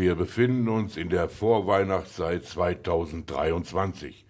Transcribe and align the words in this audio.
Wir 0.00 0.14
befinden 0.14 0.68
uns 0.68 0.96
in 0.96 1.08
der 1.08 1.28
Vorweihnachtszeit 1.28 2.44
2023. 2.44 4.24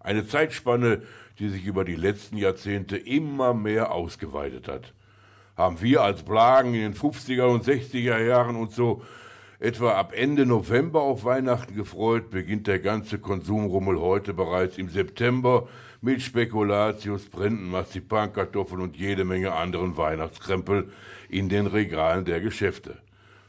Eine 0.00 0.26
Zeitspanne, 0.26 1.02
die 1.38 1.48
sich 1.48 1.64
über 1.64 1.84
die 1.84 1.94
letzten 1.94 2.38
Jahrzehnte 2.38 2.96
immer 2.96 3.54
mehr 3.54 3.92
ausgeweitet 3.92 4.66
hat. 4.66 4.94
Haben 5.56 5.80
wir 5.80 6.02
als 6.02 6.24
Blagen 6.24 6.74
in 6.74 6.80
den 6.80 6.94
50er 6.94 7.44
und 7.44 7.64
60er 7.64 8.18
Jahren 8.18 8.56
uns 8.56 8.74
so 8.74 9.04
etwa 9.60 9.92
ab 9.92 10.12
Ende 10.12 10.44
November 10.44 11.02
auf 11.02 11.22
Weihnachten 11.22 11.76
gefreut, 11.76 12.30
beginnt 12.30 12.66
der 12.66 12.80
ganze 12.80 13.20
Konsumrummel 13.20 14.00
heute 14.00 14.34
bereits 14.34 14.76
im 14.76 14.88
September 14.88 15.68
mit 16.00 16.20
Spekulatius, 16.20 17.26
Printen, 17.26 17.70
Marzipankartoffeln 17.70 18.80
und 18.80 18.96
jede 18.96 19.24
Menge 19.24 19.52
anderen 19.52 19.96
Weihnachtskrempel 19.96 20.90
in 21.28 21.48
den 21.48 21.68
Regalen 21.68 22.24
der 22.24 22.40
Geschäfte. 22.40 22.98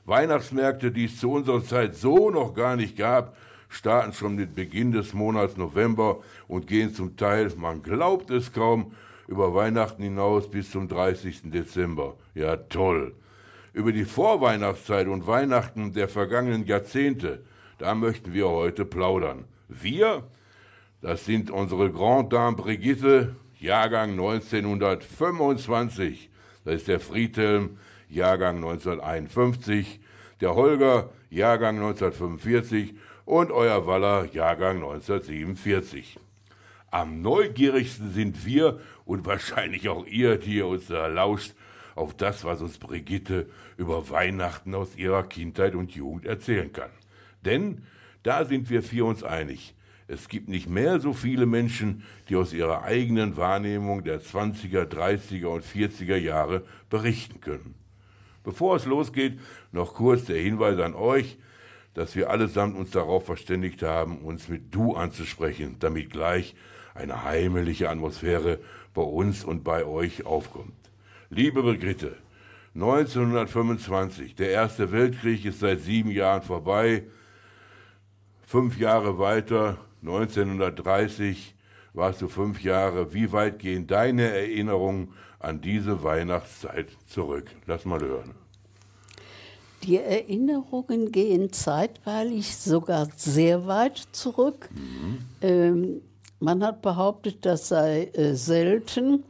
Weihnachtsmärkte, 0.05 0.91
die 0.91 1.05
es 1.05 1.19
zu 1.19 1.31
unserer 1.31 1.63
Zeit 1.63 1.95
so 1.95 2.29
noch 2.29 2.53
gar 2.53 2.75
nicht 2.75 2.97
gab, 2.97 3.37
starten 3.69 4.13
schon 4.13 4.35
mit 4.35 4.55
Beginn 4.55 4.91
des 4.91 5.13
Monats 5.13 5.57
November 5.57 6.19
und 6.47 6.67
gehen 6.67 6.93
zum 6.93 7.17
Teil, 7.17 7.51
man 7.57 7.81
glaubt 7.81 8.29
es 8.29 8.51
kaum, 8.51 8.93
über 9.27 9.55
Weihnachten 9.55 10.03
hinaus 10.03 10.51
bis 10.51 10.71
zum 10.71 10.87
30. 10.87 11.51
Dezember. 11.51 12.15
Ja, 12.35 12.57
toll. 12.57 13.15
Über 13.71 13.91
die 13.91 14.05
Vorweihnachtszeit 14.05 15.07
und 15.07 15.25
Weihnachten 15.25 15.93
der 15.93 16.07
vergangenen 16.07 16.65
Jahrzehnte, 16.65 17.43
da 17.79 17.95
möchten 17.95 18.33
wir 18.33 18.49
heute 18.49 18.85
plaudern. 18.85 19.45
Wir, 19.67 20.23
das 21.01 21.25
sind 21.25 21.49
unsere 21.49 21.91
Grand 21.91 22.31
Dame 22.31 22.57
Brigitte, 22.57 23.35
Jahrgang 23.59 24.11
1925. 24.11 26.29
Das 26.65 26.75
ist 26.75 26.87
der 26.87 26.99
Friedhelm, 26.99 27.79
Jahrgang 28.13 28.57
1951. 28.57 29.99
Der 30.41 30.55
Holger, 30.55 31.09
Jahrgang 31.29 31.75
1945. 31.75 32.95
Und 33.25 33.51
euer 33.51 33.87
Waller, 33.87 34.25
Jahrgang 34.33 34.77
1947. 34.77 36.19
Am 36.91 37.21
neugierigsten 37.21 38.11
sind 38.11 38.45
wir 38.45 38.79
und 39.05 39.25
wahrscheinlich 39.25 39.89
auch 39.89 40.05
ihr, 40.05 40.37
die 40.37 40.57
ihr 40.57 40.67
uns 40.67 40.87
da 40.87 41.07
lauscht, 41.07 41.53
auf 41.95 42.15
das, 42.15 42.43
was 42.43 42.61
uns 42.61 42.77
Brigitte 42.77 43.49
über 43.77 44.09
Weihnachten 44.09 44.75
aus 44.75 44.95
ihrer 44.95 45.23
Kindheit 45.23 45.75
und 45.75 45.91
Jugend 45.95 46.25
erzählen 46.25 46.71
kann. 46.71 46.89
Denn 47.45 47.83
da 48.23 48.45
sind 48.45 48.69
wir 48.69 48.83
vier 48.83 49.05
uns 49.05 49.23
einig. 49.23 49.75
Es 50.07 50.27
gibt 50.27 50.49
nicht 50.49 50.69
mehr 50.69 50.99
so 50.99 51.13
viele 51.13 51.45
Menschen, 51.45 52.03
die 52.29 52.35
aus 52.35 52.53
ihrer 52.53 52.83
eigenen 52.83 53.37
Wahrnehmung 53.37 54.03
der 54.03 54.21
20er, 54.21 54.85
30er 54.85 55.47
und 55.47 55.63
40er 55.63 56.17
Jahre 56.17 56.63
berichten 56.89 57.41
können. 57.41 57.75
Bevor 58.43 58.75
es 58.75 58.85
losgeht, 58.85 59.39
noch 59.71 59.93
kurz 59.93 60.25
der 60.25 60.37
Hinweis 60.37 60.79
an 60.79 60.95
euch, 60.95 61.37
dass 61.93 62.15
wir 62.15 62.29
allesamt 62.29 62.75
uns 62.75 62.91
darauf 62.91 63.25
verständigt 63.25 63.83
haben, 63.83 64.19
uns 64.19 64.49
mit 64.49 64.73
Du 64.73 64.95
anzusprechen, 64.95 65.77
damit 65.79 66.09
gleich 66.09 66.55
eine 66.95 67.23
heimliche 67.23 67.89
Atmosphäre 67.89 68.59
bei 68.93 69.01
uns 69.01 69.43
und 69.43 69.63
bei 69.63 69.85
euch 69.85 70.25
aufkommt. 70.25 70.73
Liebe 71.29 71.61
Brigitte, 71.63 72.17
1925, 72.75 74.35
der 74.35 74.49
Erste 74.49 74.91
Weltkrieg 74.91 75.45
ist 75.45 75.59
seit 75.59 75.81
sieben 75.81 76.11
Jahren 76.11 76.41
vorbei. 76.41 77.03
Fünf 78.45 78.77
Jahre 78.79 79.19
weiter, 79.19 79.77
1930 80.01 81.55
warst 81.93 82.21
du 82.21 82.27
fünf 82.27 82.63
Jahre. 82.63 83.13
Wie 83.13 83.31
weit 83.31 83.59
gehen 83.59 83.87
deine 83.87 84.23
Erinnerungen 84.23 85.13
an 85.43 85.61
diese 85.61 86.03
Weihnachtszeit 86.03 86.87
zurück? 87.07 87.51
Lass 87.65 87.85
mal 87.85 87.99
hören. 87.99 88.31
Die 89.83 89.97
Erinnerungen 89.97 91.11
gehen 91.11 91.51
zeitweilig 91.51 92.55
sogar 92.55 93.09
sehr 93.17 93.67
weit 93.67 93.97
zurück. 94.13 94.69
Mhm. 94.71 95.17
Ähm, 95.41 96.01
man 96.39 96.63
hat 96.63 96.81
behauptet, 96.81 97.45
das 97.45 97.67
sei 97.67 98.05
äh, 98.13 98.35
selten, 98.35 99.23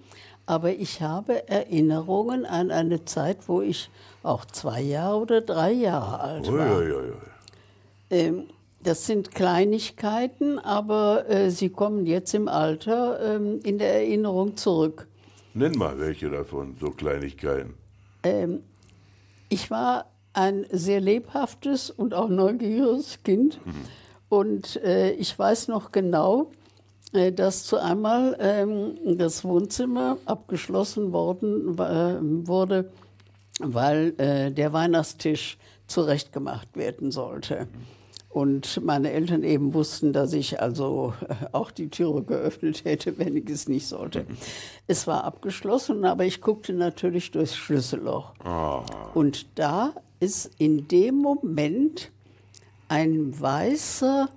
aber 0.46 0.72
ich 0.72 1.02
habe 1.02 1.48
Erinnerungen 1.48 2.46
an 2.46 2.70
eine 2.70 3.06
Zeit, 3.06 3.48
wo 3.48 3.62
ich 3.62 3.90
auch 4.22 4.46
zwei 4.46 4.82
Jahre 4.82 5.18
oder 5.18 5.42
drei 5.42 5.72
Jahre 5.72 6.20
alt 6.20 6.52
war. 6.52 6.78
Ui, 6.78 6.92
ui, 6.92 6.94
ui. 6.94 7.12
Ähm, 8.12 8.44
das 8.84 9.06
sind 9.06 9.32
Kleinigkeiten, 9.32 10.60
aber 10.60 11.30
äh, 11.30 11.50
sie 11.50 11.70
kommen 11.70 12.06
jetzt 12.06 12.34
im 12.34 12.48
Alter 12.48 13.36
ähm, 13.36 13.60
in 13.64 13.78
der 13.80 13.96
Erinnerung 13.96 14.58
zurück. 14.58 15.08
Nenn 15.54 15.78
mal 15.78 16.00
welche 16.00 16.30
davon, 16.30 16.76
so 16.80 16.90
Kleinigkeiten. 16.90 17.76
Ähm, 18.24 18.62
ich 19.50 19.70
war 19.70 20.06
ein 20.34 20.66
sehr 20.72 21.00
lebhaftes 21.00 21.92
und 21.92 22.14
auch 22.14 22.30
neugieriges 22.30 23.22
Kind. 23.24 23.64
Mhm. 23.66 23.74
Und 24.30 24.78
äh, 24.78 25.12
ich 25.12 25.38
weiß 25.38 25.68
noch 25.68 25.92
genau, 25.92 26.52
äh, 27.14 27.32
dass 27.32 27.66
zu 27.66 27.78
einmal 27.78 28.36
ähm, 28.40 29.18
das 29.18 29.44
Wohnzimmer 29.44 30.18
abgeschlossen 30.26 31.14
worden 31.14 31.78
äh, 31.78 32.48
wurde, 32.48 32.90
weil 33.60 34.16
äh, 34.18 34.52
der 34.52 34.74
Weihnachtstisch 34.74 35.60
zurechtgemacht 35.86 36.76
werden 36.76 37.12
sollte. 37.12 37.68
Mhm. 37.72 38.03
Und 38.34 38.84
meine 38.84 39.12
Eltern 39.12 39.44
eben 39.44 39.76
wussten, 39.76 40.12
dass 40.12 40.34
ich 40.34 40.60
also 40.60 41.14
äh, 41.30 41.36
auch 41.52 41.70
die 41.70 41.90
Türe 41.90 42.24
geöffnet 42.24 42.84
hätte, 42.84 43.20
wenn 43.20 43.38
ich 43.38 43.48
es 43.48 43.68
nicht 43.68 43.86
sollte. 43.86 44.26
Es 44.88 45.06
war 45.06 45.24
abgeschlossen, 45.24 46.04
aber 46.04 46.26
ich 46.26 46.42
guckte 46.42 46.74
natürlich 46.74 47.30
durchs 47.30 47.56
Schlüsselloch. 47.56 48.34
Oh. 48.44 48.82
Und 49.14 49.46
da 49.54 49.94
ist 50.20 50.50
in 50.58 50.88
dem 50.88 51.14
Moment 51.14 52.10
ein 52.88 53.40
weißer 53.40 54.30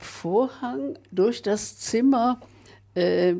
Vorhang 0.00 0.98
durch 1.12 1.42
das 1.42 1.78
Zimmer 1.78 2.40
äh, 2.96 3.36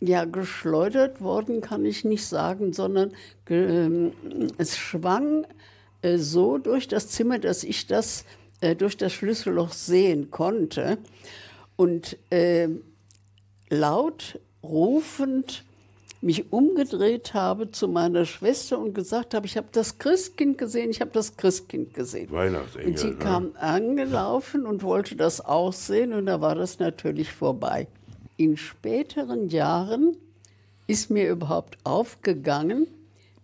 ja, 0.00 0.26
geschleudert 0.26 1.22
worden, 1.22 1.62
kann 1.62 1.86
ich 1.86 2.04
nicht 2.04 2.26
sagen, 2.26 2.74
sondern 2.74 3.12
äh, 3.48 4.10
es 4.58 4.76
schwang 4.76 5.46
äh, 6.02 6.18
so 6.18 6.58
durch 6.58 6.86
das 6.86 7.08
Zimmer, 7.08 7.38
dass 7.38 7.64
ich 7.64 7.86
das 7.86 8.26
äh, 8.60 8.74
durch 8.74 8.96
das 8.96 9.12
Schlüsselloch 9.12 9.72
sehen 9.72 10.30
konnte 10.30 10.98
und 11.76 12.16
äh, 12.30 12.68
laut 13.70 14.38
rufend 14.62 15.64
mich 16.20 16.52
umgedreht 16.52 17.32
habe 17.34 17.70
zu 17.70 17.86
meiner 17.86 18.24
Schwester 18.24 18.78
und 18.78 18.94
gesagt 18.94 19.34
habe, 19.34 19.46
ich 19.46 19.56
habe 19.56 19.68
das 19.70 19.98
Christkind 19.98 20.58
gesehen, 20.58 20.90
ich 20.90 21.00
habe 21.00 21.12
das 21.12 21.36
Christkind 21.36 21.94
gesehen. 21.94 22.30
Weihnachtsengel. 22.32 22.88
Und 22.88 22.98
sie 22.98 23.10
ne? 23.10 23.16
kam 23.16 23.52
angelaufen 23.56 24.66
und 24.66 24.82
wollte 24.82 25.14
das 25.14 25.40
auch 25.40 25.72
sehen 25.72 26.12
und 26.12 26.26
da 26.26 26.40
war 26.40 26.56
das 26.56 26.80
natürlich 26.80 27.32
vorbei. 27.32 27.86
In 28.36 28.56
späteren 28.56 29.48
Jahren 29.48 30.16
ist 30.88 31.10
mir 31.10 31.28
überhaupt 31.28 31.78
aufgegangen, 31.84 32.88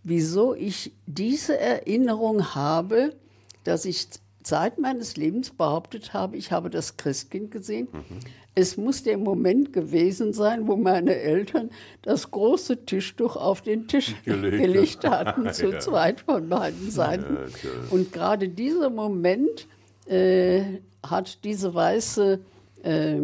wieso 0.02 0.54
ich 0.54 0.92
diese 1.06 1.58
Erinnerung 1.58 2.54
habe, 2.54 3.14
dass 3.62 3.84
ich 3.84 4.08
Zeit 4.44 4.78
meines 4.78 5.16
Lebens 5.16 5.50
behauptet 5.50 6.12
habe, 6.12 6.36
ich 6.36 6.52
habe 6.52 6.70
das 6.70 6.96
Christkind 6.96 7.50
gesehen. 7.50 7.88
Mhm. 7.92 8.20
Es 8.54 8.76
muss 8.76 9.02
der 9.02 9.18
Moment 9.18 9.72
gewesen 9.72 10.32
sein, 10.32 10.68
wo 10.68 10.76
meine 10.76 11.16
Eltern 11.16 11.70
das 12.02 12.30
große 12.30 12.84
Tischtuch 12.84 13.34
auf 13.34 13.62
den 13.62 13.88
Tisch 13.88 14.14
gelegt, 14.24 14.58
gelegt 14.58 15.08
hatten, 15.08 15.50
zu 15.52 15.72
ja. 15.72 15.80
zweit 15.80 16.20
von 16.20 16.48
beiden 16.48 16.90
Seiten. 16.90 17.36
Ja, 17.36 17.70
Und 17.90 18.12
gerade 18.12 18.48
dieser 18.48 18.90
Moment 18.90 19.66
äh, 20.06 20.62
hat 21.02 21.42
diese 21.42 21.74
weiße 21.74 22.38
äh, 22.84 23.20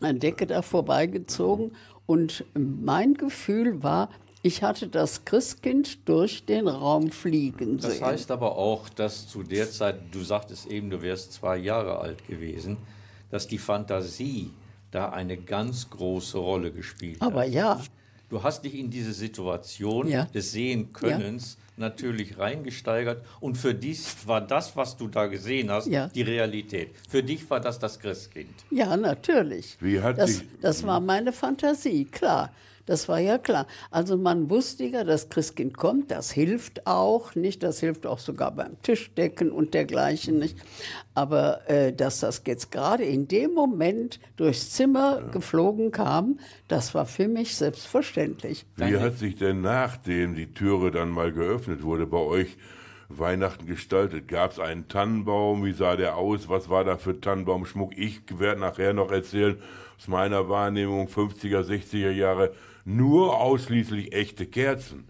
Decke 0.00 0.46
da 0.46 0.60
vorbeigezogen. 0.60 1.72
Und 2.04 2.44
mein 2.54 3.14
Gefühl 3.14 3.82
war, 3.82 4.10
ich 4.42 4.62
hatte 4.62 4.88
das 4.88 5.24
Christkind 5.24 6.08
durch 6.08 6.44
den 6.44 6.68
Raum 6.68 7.10
fliegen 7.10 7.78
sehen. 7.80 7.90
Das 7.90 8.02
heißt 8.02 8.30
aber 8.30 8.56
auch, 8.56 8.88
dass 8.88 9.28
zu 9.28 9.42
der 9.42 9.70
Zeit, 9.70 9.96
du 10.12 10.22
sagtest 10.22 10.66
eben, 10.66 10.90
du 10.90 11.02
wärst 11.02 11.32
zwei 11.32 11.56
Jahre 11.56 11.98
alt 11.98 12.26
gewesen, 12.26 12.76
dass 13.30 13.46
die 13.46 13.58
Fantasie 13.58 14.50
da 14.90 15.10
eine 15.10 15.36
ganz 15.36 15.90
große 15.90 16.38
Rolle 16.38 16.72
gespielt 16.72 17.20
aber 17.20 17.40
hat. 17.40 17.46
Aber 17.46 17.46
ja. 17.46 17.80
Du 18.30 18.42
hast 18.42 18.62
dich 18.62 18.74
in 18.74 18.90
diese 18.90 19.12
Situation 19.12 20.06
ja. 20.06 20.24
des 20.26 20.52
Sehenkönnens 20.52 21.56
ja. 21.76 21.88
natürlich 21.88 22.38
reingesteigert 22.38 23.24
und 23.40 23.56
für 23.56 23.74
dich 23.74 24.00
war 24.26 24.42
das, 24.42 24.76
was 24.76 24.98
du 24.98 25.08
da 25.08 25.26
gesehen 25.26 25.70
hast, 25.70 25.86
ja. 25.86 26.08
die 26.08 26.22
Realität. 26.22 26.90
Für 27.08 27.22
dich 27.22 27.48
war 27.48 27.58
das 27.58 27.78
das 27.78 27.98
Christkind. 27.98 28.52
Ja, 28.70 28.96
natürlich. 28.98 29.78
Wie 29.80 30.00
hat 30.00 30.18
das, 30.18 30.42
das 30.60 30.86
war 30.86 31.00
meine 31.00 31.32
Fantasie, 31.32 32.04
klar. 32.04 32.50
Das 32.88 33.06
war 33.06 33.18
ja 33.18 33.36
klar. 33.36 33.66
Also 33.90 34.16
man 34.16 34.48
wusste 34.48 34.84
ja, 34.84 35.04
das 35.04 35.28
Christkind 35.28 35.76
kommt, 35.76 36.10
das 36.10 36.30
hilft 36.30 36.86
auch, 36.86 37.34
nicht? 37.34 37.62
Das 37.62 37.80
hilft 37.80 38.06
auch 38.06 38.18
sogar 38.18 38.50
beim 38.50 38.80
Tischdecken 38.80 39.52
und 39.52 39.74
dergleichen, 39.74 40.38
nicht? 40.38 40.56
Aber 41.14 41.68
äh, 41.68 41.92
dass 41.92 42.20
das 42.20 42.42
jetzt 42.46 42.72
gerade 42.72 43.04
in 43.04 43.28
dem 43.28 43.52
Moment 43.52 44.20
durchs 44.36 44.70
Zimmer 44.70 45.20
ja. 45.20 45.28
geflogen 45.28 45.90
kam, 45.90 46.38
das 46.66 46.94
war 46.94 47.04
für 47.04 47.28
mich 47.28 47.56
selbstverständlich. 47.56 48.64
Wie 48.76 48.96
hat 48.96 49.18
sich 49.18 49.36
denn 49.36 49.60
nachdem 49.60 50.34
die 50.34 50.54
Türe 50.54 50.90
dann 50.90 51.10
mal 51.10 51.30
geöffnet 51.30 51.82
wurde 51.82 52.06
bei 52.06 52.16
euch 52.16 52.56
Weihnachten 53.10 53.66
gestaltet? 53.66 54.28
Gab 54.28 54.52
es 54.52 54.58
einen 54.58 54.88
Tannenbaum? 54.88 55.62
Wie 55.62 55.74
sah 55.74 55.94
der 55.96 56.16
aus? 56.16 56.48
Was 56.48 56.70
war 56.70 56.84
da 56.84 56.96
für 56.96 57.20
Tannenbaumschmuck? 57.20 57.98
Ich 57.98 58.22
werde 58.38 58.62
nachher 58.62 58.94
noch 58.94 59.12
erzählen, 59.12 59.58
aus 59.98 60.08
meiner 60.08 60.48
Wahrnehmung 60.48 61.08
50er, 61.08 61.62
60er 61.62 62.10
Jahre, 62.12 62.52
nur 62.84 63.40
ausschließlich 63.40 64.12
echte 64.12 64.46
Kerzen. 64.46 65.04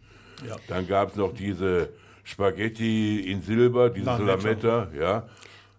Ja. 0.47 0.57
Dann 0.69 0.87
gab 0.87 1.11
es 1.11 1.17
noch 1.17 1.33
diese 1.35 1.91
Spaghetti 2.25 3.21
in 3.21 3.43
Silber, 3.43 3.89
Lametta, 3.91 4.19
Lametta 4.19 4.89
ja. 4.99 5.29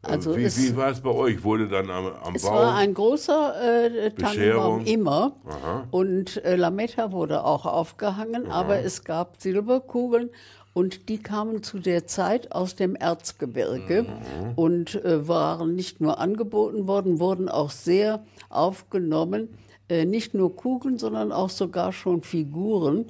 Also 0.02 0.36
wie, 0.36 0.46
wie 0.46 0.78
war 0.78 0.92
es 0.92 1.02
bei 1.02 1.10
euch? 1.10 1.44
Wurde 1.44 1.68
dann 1.68 1.90
am, 1.90 2.06
am 2.24 2.36
es 2.36 2.44
Baum? 2.44 2.54
Es 2.54 2.62
war 2.62 2.76
ein 2.76 2.94
großer 2.94 3.86
äh, 3.86 4.12
Tannenbaum 4.12 4.86
immer. 4.86 5.34
Aha. 5.46 5.88
Und 5.92 6.44
äh, 6.46 6.56
Lametta 6.56 7.12
wurde 7.12 7.44
auch 7.44 7.66
aufgehangen, 7.66 8.48
Aha. 8.48 8.62
aber 8.62 8.80
es 8.80 9.04
gab 9.04 9.42
Silberkugeln 9.42 10.30
und 10.74 11.10
die 11.10 11.18
kamen 11.18 11.64
zu 11.64 11.80
der 11.80 12.08
Zeit 12.08 12.54
aus 12.54 12.76
dem 12.76 12.96
Erzgebirge 12.96 14.04
mhm. 14.04 14.54
und 14.56 15.04
äh, 15.04 15.28
waren 15.28 15.76
nicht 15.76 16.00
nur 16.00 16.20
angeboten 16.20 16.88
worden, 16.88 17.20
wurden 17.20 17.50
auch 17.50 17.72
sehr 17.72 18.24
aufgenommen. 18.50 19.50
Äh, 19.90 20.06
nicht 20.06 20.36
nur 20.36 20.56
Kugeln, 20.56 21.00
sondern 21.00 21.32
auch 21.32 21.50
sogar 21.50 21.92
schon 21.92 22.22
Figuren, 22.22 23.06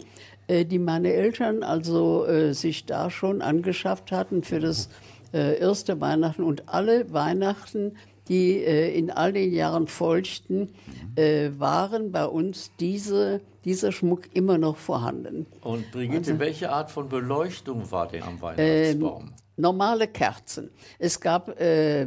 äh, 0.47 0.63
die 0.63 0.79
meine 0.79 1.11
Eltern 1.11 1.61
also 1.61 2.25
äh, 2.25 2.53
sich 2.53 2.85
da 2.85 3.11
schon 3.11 3.41
angeschafft 3.41 4.11
hatten 4.11 4.43
für 4.43 4.59
das 4.59 4.89
erste 5.31 6.01
Weihnachten 6.01 6.41
und 6.41 6.69
alle 6.69 7.13
Weihnachten, 7.13 7.91
die 8.29 8.63
in 8.63 9.11
all 9.11 9.31
den 9.31 9.53
Jahren 9.53 9.85
folgten, 9.85 10.69
waren 11.15 12.11
bei 12.11 12.25
uns 12.25 12.71
diese, 12.79 13.39
dieser 13.63 13.91
Schmuck 13.91 14.23
immer 14.33 14.57
noch 14.57 14.77
vorhanden. 14.77 15.45
Und 15.61 15.91
Brigitte, 15.91 16.31
also, 16.31 16.39
welche 16.39 16.71
Art 16.71 16.89
von 16.89 17.09
Beleuchtung 17.09 17.91
war 17.91 18.07
denn 18.07 18.23
am 18.23 18.41
Weihnachtsbaum? 18.41 19.29
Normale 19.59 20.07
Kerzen. 20.07 20.71
Es 20.99 21.19
gab 21.19 21.59
äh, 21.59 22.05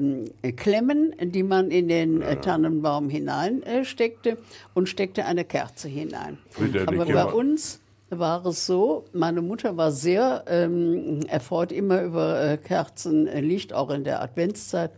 Klemmen, 0.57 1.15
die 1.21 1.43
man 1.43 1.71
in 1.71 1.89
den 1.89 2.23
äh, 2.23 2.37
Tannenbaum 2.37 3.11
hineinsteckte 3.11 4.31
äh, 4.31 4.37
und 4.73 4.89
steckte 4.89 5.27
eine 5.27 5.45
Kerze 5.45 5.89
hinein. 5.89 6.39
Aber 6.87 7.05
bei 7.05 7.25
uns 7.25 7.82
war 8.19 8.45
es 8.47 8.67
so, 8.67 9.05
meine 9.13 9.43
Mutter 9.43 9.77
war 9.77 9.91
sehr 9.91 10.45
ähm, 10.47 11.21
erfreut 11.29 11.73
immer 11.73 12.03
über 12.03 12.41
äh, 12.41 12.57
Kerzenlicht, 12.57 13.73
auch 13.73 13.91
in 13.91 14.05
der 14.05 14.23
Adventszeit. 14.23 14.91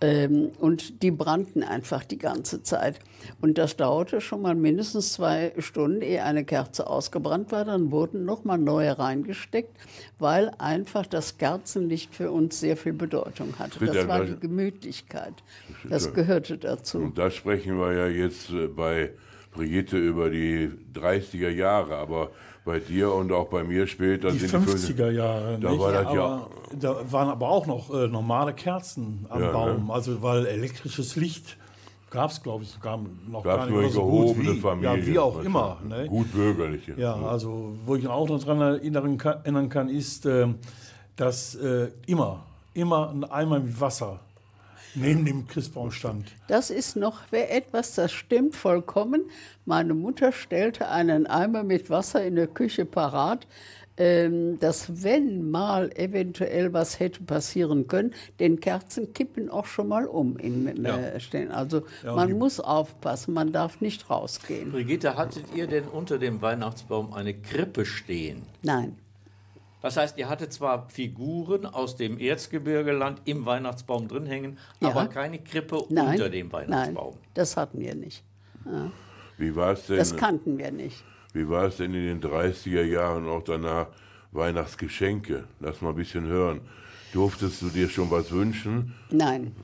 Ähm, 0.00 0.50
und 0.60 1.02
die 1.02 1.10
brannten 1.10 1.64
einfach 1.64 2.04
die 2.04 2.18
ganze 2.18 2.62
Zeit. 2.62 3.00
Und 3.40 3.58
das 3.58 3.76
dauerte 3.76 4.20
schon 4.20 4.42
mal 4.42 4.54
mindestens 4.54 5.12
zwei 5.14 5.52
Stunden, 5.58 6.02
ehe 6.02 6.22
eine 6.22 6.44
Kerze 6.44 6.86
ausgebrannt 6.86 7.50
war. 7.50 7.64
Dann 7.64 7.90
wurden 7.90 8.24
noch 8.24 8.44
mal 8.44 8.58
neue 8.58 8.96
reingesteckt, 8.96 9.76
weil 10.18 10.52
einfach 10.58 11.06
das 11.06 11.38
Kerzenlicht 11.38 12.14
für 12.14 12.30
uns 12.30 12.60
sehr 12.60 12.76
viel 12.76 12.92
Bedeutung 12.92 13.58
hatte. 13.58 13.84
Das 13.84 14.06
war 14.06 14.24
die 14.24 14.38
Gemütlichkeit. 14.38 15.34
Das 15.88 16.14
gehörte 16.14 16.58
dazu. 16.58 16.98
Und 16.98 17.18
da 17.18 17.30
sprechen 17.30 17.78
wir 17.78 17.92
ja 17.92 18.06
jetzt 18.06 18.50
äh, 18.50 18.68
bei 18.68 19.10
Brigitte 19.50 19.98
über 19.98 20.30
die 20.30 20.70
30er 20.94 21.48
Jahre, 21.48 21.96
aber 21.96 22.30
bei 22.68 22.80
dir 22.80 23.14
und 23.14 23.32
auch 23.32 23.48
bei 23.48 23.64
mir 23.64 23.86
später 23.86 24.30
die 24.30 24.46
50er 24.46 25.10
Jahre. 25.10 25.58
Da, 25.58 25.78
war 25.78 25.90
das 25.90 26.12
ja, 26.12 26.46
da 26.78 26.96
waren 27.10 27.30
aber 27.30 27.48
auch 27.48 27.66
noch 27.66 27.88
äh, 27.88 28.08
normale 28.08 28.52
Kerzen 28.52 29.24
am 29.30 29.40
ja, 29.40 29.52
Baum, 29.52 29.86
ne? 29.86 29.92
also 29.94 30.22
weil 30.22 30.44
elektrisches 30.44 31.16
Licht 31.16 31.56
gab 32.10 32.30
es, 32.30 32.42
glaube 32.42 32.64
ich, 32.64 32.70
sogar 32.70 33.00
noch 33.26 33.42
Gab's 33.42 33.56
gar 33.56 33.66
nicht 33.70 33.80
nur 33.80 33.90
so 33.90 34.02
gut 34.02 34.38
wie, 34.38 34.60
Familie, 34.60 34.98
ja, 34.98 35.06
wie 35.06 35.18
auch 35.18 35.42
immer. 35.42 35.78
Ne? 35.88 36.08
Gut 36.08 36.30
bürgerliche. 36.30 36.92
Ja, 36.98 37.14
also 37.14 37.72
wo 37.86 37.96
ich 37.96 38.06
auch 38.06 38.28
noch 38.28 38.38
daran 38.38 38.60
erinnern 38.60 39.16
kann, 39.16 39.38
erinnern 39.44 39.70
kann 39.70 39.88
ist, 39.88 40.26
äh, 40.26 40.48
dass 41.16 41.54
äh, 41.54 41.88
immer, 42.06 42.44
immer 42.74 43.08
ein 43.08 43.24
Eimer 43.24 43.60
mit 43.60 43.80
Wasser 43.80 44.20
neben 44.94 45.24
dem 45.24 45.46
Christbaum 45.46 45.90
stand. 45.90 46.26
Das 46.48 46.70
ist 46.70 46.96
noch 46.96 47.32
etwas, 47.32 47.94
das 47.94 48.12
stimmt 48.12 48.54
vollkommen. 48.54 49.30
Meine 49.64 49.94
Mutter 49.94 50.32
stellte 50.32 50.88
einen 50.88 51.26
Eimer 51.26 51.62
mit 51.62 51.90
Wasser 51.90 52.24
in 52.24 52.36
der 52.36 52.46
Küche 52.46 52.84
parat, 52.84 53.46
ähm, 53.98 54.60
dass 54.60 55.02
wenn 55.02 55.50
mal 55.50 55.90
eventuell 55.96 56.72
was 56.72 57.00
hätte 57.00 57.22
passieren 57.24 57.88
können, 57.88 58.14
den 58.38 58.60
Kerzen 58.60 59.12
kippen 59.12 59.50
auch 59.50 59.66
schon 59.66 59.88
mal 59.88 60.06
um 60.06 60.36
im 60.36 60.84
ja. 60.84 61.18
Stehen. 61.18 61.50
Also 61.50 61.82
ja, 62.04 62.14
man 62.14 62.38
muss 62.38 62.60
aufpassen, 62.60 63.34
man 63.34 63.52
darf 63.52 63.80
nicht 63.80 64.08
rausgehen. 64.08 64.70
Brigitte, 64.70 65.16
hattet 65.16 65.44
ihr 65.54 65.66
denn 65.66 65.84
unter 65.84 66.18
dem 66.18 66.40
Weihnachtsbaum 66.40 67.12
eine 67.12 67.34
Krippe 67.34 67.84
stehen? 67.84 68.42
Nein. 68.62 68.96
Das 69.80 69.96
heißt, 69.96 70.18
ihr 70.18 70.28
hattet 70.28 70.52
zwar 70.52 70.88
Figuren 70.88 71.66
aus 71.66 71.96
dem 71.96 72.18
Erzgebirgeland 72.18 73.22
im 73.24 73.46
Weihnachtsbaum 73.46 74.08
drin 74.08 74.26
hängen, 74.26 74.58
ja. 74.80 74.88
aber 74.88 75.06
keine 75.06 75.38
Krippe 75.38 75.84
nein, 75.88 76.12
unter 76.12 76.30
dem 76.30 76.52
Weihnachtsbaum. 76.52 77.14
Nein, 77.14 77.30
das 77.34 77.56
hatten 77.56 77.80
wir 77.80 77.94
nicht. 77.94 78.24
Ja. 78.64 78.90
Wie 79.36 79.54
war's 79.54 79.86
denn? 79.86 79.98
Das 79.98 80.16
kannten 80.16 80.58
wir 80.58 80.72
nicht. 80.72 81.04
Wie 81.32 81.48
war 81.48 81.64
es 81.64 81.76
denn 81.76 81.94
in 81.94 82.20
den 82.20 82.20
30er 82.20 82.82
Jahren 82.82 83.28
auch 83.28 83.42
danach 83.42 83.88
Weihnachtsgeschenke? 84.32 85.44
Lass 85.60 85.80
mal 85.80 85.90
ein 85.90 85.96
bisschen 85.96 86.26
hören. 86.26 86.60
Durftest 87.12 87.62
du 87.62 87.68
dir 87.68 87.88
schon 87.88 88.10
was 88.10 88.30
wünschen? 88.32 88.94
Nein. 89.10 89.54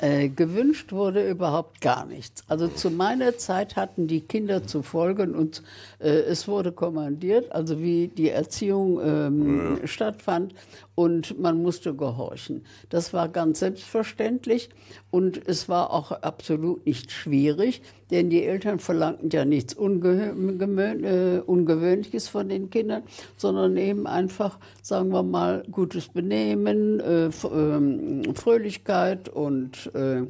Äh, 0.00 0.30
gewünscht 0.30 0.92
wurde 0.92 1.28
überhaupt 1.28 1.82
gar 1.82 2.06
nichts. 2.06 2.42
Also 2.48 2.68
zu 2.68 2.90
meiner 2.90 3.36
Zeit 3.36 3.76
hatten 3.76 4.06
die 4.06 4.22
Kinder 4.22 4.66
zu 4.66 4.82
folgen 4.82 5.34
und 5.34 5.62
äh, 5.98 6.08
es 6.08 6.48
wurde 6.48 6.72
kommandiert, 6.72 7.52
also 7.52 7.80
wie 7.80 8.08
die 8.08 8.30
Erziehung 8.30 8.98
ähm, 9.04 9.78
ja. 9.82 9.86
stattfand 9.86 10.54
und 11.00 11.40
man 11.40 11.62
musste 11.62 11.94
gehorchen. 11.94 12.62
Das 12.90 13.14
war 13.14 13.30
ganz 13.30 13.60
selbstverständlich 13.60 14.68
und 15.10 15.40
es 15.48 15.66
war 15.66 15.94
auch 15.94 16.12
absolut 16.12 16.84
nicht 16.84 17.10
schwierig, 17.10 17.80
denn 18.10 18.28
die 18.28 18.44
Eltern 18.44 18.80
verlangten 18.80 19.30
ja 19.30 19.46
nichts 19.46 19.72
äh, 19.72 21.38
Ungewöhnliches 21.46 22.28
von 22.28 22.50
den 22.50 22.68
Kindern, 22.68 23.02
sondern 23.38 23.78
eben 23.78 24.06
einfach, 24.06 24.58
sagen 24.82 25.08
wir 25.08 25.22
mal, 25.22 25.62
gutes 25.70 26.08
Benehmen, 26.08 27.00
äh, 27.00 27.30
ähm, 27.50 28.34
Fröhlichkeit 28.34 29.30
und 29.30 29.90
äh, 29.94 30.26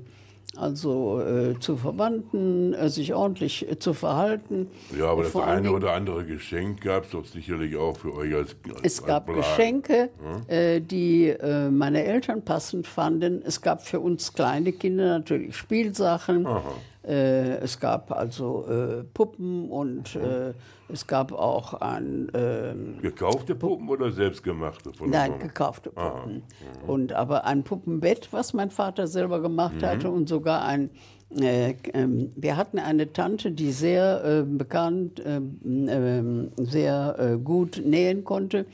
also 0.57 1.21
äh, 1.21 1.59
zu 1.61 1.77
Verwandten, 1.77 2.75
äh, 2.75 2.89
sich 2.89 3.15
ordentlich 3.15 3.71
äh, 3.71 3.79
zu 3.79 3.95
verhalten. 3.95 4.69
Ja, 4.99 5.07
aber 5.07 5.23
das 5.23 5.37
eine 5.37 5.71
oder 5.73 5.93
andere 5.93 6.25
Geschenk 6.25 6.81
gab 6.81 7.05
es 7.05 7.11
doch 7.11 7.25
sicherlich 7.25 7.77
auch 7.77 7.97
für 7.97 8.15
euch 8.15 8.35
als, 8.35 8.57
als 8.69 8.81
Es 8.83 9.03
gab 9.05 9.29
als 9.29 9.39
Geschenke? 9.39 10.11
Äh, 10.49 10.81
die 10.81 11.29
äh, 11.29 11.71
meine 11.71 12.05
Eltern 12.05 12.45
passend 12.45 12.87
fanden. 12.87 13.43
Es 13.45 13.61
gab 13.61 13.87
für 13.87 14.01
uns 14.01 14.33
kleine 14.33 14.73
Kinder 14.73 15.19
natürlich 15.19 15.57
Spielsachen. 15.57 16.47
Aha. 16.47 16.73
Äh, 17.03 17.57
es 17.61 17.81
gab 17.81 18.13
also 18.13 18.67
äh, 18.67 19.05
Puppen 19.05 19.71
und 19.71 20.17
äh, 20.17 20.53
es 20.89 21.07
gab 21.07 21.33
auch 21.33 21.75
ein. 21.75 22.31
Ähm, 22.35 22.99
gekaufte 23.01 23.55
Puppen 23.55 23.89
oder 23.89 24.13
selbstgemachte? 24.13 24.93
Von 24.93 25.09
nein, 25.09 25.39
gekaufte 25.39 25.91
Puppen. 25.91 26.35
Mhm. 26.35 26.89
Und 26.89 27.13
aber 27.15 27.47
ein 27.47 27.65
Puppenbett, 27.65 28.29
was 28.33 28.53
mein 28.53 28.71
Vater 28.71 29.07
selber 29.07 29.41
gemacht 29.41 29.77
mhm. 29.77 29.87
hatte 29.87 30.11
und 30.11 30.29
sogar 30.29 30.65
ein. 30.65 30.91
Äh, 31.39 31.77
ähm, 31.95 32.33
wir 32.37 32.57
hatten 32.57 32.79
eine 32.79 33.13
Tante, 33.13 33.53
die 33.53 33.71
sehr 33.71 34.23
äh, 34.25 34.43
bekannt, 34.43 35.23
ähm, 35.25 35.61
ähm, 35.89 36.51
sehr 36.57 37.17
äh, 37.19 37.39
gut 37.39 37.81
nähen 37.85 38.25
konnte. 38.25 38.67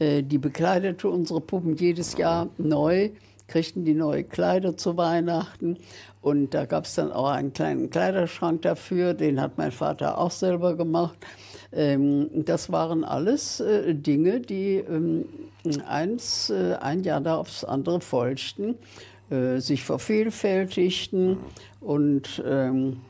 die 0.00 0.38
bekleidete 0.38 1.08
unsere 1.08 1.40
Puppen 1.40 1.76
jedes 1.76 2.16
Jahr 2.16 2.48
neu 2.58 3.10
kriegten 3.46 3.84
die 3.84 3.94
neue 3.94 4.24
Kleider 4.24 4.76
zu 4.76 4.96
Weihnachten. 4.96 5.78
Und 6.20 6.54
da 6.54 6.64
gab 6.64 6.84
es 6.84 6.94
dann 6.94 7.12
auch 7.12 7.28
einen 7.28 7.52
kleinen 7.52 7.90
Kleiderschrank 7.90 8.62
dafür, 8.62 9.14
den 9.14 9.40
hat 9.40 9.58
mein 9.58 9.72
Vater 9.72 10.18
auch 10.18 10.30
selber 10.30 10.74
gemacht. 10.76 11.18
Ähm, 11.72 12.30
das 12.44 12.70
waren 12.72 13.04
alles 13.04 13.60
äh, 13.60 13.94
Dinge, 13.94 14.40
die 14.40 14.76
ähm, 14.76 15.26
eins, 15.86 16.50
äh, 16.50 16.76
ein 16.80 17.02
Jahr 17.02 17.20
da 17.20 17.36
aufs 17.36 17.64
andere 17.64 18.00
folgten, 18.00 18.76
äh, 19.30 19.58
sich 19.58 19.82
vervielfältigten 19.84 21.38
und 21.80 22.42
ähm, 22.46 23.00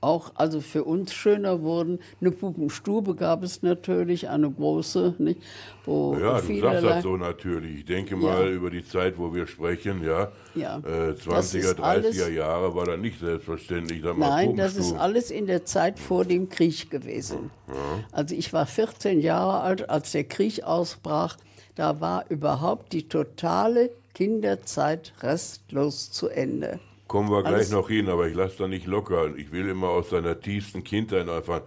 auch 0.00 0.32
also 0.34 0.60
für 0.60 0.84
uns 0.84 1.12
schöner 1.12 1.62
wurden. 1.62 1.98
Eine 2.20 2.30
Puppenstube 2.30 3.14
gab 3.14 3.42
es 3.42 3.62
natürlich, 3.62 4.28
eine 4.28 4.50
große, 4.50 5.14
nicht? 5.18 5.40
Wo 5.84 6.16
ja, 6.16 6.40
du 6.40 6.60
sagst 6.60 6.84
das 6.84 7.02
so 7.02 7.16
natürlich. 7.16 7.80
Ich 7.80 7.84
denke 7.84 8.16
mal, 8.16 8.46
ja. 8.46 8.50
über 8.50 8.70
die 8.70 8.84
Zeit, 8.86 9.18
wo 9.18 9.32
wir 9.34 9.46
sprechen, 9.46 10.02
ja, 10.02 10.32
ja. 10.54 10.78
Äh, 10.78 11.12
20er, 11.12 11.74
30er 11.74 11.82
alles, 11.82 12.28
Jahre 12.30 12.74
war 12.74 12.86
das 12.86 12.98
nicht 12.98 13.18
selbstverständlich. 13.18 14.02
Da 14.02 14.14
nein, 14.14 14.56
das 14.56 14.76
ist 14.76 14.94
alles 14.94 15.30
in 15.30 15.46
der 15.46 15.64
Zeit 15.64 15.98
vor 15.98 16.24
dem 16.24 16.48
Krieg 16.48 16.90
gewesen. 16.90 17.50
Ja. 17.68 17.74
Also 18.12 18.34
ich 18.34 18.52
war 18.52 18.66
14 18.66 19.20
Jahre 19.20 19.60
alt, 19.60 19.90
als 19.90 20.12
der 20.12 20.24
Krieg 20.24 20.62
ausbrach. 20.64 21.36
Da 21.74 22.00
war 22.00 22.24
überhaupt 22.30 22.92
die 22.92 23.08
totale 23.08 23.90
Kinderzeit 24.14 25.12
restlos 25.22 26.12
zu 26.12 26.28
Ende. 26.28 26.78
Kommen 27.06 27.30
wir 27.30 27.42
gleich 27.42 27.70
noch 27.70 27.88
hin, 27.88 28.08
aber 28.08 28.26
ich 28.28 28.34
lasse 28.34 28.56
da 28.58 28.68
nicht 28.68 28.86
locker. 28.86 29.34
Ich 29.36 29.52
will 29.52 29.68
immer 29.68 29.88
aus 29.88 30.10
seiner 30.10 30.40
tiefsten 30.40 30.82
Kindheit 30.82 31.28
einfach. 31.28 31.62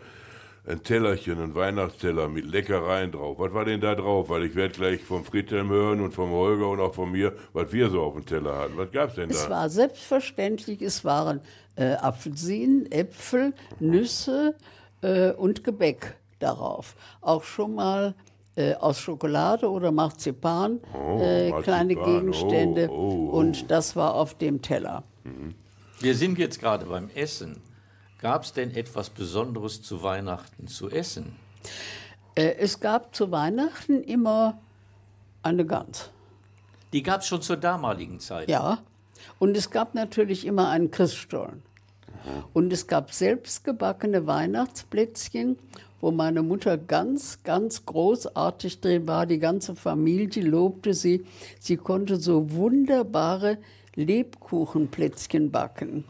ein 0.68 0.84
Tellerchen, 0.84 1.42
ein 1.42 1.56
Weihnachtsteller 1.56 2.28
mit 2.28 2.46
Leckereien 2.46 3.12
drauf. 3.12 3.40
Was 3.40 3.54
war 3.54 3.64
denn 3.64 3.80
da 3.80 3.96
drauf? 3.96 4.30
Weil 4.30 4.44
ich 4.44 4.56
werde 4.56 4.74
gleich 4.74 5.02
vom 5.02 5.24
Friedhelm 5.24 5.70
hören 5.70 6.02
und 6.02 6.14
vom 6.14 6.32
Holger 6.32 6.68
und 6.70 6.82
auch 6.82 6.94
von 6.94 7.12
mir, 7.12 7.34
was 7.54 7.72
wir 7.72 7.90
so 7.90 8.02
auf 8.02 8.16
dem 8.16 8.26
Teller 8.26 8.58
hatten. 8.58 8.76
Was 8.76 8.92
gab 8.92 9.10
es 9.10 9.16
denn 9.16 9.30
da? 9.30 9.36
Es 9.36 9.50
war 9.50 9.70
selbstverständlich, 9.70 10.82
es 10.82 11.06
waren 11.06 11.40
äh, 11.78 11.94
Apfelsinen, 11.94 12.92
Äpfel, 12.92 13.54
Nüsse 13.80 14.56
äh, 15.02 15.32
und 15.32 15.64
Gebäck 15.64 16.18
darauf. 16.40 16.96
Auch 17.22 17.44
schon 17.44 17.76
mal 17.76 18.14
äh, 18.58 18.74
aus 18.74 19.00
Schokolade 19.00 19.70
oder 19.72 19.92
Marzipan, 19.94 20.82
oh, 20.94 21.20
äh, 21.22 21.50
Marzipan. 21.50 21.64
kleine 21.64 21.96
Gegenstände. 21.96 22.90
Oh, 22.92 22.94
oh, 22.94 23.30
oh, 23.32 23.38
und 23.40 23.72
das 23.72 23.96
war 23.96 24.16
auf 24.16 24.34
dem 24.34 24.62
Teller. 24.62 25.04
Mhm. 25.28 25.56
Wir 26.00 26.16
sind 26.16 26.38
jetzt 26.38 26.60
gerade 26.60 26.86
beim 26.86 27.10
Essen. 27.16 27.62
Gab 28.20 28.44
es 28.44 28.54
denn 28.54 28.72
etwas 28.72 29.10
Besonderes 29.10 29.82
zu 29.82 30.02
Weihnachten 30.02 30.68
zu 30.68 30.90
essen? 30.90 31.36
Äh, 32.36 32.56
es 32.58 32.80
gab 32.80 33.16
zu 33.16 33.32
Weihnachten 33.32 34.04
immer 34.04 34.60
eine 35.44 35.66
Gans. 35.66 36.10
Die 36.94 37.04
gab 37.04 37.22
es 37.22 37.28
schon 37.28 37.42
zur 37.42 37.58
damaligen 37.58 38.20
Zeit? 38.20 38.50
Ja. 38.50 38.80
Und 39.40 39.58
es 39.58 39.70
gab 39.70 39.94
natürlich 39.94 40.46
immer 40.46 40.70
einen 40.70 40.90
Christstollen. 40.92 41.64
Und 42.54 42.74
es 42.74 42.88
gab 42.88 43.14
selbstgebackene 43.14 44.28
Weihnachtsplätzchen, 44.28 45.58
wo 46.02 46.12
meine 46.12 46.44
Mutter 46.44 46.78
ganz, 46.78 47.42
ganz 47.44 47.86
großartig 47.86 48.82
drin 48.82 49.08
war. 49.08 49.26
Die 49.26 49.40
ganze 49.40 49.76
Familie 49.76 50.44
lobte 50.44 50.94
sie. 50.94 51.26
Sie 51.60 51.78
konnte 51.78 52.18
so 52.18 52.52
wunderbare 52.52 53.58
Lebkuchenplätzchen 53.98 55.52
backen. 55.52 56.06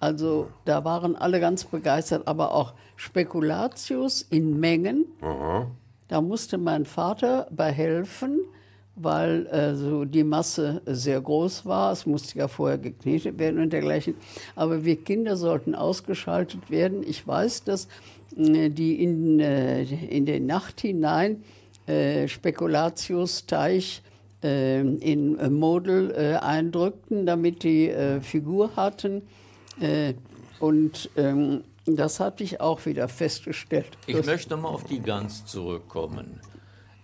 Also 0.00 0.48
da 0.64 0.84
waren 0.84 1.14
alle 1.14 1.38
ganz 1.40 1.64
begeistert, 1.64 2.26
aber 2.26 2.52
auch 2.52 2.74
Spekulatius 2.96 4.22
in 4.22 4.58
Mengen. 4.58 5.06
Aha. 5.20 5.70
Da 6.08 6.20
musste 6.20 6.58
mein 6.58 6.84
Vater 6.84 7.46
bei 7.50 7.70
helfen, 7.70 8.40
weil 8.96 9.46
also 9.46 10.04
die 10.04 10.24
Masse 10.24 10.82
sehr 10.84 11.20
groß 11.20 11.64
war. 11.64 11.92
Es 11.92 12.04
musste 12.04 12.36
ja 12.36 12.48
vorher 12.48 12.78
geknetet 12.78 13.38
werden 13.38 13.60
und 13.60 13.72
dergleichen. 13.72 14.16
Aber 14.56 14.84
wir 14.84 14.96
Kinder 14.96 15.36
sollten 15.36 15.76
ausgeschaltet 15.76 16.68
werden. 16.68 17.04
Ich 17.06 17.26
weiß, 17.26 17.62
dass 17.64 17.86
äh, 18.36 18.68
die 18.68 19.02
in, 19.02 19.38
äh, 19.38 19.84
in 19.84 20.26
die 20.26 20.40
Nacht 20.40 20.80
hinein 20.80 21.44
äh, 21.86 22.26
Spekulatius-Teich 22.26 24.02
in 24.42 25.54
Model 25.54 26.38
eindrückten, 26.40 27.26
damit 27.26 27.62
die 27.62 27.94
Figur 28.22 28.74
hatten. 28.76 29.22
Äh, 29.80 30.14
und 30.60 31.10
ähm, 31.16 31.64
das 31.86 32.20
hatte 32.20 32.44
ich 32.44 32.60
auch 32.60 32.84
wieder 32.86 33.08
festgestellt. 33.08 33.98
Ich 34.06 34.24
möchte 34.24 34.56
mal 34.56 34.68
auf 34.68 34.84
die 34.84 35.00
Gans 35.00 35.44
zurückkommen. 35.44 36.40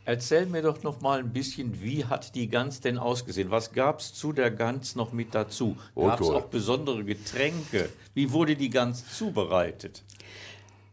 Erzähl 0.04 0.47
mir 0.47 0.62
doch 0.62 0.83
noch 0.85 1.00
mal 1.00 1.18
ein 1.18 1.33
bisschen, 1.33 1.83
wie 1.83 2.04
hat 2.04 2.35
die 2.35 2.49
Gans 2.49 2.80
denn 2.80 2.97
ausgesehen? 2.97 3.50
Was 3.50 3.73
gab 3.73 3.99
es 4.00 4.14
zu 4.14 4.33
der 4.33 4.50
Gans 4.50 4.95
noch 4.97 5.12
mit 5.12 5.35
dazu? 5.35 5.76
Gab 5.95 6.21
es 6.21 6.30
auch 6.30 6.47
besondere 6.47 7.04
Getränke? 7.04 7.90
Wie 8.14 8.33
wurde 8.33 8.57
die 8.57 8.71
Gans 8.71 9.04
zubereitet? 9.14 10.04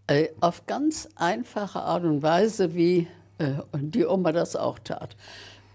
Äh, 0.08 0.30
auf 0.42 0.66
ganz 0.66 1.08
einfache 1.16 1.82
Art 1.82 2.04
und 2.04 2.24
Weise, 2.24 2.76
wie 2.76 3.08
äh, 3.38 3.54
die 3.74 4.06
Oma 4.06 4.32
das 4.34 4.56
auch 4.56 4.80
tat. 4.80 5.16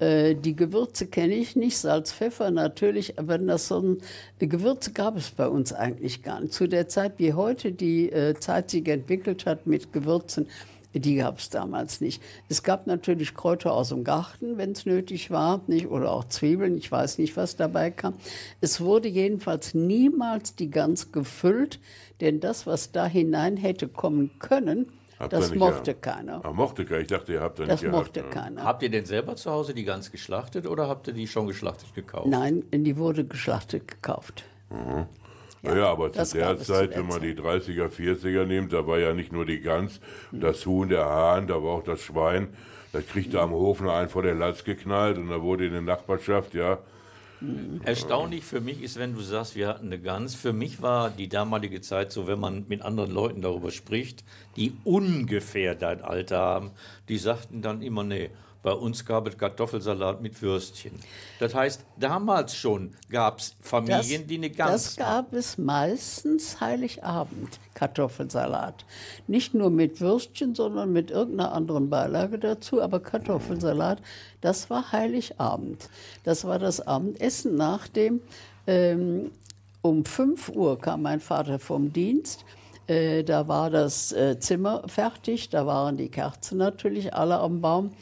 Äh, 0.00 0.35
die 0.35 0.57
Gewürze 0.57 1.07
kenne 1.07 1.35
ich 1.35 1.54
nicht, 1.54 1.76
Salz, 1.76 2.12
Pfeffer 2.12 2.50
natürlich, 2.50 3.19
aber 3.19 3.38
das 3.38 3.69
so 3.69 3.80
ein, 3.80 3.99
Gewürze 4.38 4.92
gab 4.92 5.16
es 5.16 5.30
bei 5.30 5.47
uns 5.47 5.73
eigentlich 5.73 6.23
gar 6.23 6.40
nicht. 6.40 6.54
Zu 6.54 6.66
der 6.66 6.88
Zeit, 6.88 7.14
wie 7.19 7.35
heute 7.35 7.73
die 7.73 8.11
äh, 8.11 8.35
Zeit 8.35 8.71
sich 8.71 8.88
entwickelt 8.88 9.47
hat 9.47 9.66
mit 9.66 9.92
Gewürzen, 9.92 10.49
die 10.92 11.16
gab 11.16 11.38
es 11.38 11.50
damals 11.50 12.00
nicht. 12.00 12.21
Es 12.49 12.64
gab 12.64 12.87
natürlich 12.87 13.35
Kräuter 13.35 13.73
aus 13.73 13.90
dem 13.90 14.02
Garten, 14.02 14.59
wenn 14.59 14.73
es 14.73 14.87
nötig 14.87 15.30
war, 15.30 15.61
nicht? 15.69 15.87
oder 15.87 16.11
auch 16.11 16.25
Zwiebeln, 16.25 16.76
ich 16.76 16.90
weiß 16.90 17.19
nicht, 17.19 17.37
was 17.37 17.54
dabei 17.54 17.92
kam. 17.92 18.14
Es 18.61 18.80
wurde 18.80 19.09
jedenfalls 19.09 19.75
niemals 19.75 20.57
die 20.57 20.71
Gans 20.71 21.12
gefüllt, 21.12 21.78
denn 22.21 22.40
das, 22.40 22.66
was 22.66 22.90
da 22.90 23.07
hinein 23.07 23.57
hätte 23.57 23.87
kommen 23.87 24.30
können, 24.40 24.87
Habt 25.21 25.35
das 25.35 25.55
mochte 25.55 25.95
gehabt? 25.95 26.03
keiner. 26.03 26.41
Ah, 26.43 26.53
mochte 26.53 26.85
keiner. 26.87 27.00
Ich 27.03 27.09
dachte, 27.09 27.35
ihr 27.35 27.41
habt 27.43 27.59
da 27.59 27.65
das 27.67 27.83
nicht 27.83 27.93
Das 27.93 28.00
mochte 28.00 28.21
gehabt, 28.21 28.35
keiner. 28.35 28.65
Habt 28.65 28.83
ihr 28.83 28.89
denn 28.89 29.05
selber 29.05 29.37
zu 29.37 29.50
Hause 29.50 29.75
die 29.75 29.85
Gans 29.85 30.11
geschlachtet 30.11 30.67
oder 30.67 30.89
habt 30.89 31.09
ihr 31.09 31.12
die 31.12 31.27
schon 31.27 31.47
geschlachtet 31.47 31.95
gekauft? 31.95 32.27
Nein, 32.27 32.65
die 32.73 32.97
wurde 32.97 33.25
geschlachtet 33.27 33.87
gekauft. 33.87 34.45
Mhm. 34.71 35.07
Ja, 35.62 35.75
naja, 35.75 35.87
aber 35.91 36.11
zu 36.11 36.39
der 36.39 36.57
Zeit, 36.57 36.97
wenn 36.97 37.07
man 37.07 37.21
die 37.21 37.35
30er, 37.35 37.89
40er 37.89 38.47
nimmt, 38.47 38.73
da 38.73 38.87
war 38.87 38.99
ja 38.99 39.12
nicht 39.12 39.31
nur 39.31 39.45
die 39.45 39.61
Gans, 39.61 40.00
mhm. 40.31 40.41
das 40.41 40.65
Huhn, 40.65 40.89
der 40.89 41.05
Hahn, 41.05 41.47
da 41.49 41.62
war 41.62 41.73
auch 41.73 41.85
das 41.85 42.00
Schwein. 42.00 42.49
Das 42.93 43.07
kriegte 43.07 43.41
am 43.41 43.50
Hof 43.50 43.81
nur 43.81 43.95
einen 43.95 44.09
vor 44.09 44.23
der 44.23 44.35
Latz 44.35 44.65
geknallt 44.65 45.19
und 45.19 45.29
da 45.29 45.43
wurde 45.43 45.67
in 45.67 45.73
der 45.73 45.83
Nachbarschaft, 45.83 46.55
ja, 46.55 46.79
Erstaunlich 47.85 48.44
für 48.44 48.61
mich 48.61 48.82
ist, 48.82 48.99
wenn 48.99 49.14
du 49.14 49.20
sagst, 49.20 49.56
wir 49.56 49.68
hatten 49.68 49.87
eine 49.87 49.99
Gans. 49.99 50.35
Für 50.35 50.52
mich 50.52 50.82
war 50.82 51.11
die 51.11 51.28
damalige 51.28 51.80
Zeit 51.80 52.12
so, 52.12 52.26
wenn 52.26 52.38
man 52.38 52.66
mit 52.68 52.82
anderen 52.82 53.11
Leuten 53.11 53.40
darüber 53.40 53.70
spricht, 53.70 54.25
die 54.56 54.75
ungefähr 54.85 55.75
dein 55.75 56.02
Alter 56.02 56.38
haben, 56.38 56.70
die 57.09 57.18
sagten 57.18 57.62
dann 57.62 57.82
immer, 57.82 58.04
nee, 58.04 58.30
bei 58.62 58.73
uns 58.73 59.06
gab 59.06 59.26
es 59.26 59.38
Kartoffelsalat 59.38 60.20
mit 60.20 60.40
Würstchen. 60.42 60.92
Das 61.38 61.54
heißt, 61.54 61.82
damals 61.99 62.54
schon 62.54 62.94
gab 63.11 63.38
es 63.38 63.56
Familien, 63.61 64.23
das, 64.23 64.26
die 64.26 64.35
eine 64.37 64.50
Gans 64.50 64.73
Das 64.73 64.97
gab 64.97 65.32
es 65.32 65.56
meistens 65.56 66.61
Heiligabend, 66.61 67.59
Kartoffelsalat. 67.73 68.85
Nicht 69.26 69.54
nur 69.54 69.70
mit 69.70 70.00
Würstchen, 70.00 70.54
sondern 70.54 70.92
mit 70.92 71.11
irgendeiner 71.11 71.52
anderen 71.52 71.88
Beilage 71.88 72.38
dazu. 72.38 72.82
Aber 72.82 73.00
Kartoffelsalat, 73.00 74.02
das 74.40 74.70
war 74.70 74.92
Heiligabend. 74.92 75.88
Das 76.25 76.44
war 76.44 76.59
das 76.59 76.87
Abendessen 76.87 77.56
nach 77.56 77.88
dem. 77.88 78.20
Ähm, 78.66 79.30
um 79.82 80.04
5 80.04 80.50
Uhr 80.50 80.78
kam 80.78 81.02
mein 81.02 81.20
Vater 81.20 81.59
vom 81.59 81.92
Dienst. 81.92 82.44
Äh, 82.87 83.23
da 83.25 83.49
war 83.49 83.70
das 83.70 84.12
äh, 84.12 84.38
Zimmer 84.38 84.82
fertig, 84.87 85.49
da 85.49 85.66
waren 85.66 85.97
die 85.97 86.09
Kerzen 86.09 86.59
natürlich 86.59 87.14
alle 87.14 87.38
am 87.38 87.61
Baum. 87.61 87.92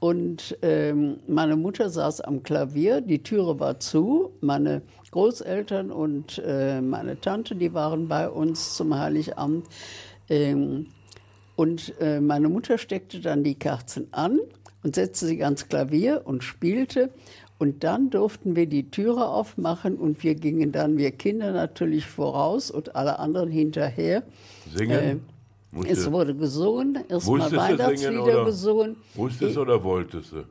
Und 0.00 0.58
ähm, 0.62 1.20
meine 1.28 1.54
Mutter 1.54 1.88
saß 1.88 2.22
am 2.22 2.42
Klavier, 2.42 3.00
die 3.00 3.22
Türe 3.22 3.60
war 3.60 3.78
zu. 3.78 4.32
Meine 4.40 4.82
Großeltern 5.12 5.92
und 5.92 6.42
äh, 6.44 6.80
meine 6.80 7.20
Tante, 7.20 7.54
die 7.54 7.72
waren 7.72 8.08
bei 8.08 8.28
uns 8.28 8.74
zum 8.74 8.98
Heiligabend. 8.98 9.66
Ähm, 10.28 10.88
und 11.54 11.94
äh, 12.00 12.20
meine 12.20 12.48
Mutter 12.48 12.78
steckte 12.78 13.20
dann 13.20 13.44
die 13.44 13.54
Kerzen 13.54 14.08
an 14.10 14.40
und 14.82 14.94
setzte 14.94 15.26
sich 15.26 15.44
ans 15.44 15.68
Klavier 15.68 16.22
und 16.24 16.44
spielte. 16.44 17.10
Und 17.58 17.84
dann 17.84 18.10
durften 18.10 18.56
wir 18.56 18.66
die 18.66 18.90
Türe 18.90 19.26
aufmachen 19.26 19.96
und 19.96 20.24
wir 20.24 20.34
gingen 20.34 20.72
dann, 20.72 20.98
wir 20.98 21.12
Kinder 21.12 21.52
natürlich 21.52 22.06
voraus 22.06 22.70
und 22.70 22.96
alle 22.96 23.20
anderen 23.20 23.50
hinterher. 23.50 24.24
Singen? 24.74 24.90
Äh, 24.90 25.16
musste, 25.70 25.92
es 25.92 26.10
wurde 26.10 26.34
gesungen, 26.34 26.98
erstmal 27.08 27.52
Weihnachtslieder 27.52 28.24
oder, 28.24 28.44
gesungen. 28.44 28.96
Musstest 29.14 29.56
du 29.56 29.60
oder 29.60 29.82
wolltest 29.82 30.32
du? 30.32 30.44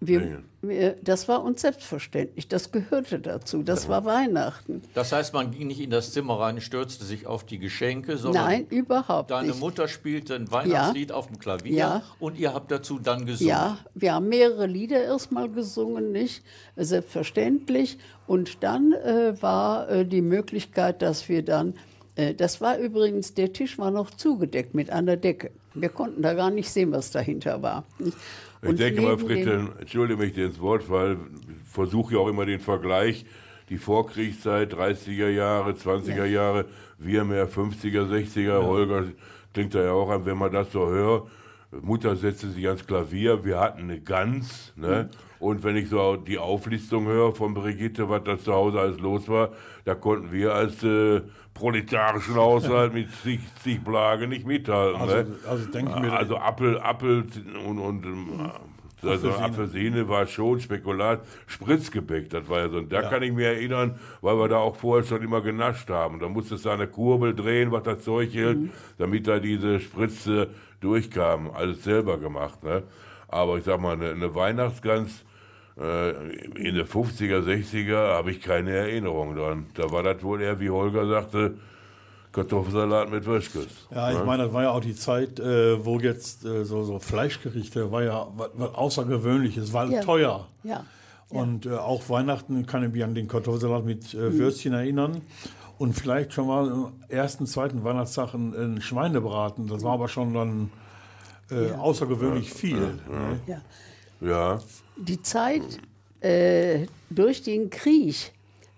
Wir, 0.00 0.20
wir, 0.20 0.42
das 0.60 1.28
war 1.28 1.44
uns 1.44 1.60
selbstverständlich, 1.60 2.48
das 2.48 2.72
gehörte 2.72 3.20
dazu, 3.20 3.62
das 3.62 3.88
war 3.88 4.04
Weihnachten. 4.04 4.82
Das 4.92 5.12
heißt, 5.12 5.32
man 5.32 5.52
ging 5.52 5.68
nicht 5.68 5.80
in 5.80 5.90
das 5.90 6.12
Zimmer 6.12 6.40
rein, 6.40 6.60
stürzte 6.60 7.04
sich 7.04 7.28
auf 7.28 7.44
die 7.44 7.60
Geschenke, 7.60 8.16
sondern 8.16 8.44
Nein, 8.44 8.66
überhaupt 8.68 9.30
deine 9.30 9.48
nicht. 9.48 9.60
Mutter 9.60 9.86
spielte 9.86 10.34
ein 10.34 10.50
Weihnachtslied 10.50 11.10
ja. 11.10 11.14
auf 11.16 11.28
dem 11.28 11.38
Klavier 11.38 11.72
ja. 11.72 12.02
und 12.18 12.38
ihr 12.40 12.54
habt 12.54 12.72
dazu 12.72 12.98
dann 12.98 13.24
gesungen. 13.24 13.50
Ja, 13.50 13.78
wir 13.94 14.14
haben 14.14 14.28
mehrere 14.28 14.66
Lieder 14.66 15.00
erstmal 15.00 15.48
gesungen, 15.48 16.10
nicht? 16.10 16.42
Selbstverständlich. 16.74 17.98
Und 18.26 18.64
dann 18.64 18.92
äh, 18.94 19.40
war 19.40 19.88
äh, 19.88 20.04
die 20.04 20.22
Möglichkeit, 20.22 21.02
dass 21.02 21.28
wir 21.28 21.44
dann 21.44 21.74
äh, 22.16 22.34
das 22.34 22.60
war 22.60 22.78
übrigens, 22.78 23.34
der 23.34 23.52
Tisch 23.52 23.78
war 23.78 23.90
noch 23.90 24.10
zugedeckt 24.10 24.74
mit 24.74 24.90
einer 24.90 25.16
Decke. 25.16 25.52
Wir 25.74 25.88
konnten 25.88 26.20
da 26.22 26.34
gar 26.34 26.50
nicht 26.50 26.70
sehen, 26.70 26.90
was 26.90 27.12
dahinter 27.12 27.62
war. 27.62 27.84
Und 28.00 28.14
ich 28.62 28.74
denke 28.74 29.02
mal, 29.02 29.18
Friedhelm, 29.18 29.70
entschuldige 29.78 30.20
mich 30.20 30.36
ins 30.36 30.60
Wort, 30.60 30.90
weil 30.90 31.12
ich 31.12 31.70
versuche 31.70 32.14
ja 32.14 32.20
auch 32.20 32.28
immer 32.28 32.46
den 32.46 32.60
Vergleich, 32.60 33.24
die 33.68 33.78
Vorkriegszeit, 33.78 34.74
30er 34.74 35.28
Jahre, 35.28 35.72
20er 35.72 36.16
ja. 36.16 36.24
Jahre, 36.24 36.64
wir 36.98 37.24
mehr 37.24 37.48
50er, 37.48 38.08
60er, 38.08 38.40
ja. 38.40 38.62
Holger 38.62 39.04
klingt 39.52 39.74
da 39.74 39.82
ja 39.82 39.92
auch 39.92 40.10
an, 40.10 40.24
wenn 40.24 40.38
man 40.38 40.52
das 40.52 40.72
so 40.72 40.88
hört. 40.88 41.28
Mutter 41.70 42.16
setzte 42.16 42.48
sich 42.48 42.66
ans 42.66 42.86
Klavier, 42.86 43.44
wir 43.44 43.60
hatten 43.60 43.82
eine 43.82 44.00
Gans, 44.00 44.72
ne? 44.76 45.10
Und 45.38 45.62
wenn 45.62 45.76
ich 45.76 45.88
so 45.88 46.16
die 46.16 46.38
Auflistung 46.38 47.06
höre 47.06 47.32
von 47.32 47.54
Brigitte, 47.54 48.08
was 48.08 48.24
da 48.24 48.38
zu 48.38 48.52
Hause 48.52 48.80
alles 48.80 48.98
los 48.98 49.28
war, 49.28 49.50
da 49.84 49.94
konnten 49.94 50.32
wir 50.32 50.52
als 50.54 50.82
äh, 50.82 51.20
proletarischen 51.54 52.34
Haushalt 52.34 52.92
mit 52.94 53.08
zig, 53.22 53.40
zig 53.62 53.84
Plage 53.84 54.26
nicht 54.26 54.46
mithalten. 54.46 55.00
Also, 55.00 55.14
ne? 55.14 55.26
also, 55.48 55.70
denke 55.70 56.00
mir, 56.00 56.12
also 56.12 56.38
Appel, 56.38 56.78
Appel 56.80 57.24
und, 57.66 57.78
und 57.78 58.04
ähm, 58.04 58.50
Also 59.02 59.30
Apfelsine 59.30 60.08
war 60.08 60.26
schon 60.26 60.58
Spekulat, 60.58 61.20
Spritzgebäck, 61.46 62.30
das 62.30 62.48
war 62.48 62.60
ja 62.60 62.68
so. 62.68 62.78
Und 62.78 62.92
da 62.92 63.02
kann 63.02 63.22
ich 63.22 63.32
mich 63.32 63.44
erinnern, 63.44 63.94
weil 64.22 64.36
wir 64.38 64.48
da 64.48 64.56
auch 64.56 64.74
vorher 64.74 65.06
schon 65.06 65.22
immer 65.22 65.40
genascht 65.40 65.88
haben. 65.90 66.18
Da 66.18 66.28
musstest 66.28 66.64
du 66.64 66.70
eine 66.70 66.88
Kurbel 66.88 67.32
drehen, 67.34 67.70
was 67.70 67.84
das 67.84 68.02
Zeug 68.02 68.32
hält, 68.34 68.58
Mhm. 68.58 68.70
damit 68.98 69.26
da 69.28 69.38
diese 69.38 69.78
Spritze 69.78 70.48
durchkam. 70.80 71.50
Alles 71.50 71.84
selber 71.84 72.18
gemacht, 72.18 72.62
ne? 72.62 72.82
Aber 73.28 73.58
ich 73.58 73.64
sag 73.64 73.80
mal, 73.80 73.92
eine, 73.92 74.10
eine 74.10 74.34
Weihnachtsgans 74.34 75.24
äh, 75.78 76.10
in 76.56 76.74
den 76.74 76.86
50er, 76.86 77.40
60er 77.42 78.14
habe 78.14 78.30
ich 78.30 78.40
keine 78.40 78.70
Erinnerung 78.70 79.36
dran. 79.36 79.66
Da 79.74 79.90
war 79.90 80.02
das 80.02 80.22
wohl 80.22 80.40
eher, 80.40 80.58
wie 80.60 80.70
Holger 80.70 81.06
sagte, 81.06 81.54
Kartoffelsalat 82.32 83.10
mit 83.10 83.24
Würschkes. 83.26 83.66
Ja, 83.90 84.10
ich 84.12 84.24
meine, 84.24 84.44
das 84.44 84.52
war 84.52 84.62
ja 84.64 84.70
auch 84.70 84.80
die 84.80 84.94
Zeit, 84.94 85.40
äh, 85.40 85.84
wo 85.84 85.98
jetzt 85.98 86.44
äh, 86.44 86.64
so, 86.64 86.84
so 86.84 86.98
Fleischgerichte 86.98 87.90
war 87.90 88.02
ja 88.02 88.28
was, 88.36 88.50
was 88.54 88.74
Außergewöhnliches, 88.74 89.72
war 89.72 89.86
Ja. 89.90 90.02
teuer. 90.02 90.46
Ja. 90.62 90.84
Und 91.30 91.66
äh, 91.66 91.70
auch 91.74 92.08
Weihnachten 92.08 92.64
kann 92.66 92.82
ich 92.84 92.92
mich 92.92 93.04
an 93.04 93.14
den 93.14 93.28
Kartoffelsalat 93.28 93.84
mit 93.84 94.14
äh, 94.14 94.38
Würstchen 94.38 94.72
erinnern. 94.72 95.20
Und 95.78 95.94
vielleicht 95.94 96.32
schon 96.32 96.48
mal 96.48 96.70
am 96.70 96.92
ersten, 97.08 97.46
zweiten 97.46 97.84
Weihnachtstag 97.84 98.34
ein, 98.34 98.54
ein 98.54 98.80
Schweinebraten. 98.80 99.68
Das 99.68 99.82
war 99.82 99.92
aber 99.92 100.08
schon 100.08 100.34
dann 100.34 100.70
äh, 101.50 101.72
außergewöhnlich 101.72 102.52
viel. 102.52 102.78
ne? 103.08 103.40
ja. 103.46 103.60
Ja, 104.20 104.60
Die 104.96 105.22
Zeit 105.22 105.62
äh, 106.20 106.86
durch 107.08 107.42
den 107.42 107.70
Krieg 107.70 108.32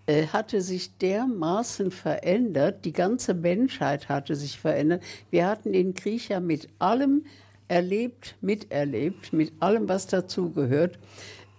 äh, 0.06 0.26
hatte 0.26 0.60
sich 0.60 0.98
dermaßen 0.98 1.90
verändert, 1.90 2.84
die 2.84 2.92
ganze 2.92 3.32
Menschheit 3.32 4.08
hatte 4.08 4.34
sich 4.34 4.58
verändert. 4.58 5.02
Wir 5.30 5.46
hatten 5.46 5.72
den 5.72 5.94
Krieg 5.94 6.28
ja 6.28 6.40
mit 6.40 6.68
allem 6.78 7.24
erlebt, 7.68 8.34
miterlebt, 8.40 9.32
mit 9.32 9.52
allem, 9.60 9.88
was 9.88 10.06
dazugehört. 10.08 10.98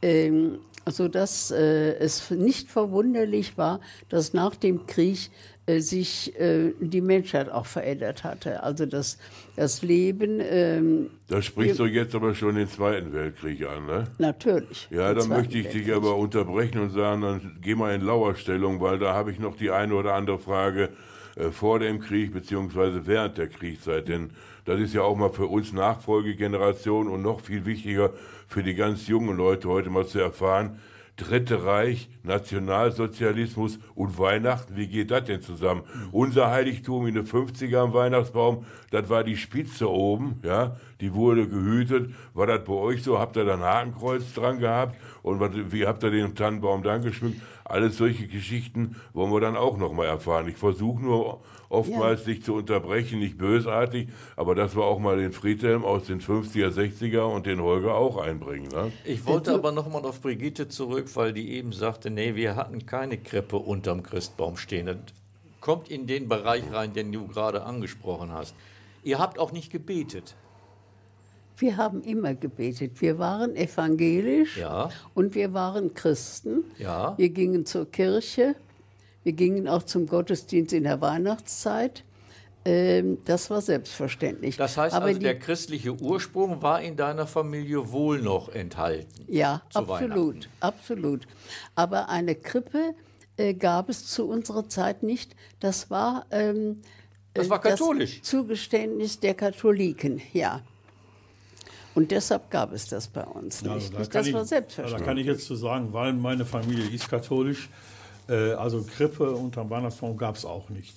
Ähm, 0.03 0.59
sodass 0.91 1.51
äh, 1.51 1.95
es 1.95 2.29
nicht 2.31 2.69
verwunderlich 2.69 3.57
war, 3.57 3.81
dass 4.09 4.33
nach 4.33 4.55
dem 4.55 4.85
Krieg 4.85 5.29
äh, 5.67 5.79
sich 5.79 6.39
äh, 6.39 6.73
die 6.79 7.01
Menschheit 7.01 7.49
auch 7.49 7.65
verändert 7.65 8.23
hatte. 8.23 8.63
Also 8.63 8.85
das, 8.85 9.17
das 9.55 9.81
Leben, 9.81 10.39
ähm, 10.41 11.11
da 11.27 11.41
sprichst 11.41 11.79
du 11.79 11.85
jetzt 11.85 12.15
aber 12.15 12.33
schon 12.33 12.55
den 12.55 12.67
Zweiten 12.67 13.13
Weltkrieg 13.13 13.65
an, 13.67 13.85
ne? 13.85 14.03
natürlich. 14.17 14.87
Ja, 14.91 15.13
dann 15.13 15.29
möchte 15.29 15.57
ich 15.57 15.67
dich 15.67 15.87
Weltkrieg. 15.87 15.95
aber 15.95 16.15
unterbrechen 16.17 16.79
und 16.79 16.89
sagen, 16.89 17.21
dann 17.21 17.57
geh 17.61 17.75
mal 17.75 17.93
in 17.93 18.01
Lauerstellung, 18.01 18.81
weil 18.81 18.99
da 18.99 19.13
habe 19.13 19.31
ich 19.31 19.39
noch 19.39 19.55
die 19.55 19.71
eine 19.71 19.93
oder 19.93 20.15
andere 20.15 20.39
Frage 20.39 20.89
äh, 21.35 21.51
vor 21.51 21.79
dem 21.79 21.99
Krieg 21.99 22.33
beziehungsweise 22.33 23.05
während 23.05 23.37
der 23.37 23.47
Kriegszeit. 23.47 24.07
Denn 24.07 24.31
das 24.65 24.79
ist 24.79 24.93
ja 24.93 25.01
auch 25.01 25.15
mal 25.15 25.31
für 25.31 25.47
uns 25.47 25.73
Nachfolgegeneration 25.73 27.07
und 27.07 27.21
noch 27.21 27.41
viel 27.41 27.65
wichtiger 27.65 28.11
für 28.47 28.63
die 28.63 28.75
ganz 28.75 29.07
jungen 29.07 29.37
Leute 29.37 29.69
heute 29.69 29.89
mal 29.89 30.05
zu 30.05 30.19
erfahren, 30.19 30.79
Dritte 31.17 31.65
Reich, 31.65 32.09
Nationalsozialismus 32.23 33.77
und 33.93 34.17
Weihnachten, 34.17 34.75
wie 34.75 34.87
geht 34.87 35.11
das 35.11 35.25
denn 35.25 35.41
zusammen? 35.41 35.83
Unser 36.11 36.49
Heiligtum 36.49 37.05
in 37.05 37.13
den 37.13 37.27
50er 37.27 37.77
am 37.77 37.93
Weihnachtsbaum, 37.93 38.65
das 38.89 39.07
war 39.09 39.23
die 39.23 39.37
Spitze 39.37 39.87
oben, 39.87 40.39
ja, 40.43 40.77
die 40.99 41.13
wurde 41.13 41.47
gehütet. 41.47 42.11
War 42.33 42.47
das 42.47 42.63
bei 42.63 42.73
euch 42.73 43.03
so? 43.03 43.19
Habt 43.19 43.35
ihr 43.35 43.45
da 43.45 43.53
ein 43.53 43.61
Hakenkreuz 43.61 44.33
dran 44.33 44.59
gehabt? 44.59 44.95
Und 45.21 45.39
was, 45.39 45.51
wie 45.71 45.85
habt 45.85 46.01
ihr 46.03 46.11
den 46.11 46.33
Tannenbaum 46.33 46.81
dann 46.81 47.03
geschmückt? 47.03 47.39
Alles 47.65 47.97
solche 47.97 48.27
Geschichten 48.27 48.95
wollen 49.13 49.31
wir 49.31 49.41
dann 49.41 49.57
auch 49.57 49.77
noch 49.77 49.93
mal 49.93 50.07
erfahren. 50.07 50.47
Ich 50.47 50.57
versuche 50.57 51.03
nur 51.03 51.41
oftmals 51.71 52.25
dich 52.25 52.43
zu 52.43 52.53
unterbrechen, 52.55 53.19
nicht 53.19 53.37
bösartig, 53.37 54.09
aber 54.35 54.53
dass 54.55 54.75
wir 54.75 54.83
auch 54.83 54.99
mal 54.99 55.17
den 55.17 55.31
Friedhelm 55.31 55.83
aus 55.85 56.05
den 56.05 56.21
50er, 56.21 56.69
60er 56.69 57.21
und 57.21 57.45
den 57.45 57.61
Holger 57.61 57.95
auch 57.95 58.17
einbringen. 58.17 58.67
Ne? 58.69 58.91
Ich 59.05 59.25
wollte 59.25 59.53
aber 59.53 59.71
nochmal 59.71 60.05
auf 60.05 60.21
Brigitte 60.21 60.67
zurück, 60.67 61.07
weil 61.15 61.33
die 61.33 61.53
eben 61.53 61.71
sagte, 61.71 62.09
nee, 62.09 62.35
wir 62.35 62.55
hatten 62.55 62.85
keine 62.85 63.17
Krippe 63.17 63.57
unterm 63.57 64.03
Christbaum 64.03 64.57
stehen. 64.57 64.85
Das 64.87 64.97
kommt 65.61 65.89
in 65.89 66.07
den 66.07 66.27
Bereich 66.27 66.63
rein, 66.71 66.93
den 66.93 67.11
du 67.11 67.27
gerade 67.27 67.63
angesprochen 67.63 68.31
hast. 68.31 68.53
Ihr 69.03 69.17
habt 69.19 69.39
auch 69.39 69.51
nicht 69.51 69.71
gebetet. 69.71 70.35
Wir 71.57 71.77
haben 71.77 72.01
immer 72.01 72.33
gebetet. 72.33 73.01
Wir 73.01 73.19
waren 73.19 73.55
evangelisch 73.55 74.57
Ja. 74.57 74.89
und 75.13 75.35
wir 75.35 75.53
waren 75.53 75.93
Christen. 75.93 76.63
Ja. 76.79 77.13
Wir 77.17 77.29
gingen 77.29 77.65
zur 77.65 77.89
Kirche. 77.89 78.55
Wir 79.23 79.33
gingen 79.33 79.67
auch 79.67 79.83
zum 79.83 80.07
Gottesdienst 80.07 80.73
in 80.73 80.83
der 80.83 80.99
Weihnachtszeit. 81.01 82.03
Ähm, 82.63 83.17
das 83.25 83.49
war 83.49 83.61
selbstverständlich. 83.61 84.55
Das 84.57 84.77
heißt 84.77 84.95
Aber 84.95 85.05
also, 85.07 85.19
der 85.19 85.37
christliche 85.39 85.93
Ursprung 85.99 86.61
war 86.61 86.81
in 86.81 86.95
deiner 86.95 87.25
Familie 87.27 87.91
wohl 87.91 88.21
noch 88.21 88.49
enthalten. 88.49 89.25
Ja, 89.27 89.61
absolut, 89.73 90.47
absolut. 90.59 91.27
Aber 91.75 92.09
eine 92.09 92.35
Krippe 92.35 92.93
äh, 93.37 93.53
gab 93.55 93.89
es 93.89 94.05
zu 94.07 94.27
unserer 94.27 94.69
Zeit 94.69 95.01
nicht. 95.01 95.35
Das 95.59 95.89
war, 95.89 96.25
ähm, 96.29 96.81
Das 97.33 97.49
war 97.49 97.63
äh, 97.65 97.69
katholisch. 97.69 98.21
Zugeständnis 98.21 99.19
der 99.19 99.33
Katholiken, 99.33 100.21
ja. 100.33 100.61
Und 101.93 102.11
deshalb 102.11 102.49
gab 102.51 102.71
es 102.73 102.87
das 102.87 103.07
bei 103.07 103.23
uns 103.23 103.61
Ja, 103.61 103.75
nicht. 103.75 103.93
da 103.93 104.03
das 104.03 104.27
ich- 104.27 104.33
war 104.33 104.41
Da 104.41 104.45
selbstverständlich. 104.45 105.05
kann 105.07 105.17
ich 105.17 105.25
jetzt 105.25 105.45
zu 105.45 105.55
sagen, 105.55 105.91
weil 105.93 106.13
meine 106.13 106.45
Familie 106.45 106.87
ist 106.89 107.09
katholisch, 107.09 107.67
äh, 107.67 108.00
also 108.27 108.83
Krippe 108.83 109.31
unterm 109.31 109.69
Weihnachtsbaum 109.69 110.17
gab 110.17 110.35
es 110.35 110.45
auch 110.45 110.69
nicht. 110.69 110.95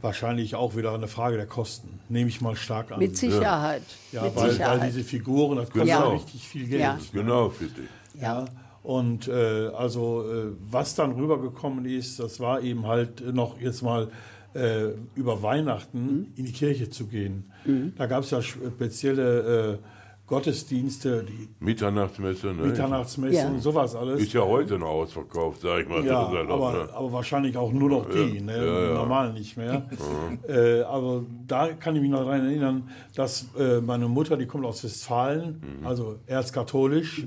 Wahrscheinlich 0.00 0.54
auch 0.54 0.76
wieder 0.76 0.92
eine 0.94 1.08
Frage 1.08 1.36
der 1.36 1.46
Kosten, 1.46 1.98
nehme 2.08 2.28
ich 2.28 2.40
mal 2.40 2.54
stark 2.54 2.92
an. 2.92 3.00
Mit 3.00 3.16
Sicherheit. 3.16 3.82
ja, 4.12 4.22
mit 4.22 4.36
weil, 4.36 4.50
Sicherheit. 4.52 4.80
weil 4.80 4.86
diese 4.90 5.02
Figuren, 5.02 5.56
das 5.56 5.70
kostet 5.70 5.88
Genau. 5.88 6.10
richtig 6.12 6.48
viel 6.48 6.66
Geld. 6.68 6.80
Ja. 6.80 6.98
Genau, 7.12 7.50
für 7.50 7.64
dich. 7.64 7.88
Ja. 8.20 8.44
Und 8.84 9.26
äh, 9.26 9.68
also 9.76 10.22
äh, 10.32 10.52
was 10.70 10.94
dann 10.94 11.12
rübergekommen 11.12 11.84
ist, 11.84 12.20
das 12.20 12.38
war 12.38 12.60
eben 12.62 12.86
halt 12.86 13.34
noch 13.34 13.60
jetzt 13.60 13.82
mal 13.82 14.08
äh, 14.54 14.90
über 15.16 15.42
Weihnachten 15.42 16.32
in 16.36 16.44
die 16.46 16.52
Kirche 16.52 16.88
zu 16.88 17.06
gehen. 17.06 17.50
Da 17.96 18.06
gab 18.06 18.22
es 18.22 18.30
ja 18.30 18.40
spezielle 18.42 19.72
äh, 19.74 19.78
Gottesdienste, 20.26 21.24
die 21.24 21.48
Mitternachtsmesse, 21.60 22.48
ne? 22.48 22.66
Mitternachtsmesse 22.66 23.36
Ja. 23.36 23.48
und 23.48 23.60
sowas 23.60 23.94
alles. 23.94 24.20
Ist 24.20 24.32
ja 24.32 24.42
heute 24.42 24.78
noch 24.78 24.88
ausverkauft, 24.88 25.60
sag 25.60 25.82
ich 25.82 25.88
mal. 25.88 26.04
Ja, 26.04 26.28
halt 26.28 26.50
auch, 26.50 26.68
aber, 26.68 26.84
ne? 26.84 26.92
aber 26.92 27.12
wahrscheinlich 27.12 27.56
auch 27.56 27.72
nur 27.72 27.88
noch 27.90 28.08
die, 28.10 28.40
ne? 28.40 28.56
ja, 28.56 28.80
ja. 28.88 28.94
normal 28.94 29.32
nicht 29.32 29.56
mehr. 29.56 29.88
äh, 30.48 30.82
aber 30.82 31.22
da 31.46 31.68
kann 31.74 31.94
ich 31.96 32.02
mich 32.02 32.10
noch 32.10 32.24
daran 32.24 32.44
erinnern, 32.46 32.90
dass 33.14 33.46
äh, 33.58 33.80
meine 33.80 34.08
Mutter, 34.08 34.36
die 34.36 34.46
kommt 34.46 34.64
aus 34.64 34.82
Westfalen, 34.82 35.62
Mhm. 35.80 35.86
also 35.86 36.16
erzkatholisch. 36.26 37.24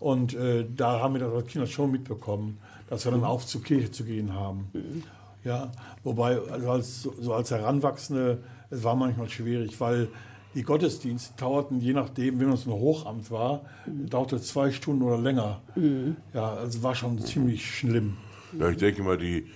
Und 0.00 0.34
äh, 0.34 0.64
da 0.76 1.00
haben 1.00 1.14
wir 1.14 1.20
das 1.20 1.32
als 1.34 1.46
Kinder 1.48 1.66
schon 1.66 1.90
mitbekommen, 1.90 2.58
dass 2.88 3.04
wir 3.04 3.10
dann 3.12 3.24
auch 3.24 3.42
zur 3.44 3.62
Kirche 3.64 3.90
zu 3.90 4.04
gehen 4.04 4.32
haben. 4.32 4.70
Ja, 5.44 5.72
wobei 6.04 6.38
also 6.50 6.70
als, 6.70 7.02
so 7.02 7.34
als 7.34 7.50
Heranwachsende, 7.50 8.38
es 8.70 8.84
war 8.84 8.94
manchmal 8.94 9.28
schwierig, 9.28 9.80
weil 9.80 10.08
die 10.54 10.62
Gottesdienste 10.62 11.34
dauerten, 11.38 11.80
je 11.80 11.92
nachdem, 11.92 12.40
wenn 12.40 12.50
es 12.52 12.66
ein 12.66 12.72
Hochamt 12.72 13.30
war, 13.30 13.62
dauerte 13.86 14.40
zwei 14.40 14.70
Stunden 14.70 15.02
oder 15.02 15.18
länger. 15.18 15.60
Ja, 16.34 16.54
also 16.54 16.82
war 16.82 16.94
schon 16.94 17.18
ziemlich 17.18 17.64
schlimm. 17.64 18.16
Ja, 18.58 18.70
ich 18.70 18.78
denke 18.78 19.02
mal, 19.02 19.18
die, 19.18 19.46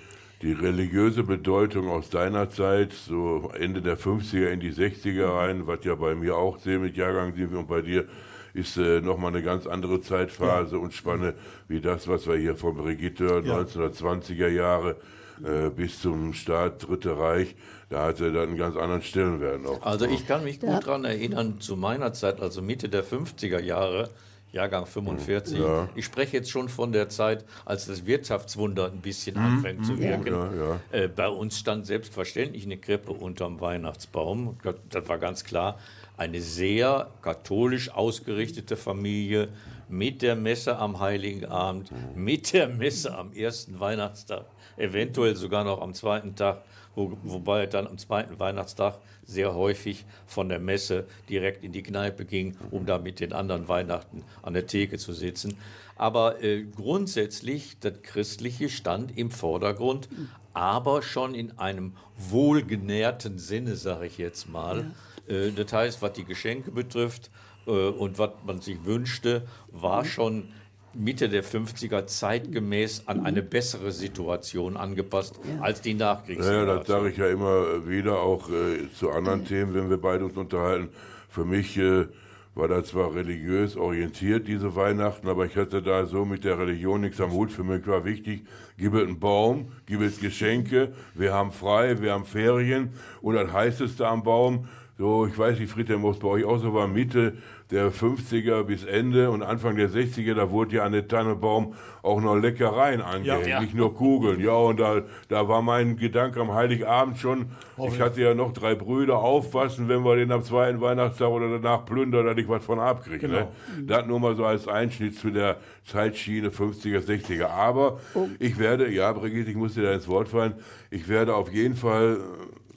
die 0.43 0.53
religiöse 0.53 1.25
Bedeutung 1.25 1.89
aus 1.89 2.11
deiner 2.11 2.51
Zeit, 2.51 2.93
so 2.93 3.51
Ende 3.59 3.81
der 3.81 3.99
50er 3.99 4.49
in 4.49 4.61
die 4.61 4.73
60er 4.73 5.35
rein, 5.35 5.67
was 5.67 5.85
ja 5.85 5.95
bei 5.95 6.15
mir 6.15 6.37
auch 6.37 6.59
sehr 6.59 6.79
mit 6.79 6.97
Jahrgang 6.97 7.35
sind 7.35 7.55
und 7.55 7.69
bei 7.69 7.81
dir, 7.81 8.07
ist 8.55 8.77
äh, 8.77 9.01
nochmal 9.01 9.31
eine 9.33 9.43
ganz 9.43 9.67
andere 9.67 10.03
Zeitphase 10.03 10.79
und 10.79 10.93
Spanne 10.93 11.35
wie 11.69 11.81
das, 11.81 12.07
was 12.07 12.27
wir 12.27 12.37
hier 12.37 12.55
von 12.55 12.77
Brigitte 12.77 13.25
hören, 13.25 13.47
Ja. 13.47 13.61
1920er 13.61 14.49
Jahre 14.49 14.97
äh, 15.45 15.71
bis 15.71 16.01
zum 16.01 16.33
Start 16.35 16.87
Dritte 16.87 17.19
Reich, 17.19 17.55
da 17.89 18.05
hatte 18.07 18.33
das 18.33 18.43
einen 18.49 18.57
ganz 18.57 18.77
anderen 18.77 19.03
Stellenwert 19.03 19.63
noch. 19.63 19.83
Also 19.83 20.07
ich 20.07 20.27
kann 20.27 20.45
mich 20.45 20.61
gut 20.61 20.71
daran 20.71 21.05
erinnern, 21.05 21.61
zu 21.61 21.77
meiner 21.77 22.13
Zeit, 22.13 22.41
also 22.41 22.63
Mitte 22.63 22.89
der 22.89 23.05
50er 23.05 23.61
Jahre, 23.61 24.11
Jahrgang 24.53 24.85
45. 24.87 25.59
Ja. 25.59 25.89
Ich 25.95 26.05
spreche 26.05 26.37
jetzt 26.37 26.51
schon 26.51 26.69
von 26.69 26.93
der 26.93 27.09
Zeit, 27.09 27.45
als 27.65 27.87
das 27.87 28.05
Wirtschaftswunder 28.07 28.87
ein 28.87 29.01
bisschen 29.01 29.37
anfängt 29.39 29.87
zu 29.87 29.99
wirken. 29.99 30.27
Ja, 30.35 30.53
ja. 30.53 30.81
Äh, 31.05 31.09
bei 31.09 31.29
uns 31.29 31.59
stand 31.59 31.87
selbstverständlich 31.87 32.65
eine 32.65 32.77
Krippe 32.77 33.13
unterm 33.13 33.61
Weihnachtsbaum. 33.61 34.59
Das- 34.63 34.75
Das 34.91 35.09
war 35.09 35.19
ganz 35.19 35.45
klar. 35.45 35.79
Eine 36.19 36.41
sehr 36.43 37.09
katholisch 37.23 37.91
ausgerichtete 37.91 38.77
Familie 38.77 39.49
mit 39.89 40.23
der 40.23 40.37
Messe 40.37 40.77
am 40.77 41.01
Heiligen 41.01 41.47
Abend, 41.47 41.91
mit 42.15 42.53
der 42.53 42.69
Messe 42.69 43.15
am 43.17 43.33
ersten 43.33 43.81
Weihnachtstag, 43.81 44.45
eventuell 44.77 45.35
sogar 45.37 45.65
noch 45.65 45.81
am 45.81 45.95
zweiten 45.95 46.35
Tag, 46.37 46.63
wo, 46.95 47.17
wobei 47.23 47.67
dann 47.67 47.87
am 47.87 47.99
zweiten 47.99 48.39
Weihnachtstag 48.39 48.99
sehr 49.25 49.55
häufig 49.55 50.05
von 50.27 50.49
der 50.49 50.59
Messe 50.59 51.07
direkt 51.29 51.65
in 51.65 51.73
die 51.73 51.83
Kneipe 51.83 52.25
ging, 52.25 52.57
um 52.71 52.87
da 52.87 52.99
mit 52.99 53.21
den 53.21 53.33
anderen 53.33 53.69
Weihnachten 53.69 54.25
an 54.43 54.55
der 54.55 54.67
Theke 54.67 54.99
zu 54.99 55.13
sitzen. 55.13 55.57
Aber 55.97 56.43
äh, 56.43 56.65
grundsätzlich, 56.65 57.79
das 57.81 58.03
Christliche 58.03 58.69
stand 58.69 59.17
im 59.17 59.31
Vordergrund, 59.31 60.09
aber 60.55 61.03
schon 61.03 61.35
in 61.35 61.59
einem 61.59 61.95
wohlgenährten 62.17 63.39
Sinne, 63.39 63.77
sage 63.77 64.07
ich 64.07 64.19
jetzt 64.19 64.49
mal. 64.49 64.91
Äh, 65.29 65.53
das 65.53 65.73
heißt, 65.73 66.03
was 66.03 66.13
die 66.13 66.25
Geschenke 66.25 66.71
betrifft, 66.71 67.31
äh, 67.67 67.71
und 67.71 68.19
was 68.19 68.31
man 68.45 68.61
sich 68.61 68.85
wünschte, 68.85 69.47
war 69.71 70.05
schon 70.05 70.49
Mitte 70.95 71.29
der 71.29 71.45
50er 71.45 72.07
zeitgemäß 72.07 73.05
an 73.09 73.25
eine 73.25 73.43
bessere 73.43 73.93
Situation 73.93 74.77
angepasst 74.77 75.41
als 75.61 75.81
die 75.81 75.93
Ja, 75.93 75.97
Nachkriegszeit. 75.97 76.69
das 76.69 76.87
sage 76.87 77.11
ich 77.11 77.17
ja 77.17 77.29
immer 77.29 77.87
wieder, 77.89 78.21
auch 78.21 78.49
äh, 78.51 78.89
zu 78.99 79.11
anderen 79.11 79.45
Themen, 79.45 79.75
wenn 79.75 79.91
wir 79.91 79.99
beide 79.99 80.25
uns 80.25 80.37
unterhalten. 80.37 80.89
Für 81.29 81.45
mich 81.45 81.77
äh, 81.79 82.07
war 82.55 82.69
das 82.69 82.89
zwar 82.89 83.15
religiös 83.15 83.77
orientiert, 83.77 84.47
diese 84.47 84.77
Weihnachten, 84.77 85.29
aber 85.29 85.47
ich 85.47 85.57
hatte 85.57 85.81
da 85.83 86.05
so 86.07 86.25
mit 86.27 86.45
der 86.45 86.59
Religion 86.59 87.01
nichts 87.01 87.21
am 87.21 87.33
Hut. 87.33 87.51
Für 87.51 87.65
mich 87.65 87.87
war 87.87 88.05
wichtig, 88.05 88.45
gib 88.77 88.95
es 88.95 89.03
einen 89.03 89.19
Baum, 89.19 89.73
gib 89.87 90.03
es 90.03 90.21
Geschenke, 90.21 90.93
wir 91.15 91.33
haben 91.33 91.53
frei, 91.53 92.01
wir 92.03 92.13
haben 92.13 92.27
Ferien 92.27 92.91
und 93.23 93.35
das 93.37 93.51
heißeste 93.53 94.07
am 94.07 94.23
Baum, 94.23 94.69
so, 94.99 95.27
ich 95.27 95.37
weiß 95.37 95.59
nicht, 95.59 95.73
Friedhelm, 95.73 96.05
ob 96.05 96.13
es 96.15 96.21
bei 96.21 96.29
euch 96.29 96.45
auch 96.45 96.59
so 96.59 96.75
war, 96.75 96.87
Mitte 96.87 97.39
der 97.73 97.91
50er 97.91 98.65
bis 98.65 98.85
Ende 98.85 99.31
und 99.31 99.43
Anfang 99.43 99.77
der 99.77 99.89
60er, 99.89 100.35
da 100.35 100.51
wurde 100.51 100.77
ja 100.77 100.85
an 100.85 100.93
den 100.93 101.09
Tannenbaum 101.09 101.75
auch 102.03 102.21
noch 102.21 102.37
Leckereien 102.37 103.01
angehängt, 103.01 103.47
Ja. 103.47 103.61
nicht 103.61 103.75
nur 103.75 103.95
Kugeln. 103.95 104.41
Ja, 104.41 104.53
und 104.53 104.79
da, 104.79 105.03
da 105.29 105.49
war 105.49 105.63
mein 105.63 105.97
Gedanke 105.97 106.41
am 106.41 106.53
Heiligabend 106.53 107.17
schon, 107.19 107.47
ich 107.89 107.99
hatte 107.99 108.21
ja 108.21 108.35
noch 108.35 108.53
drei 108.53 108.75
Brüder, 108.75 109.19
aufpassen, 109.19 109.89
wenn 109.89 110.05
wir 110.05 110.17
den 110.17 110.31
am 110.33 110.43
zweiten 110.45 110.81
Weihnachtstag 110.83 111.31
oder 111.31 111.49
danach 111.59 111.87
plündern, 111.87 112.27
dass 112.27 112.37
ich 112.37 112.49
was 112.49 112.63
von 112.65 112.79
abkriege. 112.79 113.27
Ne? 113.27 113.49
Das 113.87 114.07
nur 114.07 114.21
mal 114.21 114.37
so 114.37 114.45
als 114.45 114.69
Einschnitt 114.69 115.19
zu 115.19 115.31
der 115.31 115.57
Zeitschiene 115.85 116.51
50er, 116.51 117.01
60er. 117.01 117.47
Aber 117.47 118.01
ich 118.39 118.59
werde, 118.59 118.91
ja, 118.93 119.11
Brigitte, 119.13 119.51
ich 119.51 119.57
muss 119.57 119.75
dir 119.75 119.83
da 119.85 119.93
ins 119.95 120.09
Wort 120.09 120.29
fallen, 120.29 120.55
ich 120.91 121.09
werde 121.09 121.35
auf 121.35 121.51
jeden 121.51 121.75
Fall 121.77 122.19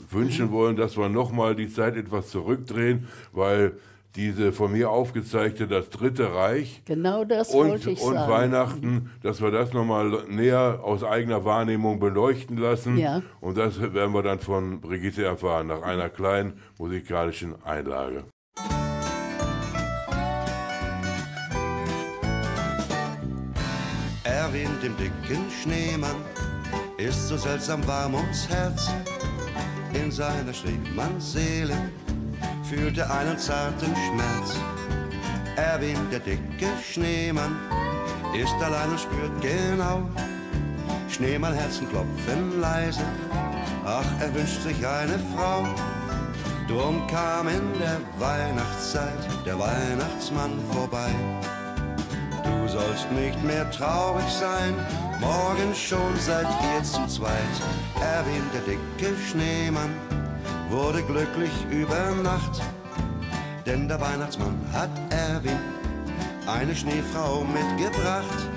wünschen 0.09 0.51
wollen, 0.51 0.77
dass 0.77 0.97
wir 0.97 1.09
nochmal 1.09 1.55
die 1.55 1.67
Zeit 1.67 1.97
etwas 1.97 2.29
zurückdrehen, 2.29 3.07
weil 3.33 3.73
diese 4.15 4.53
von 4.53 4.71
mir 4.71 4.89
aufgezeigte, 4.89 5.67
das 5.67 5.89
Dritte 5.89 6.33
Reich, 6.33 6.81
Genau 6.85 7.25
das 7.25 7.49
und, 7.49 7.69
wollte 7.69 7.91
ich 7.91 8.01
und 8.01 8.13
sagen. 8.13 8.31
Weihnachten, 8.31 9.11
dass 9.21 9.41
wir 9.41 9.51
das 9.51 9.73
nochmal 9.73 10.23
näher 10.29 10.79
aus 10.83 11.03
eigener 11.03 11.43
Wahrnehmung 11.45 11.99
beleuchten 11.99 12.57
lassen. 12.57 12.97
Ja. 12.97 13.21
Und 13.41 13.57
das 13.57 13.79
werden 13.81 14.13
wir 14.13 14.23
dann 14.23 14.39
von 14.39 14.79
Brigitte 14.81 15.25
erfahren, 15.25 15.67
nach 15.67 15.81
einer 15.81 16.09
kleinen 16.09 16.53
musikalischen 16.77 17.55
Einlage. 17.63 18.23
Erwin, 24.23 24.69
dem 24.81 24.95
dicken 24.97 25.43
Schneemann, 25.61 26.15
ist 26.97 27.27
so 27.27 27.37
seltsam 27.37 27.85
warm 27.87 28.15
ums 28.15 28.47
Herz. 28.49 28.89
In 29.93 30.11
seiner 30.11 30.53
Schneemannsseele 30.53 31.73
fühlt 31.73 32.04
er 32.97 33.11
einen 33.11 33.37
zarten 33.37 33.93
Schmerz. 33.95 34.55
Erwin, 35.55 35.97
der 36.11 36.19
dicke 36.19 36.67
Schneemann, 36.83 37.55
ist 38.33 38.55
allein 38.61 38.89
und 38.89 38.99
spürt 38.99 39.41
genau. 39.41 40.01
Schneemannherzen 41.09 41.87
klopfen 41.89 42.59
leise, 42.59 43.03
ach, 43.85 44.05
er 44.19 44.33
wünscht 44.33 44.61
sich 44.61 44.85
eine 44.85 45.19
Frau. 45.35 45.65
Drum 46.67 47.05
kam 47.07 47.47
in 47.47 47.79
der 47.79 47.99
Weihnachtszeit 48.17 49.45
der 49.45 49.59
Weihnachtsmann 49.59 50.59
vorbei. 50.71 51.11
Du 52.43 52.67
sollst 52.67 53.11
nicht 53.11 53.41
mehr 53.43 53.69
traurig 53.71 54.27
sein, 54.27 54.73
morgen 55.19 55.73
schon 55.75 56.17
seid 56.19 56.47
ihr 56.47 56.83
zu 56.83 57.05
zweit. 57.07 57.55
Erwin, 58.01 58.43
der 58.53 58.61
dicke 58.61 59.15
Schneemann, 59.29 59.93
wurde 60.69 61.01
glücklich 61.03 61.51
über 61.69 62.11
Nacht. 62.23 62.61
Denn 63.65 63.87
der 63.87 63.99
Weihnachtsmann 63.99 64.59
hat 64.73 64.89
Erwin 65.09 65.59
eine 66.47 66.75
Schneefrau 66.75 67.43
mitgebracht. 67.43 68.49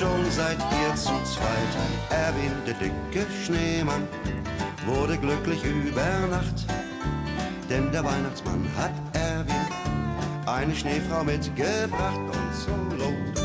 Schon 0.00 0.30
seid 0.30 0.56
ihr 0.80 0.94
zu 0.94 1.12
zweit. 1.24 1.72
Erwin, 2.08 2.52
der 2.66 2.74
dicke 2.74 3.26
Schneemann, 3.44 4.08
wurde 4.86 5.18
glücklich 5.18 5.62
über 5.62 6.26
Nacht. 6.30 6.66
Denn 7.68 7.92
der 7.92 8.02
Weihnachtsmann 8.02 8.66
hat 8.78 8.92
Erwin 9.12 9.66
eine 10.46 10.74
Schneefrau 10.74 11.22
mitgebracht 11.22 12.18
und 12.18 12.54
so 12.54 12.96
lohnt. 12.96 13.39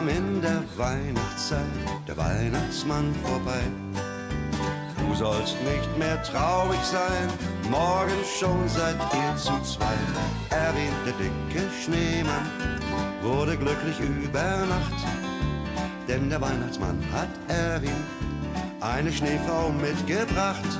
Kam 0.00 0.08
in 0.08 0.40
der 0.40 0.62
Weihnachtszeit 0.76 1.60
der 2.08 2.16
Weihnachtsmann 2.16 3.14
vorbei. 3.22 3.60
Du 4.98 5.14
sollst 5.14 5.56
nicht 5.62 5.98
mehr 5.98 6.22
traurig 6.22 6.80
sein, 6.80 7.28
morgen 7.70 8.20
schon 8.38 8.66
seid 8.68 8.96
ihr 9.12 9.36
zu 9.36 9.52
zweit. 9.62 9.98
Erwin, 10.50 10.94
der 11.04 11.12
dicke 11.14 11.66
Schneemann, 11.82 12.46
wurde 13.22 13.56
glücklich 13.58 13.98
über 14.00 14.66
Nacht. 14.66 15.04
Denn 16.08 16.30
der 16.30 16.40
Weihnachtsmann 16.40 16.98
hat 17.12 17.28
Erwin 17.48 18.04
eine 18.80 19.12
Schneefrau 19.12 19.70
mitgebracht. 19.70 20.78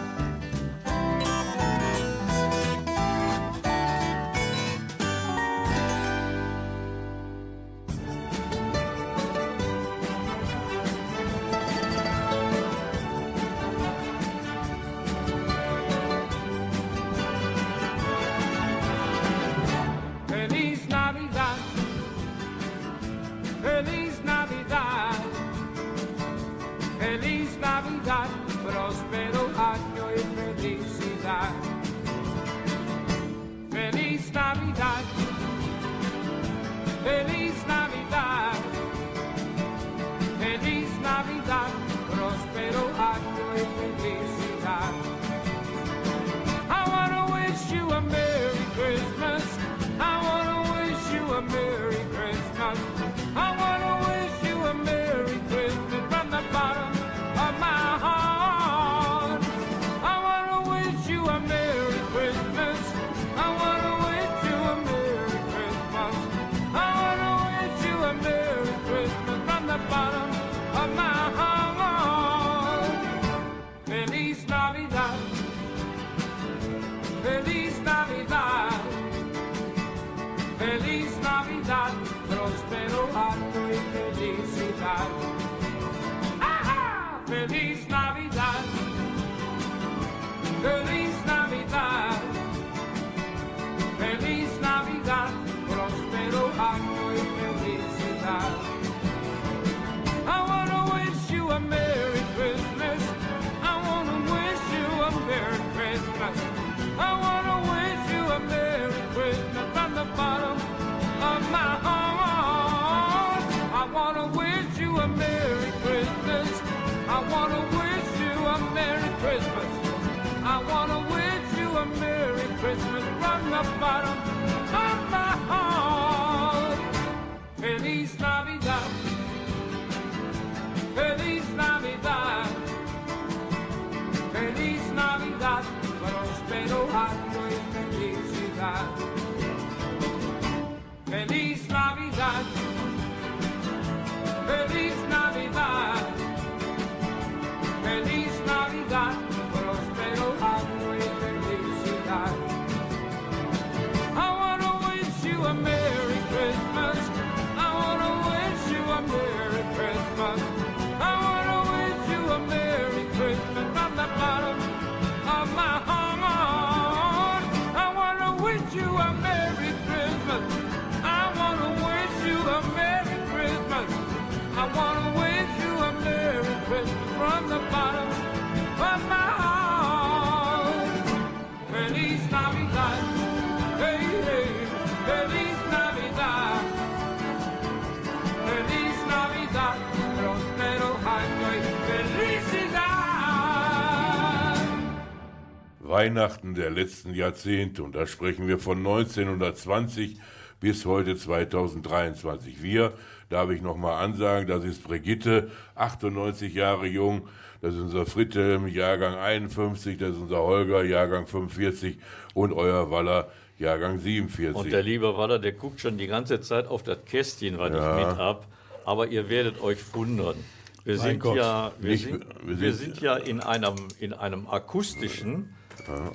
Weihnachten 196.04 196.54
der 196.54 196.70
letzten 196.70 197.12
Jahrzehnte 197.12 197.82
und 197.82 197.94
da 197.94 198.06
sprechen 198.06 198.48
wir 198.48 198.58
von 198.58 198.78
1920 198.78 200.16
bis 200.58 200.86
heute 200.86 201.14
2023. 201.14 202.62
Wir, 202.62 202.94
darf 203.28 203.50
ich 203.50 203.60
nochmal 203.60 204.02
ansagen, 204.02 204.48
das 204.48 204.64
ist 204.64 204.82
Brigitte, 204.82 205.50
98 205.74 206.54
Jahre 206.54 206.86
jung, 206.86 207.28
das 207.60 207.74
ist 207.74 207.80
unser 207.80 208.06
Fritte, 208.06 208.58
Jahrgang 208.68 209.14
51, 209.14 209.98
das 209.98 210.12
ist 210.12 210.22
unser 210.22 210.38
Holger, 210.40 210.82
Jahrgang 210.84 211.26
45 211.26 211.98
und 212.32 212.54
euer 212.54 212.90
Waller, 212.90 213.28
Jahrgang 213.58 213.98
47. 213.98 214.56
Und 214.56 214.72
der 214.72 214.82
liebe 214.82 215.18
Waller, 215.18 215.38
der 215.38 215.52
guckt 215.52 215.82
schon 215.82 215.98
die 215.98 216.06
ganze 216.06 216.40
Zeit 216.40 216.66
auf 216.66 216.82
das 216.82 217.04
Kästchen, 217.04 217.58
was 217.58 217.72
Ja. 217.74 218.00
ich 218.00 218.06
mit 218.06 218.16
hab. 218.16 218.46
Aber 218.86 219.06
ihr 219.08 219.28
werdet 219.28 219.60
euch 219.60 219.80
wundern. 219.92 220.36
Wir 220.82 220.96
sind 220.96 221.22
ja, 221.26 221.72
wir 221.78 221.98
sind, 221.98 222.24
wir 222.42 222.58
wir 222.58 222.72
sind- 222.72 222.94
sind 222.94 223.02
ja 223.02 223.16
in 223.16 223.40
einem, 223.40 223.74
in 223.98 224.14
einem 224.14 224.46
akustischen 224.48 225.54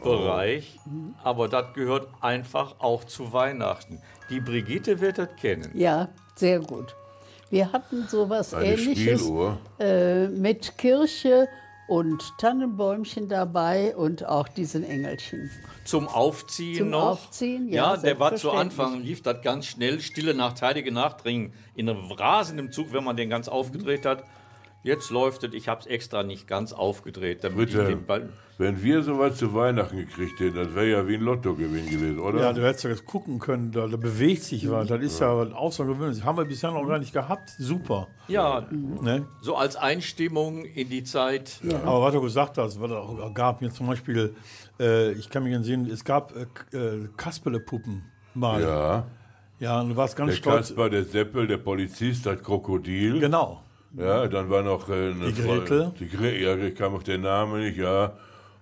Bereich, 0.04 0.80
aber 1.24 1.48
das 1.48 1.74
gehört 1.74 2.08
einfach 2.22 2.76
auch 2.80 3.04
zu 3.04 3.34
Weihnachten. 3.34 4.02
Die 4.30 4.40
Brigitte 4.40 5.00
wird 5.00 5.18
das 5.18 5.30
kennen. 5.40 5.72
Ja, 5.74 6.10
sehr 6.36 6.60
gut. 6.60 6.96
Wir 7.50 7.72
hatten 7.72 8.08
sowas 8.08 8.54
Eine 8.54 8.74
ähnliches 8.74 9.32
äh, 9.80 10.28
mit 10.28 10.78
Kirche 10.78 11.48
und 11.88 12.24
Tannenbäumchen 12.40 13.30
dabei 13.30 13.96
und 13.96 14.26
auch 14.26 14.48
diesen 14.48 14.84
Engelchen. 14.84 15.52
Zum 15.84 16.08
Aufziehen 16.08 16.78
Zum 16.78 16.90
noch. 16.90 17.12
Aufziehen, 17.12 17.70
ja, 17.70 17.94
ja. 17.94 17.98
der 17.98 18.20
war 18.20 18.36
zu. 18.36 18.52
Anfang, 18.52 19.02
lief 19.02 19.22
das 19.22 19.42
ganz 19.42 19.68
schnell, 19.68 20.02
stille 20.02 20.34
Nacht, 20.34 20.62
heilige 20.62 20.92
Nacht, 20.92 21.26
in 21.26 21.52
einem 21.78 22.12
rasenden 22.12 22.72
Zug, 22.72 22.92
wenn 22.92 23.04
man 23.04 23.16
den 23.16 23.30
ganz 23.30 23.48
aufgedreht 23.48 24.06
hat. 24.06 24.24
Jetzt 24.86 25.10
läuft 25.10 25.44
es, 25.44 25.54
ich 25.56 25.68
habe 25.68 25.82
es 25.82 25.88
extra 25.88 26.22
nicht 26.22 26.48
ganz 26.48 26.72
aufgedreht, 26.72 27.44
damit 27.44 27.70
ich 27.70 27.76
Bitte, 27.76 27.88
den 27.88 28.06
Ball. 28.06 28.30
wenn 28.60 28.84
wir 28.84 29.02
sowas 29.02 29.36
zu 29.36 29.52
Weihnachten 29.56 29.98
gekriegt 29.98 30.40
hätten, 30.40 30.56
das 30.56 30.76
wäre 30.76 30.88
ja 30.88 31.08
wie 31.08 31.16
ein 31.16 31.22
Lottogewinn 31.22 31.90
gewesen, 31.90 32.20
oder? 32.20 32.40
Ja, 32.40 32.54
du 32.54 32.64
hättest 32.64 32.84
ja 32.84 32.92
jetzt 32.92 33.04
gucken 33.08 33.40
können, 33.40 33.72
da, 33.72 33.88
da 33.88 33.98
bewegt 33.98 34.44
sich 34.44 34.70
was. 34.70 34.88
Das 34.88 35.02
ist 35.02 35.20
ja 35.20 35.32
außergewöhnlich. 35.32 36.24
Haben 36.24 36.38
wir 36.38 36.46
bisher 36.46 36.70
noch 36.72 36.86
gar 36.88 37.00
nicht 37.00 37.14
gehabt. 37.14 37.50
Super. 37.58 38.08
Ja, 38.28 38.68
Ne? 38.70 39.26
so 39.42 39.56
als 39.56 39.76
Einstimmung 39.76 40.66
in 40.66 40.88
die 40.90 41.04
Zeit. 41.04 41.60
Aber 41.84 42.04
was 42.04 42.14
du 42.14 42.22
gesagt 42.22 42.60
hast, 42.60 42.80
was 42.80 42.92
es 42.92 42.96
auch 42.98 43.34
gab 43.34 43.62
mir 43.62 43.72
zum 43.72 43.88
Beispiel, 43.88 44.36
äh, 44.80 45.14
ich 45.14 45.30
kann 45.32 45.44
mich 45.44 45.54
entsinnen, 45.54 45.90
es 45.90 46.04
gab 46.06 46.32
äh, 46.36 46.78
äh, 46.78 47.10
Kasperle-Puppen 47.18 48.04
mal. 48.36 48.62
Ja. 48.62 49.06
ja. 49.60 49.82
und 49.82 49.90
du 49.90 49.96
warst 49.96 50.16
ganz 50.16 50.30
Der 50.34 50.38
stolz. 50.38 50.68
Kasper, 50.68 50.92
der 50.92 51.04
Seppel, 51.06 51.48
der 51.48 51.58
Polizist, 51.58 52.28
das 52.28 52.42
Krokodil. 52.44 53.20
Genau. 53.20 53.64
Ja, 53.98 54.28
dann 54.28 54.50
war 54.50 54.62
noch 54.64 54.90
äh, 54.90 54.94
eine 55.12 55.32
Die 55.32 55.42
Gretel. 55.42 55.84
Frau- 55.86 55.94
Die 56.00 56.08
Gre 56.10 56.38
ja, 56.38 56.56
ich 56.58 56.76
kam 56.76 56.96
auf 56.96 57.04
den 57.04 57.22
Namen 57.22 57.62
nicht, 57.62 57.78
ja. 57.78 58.14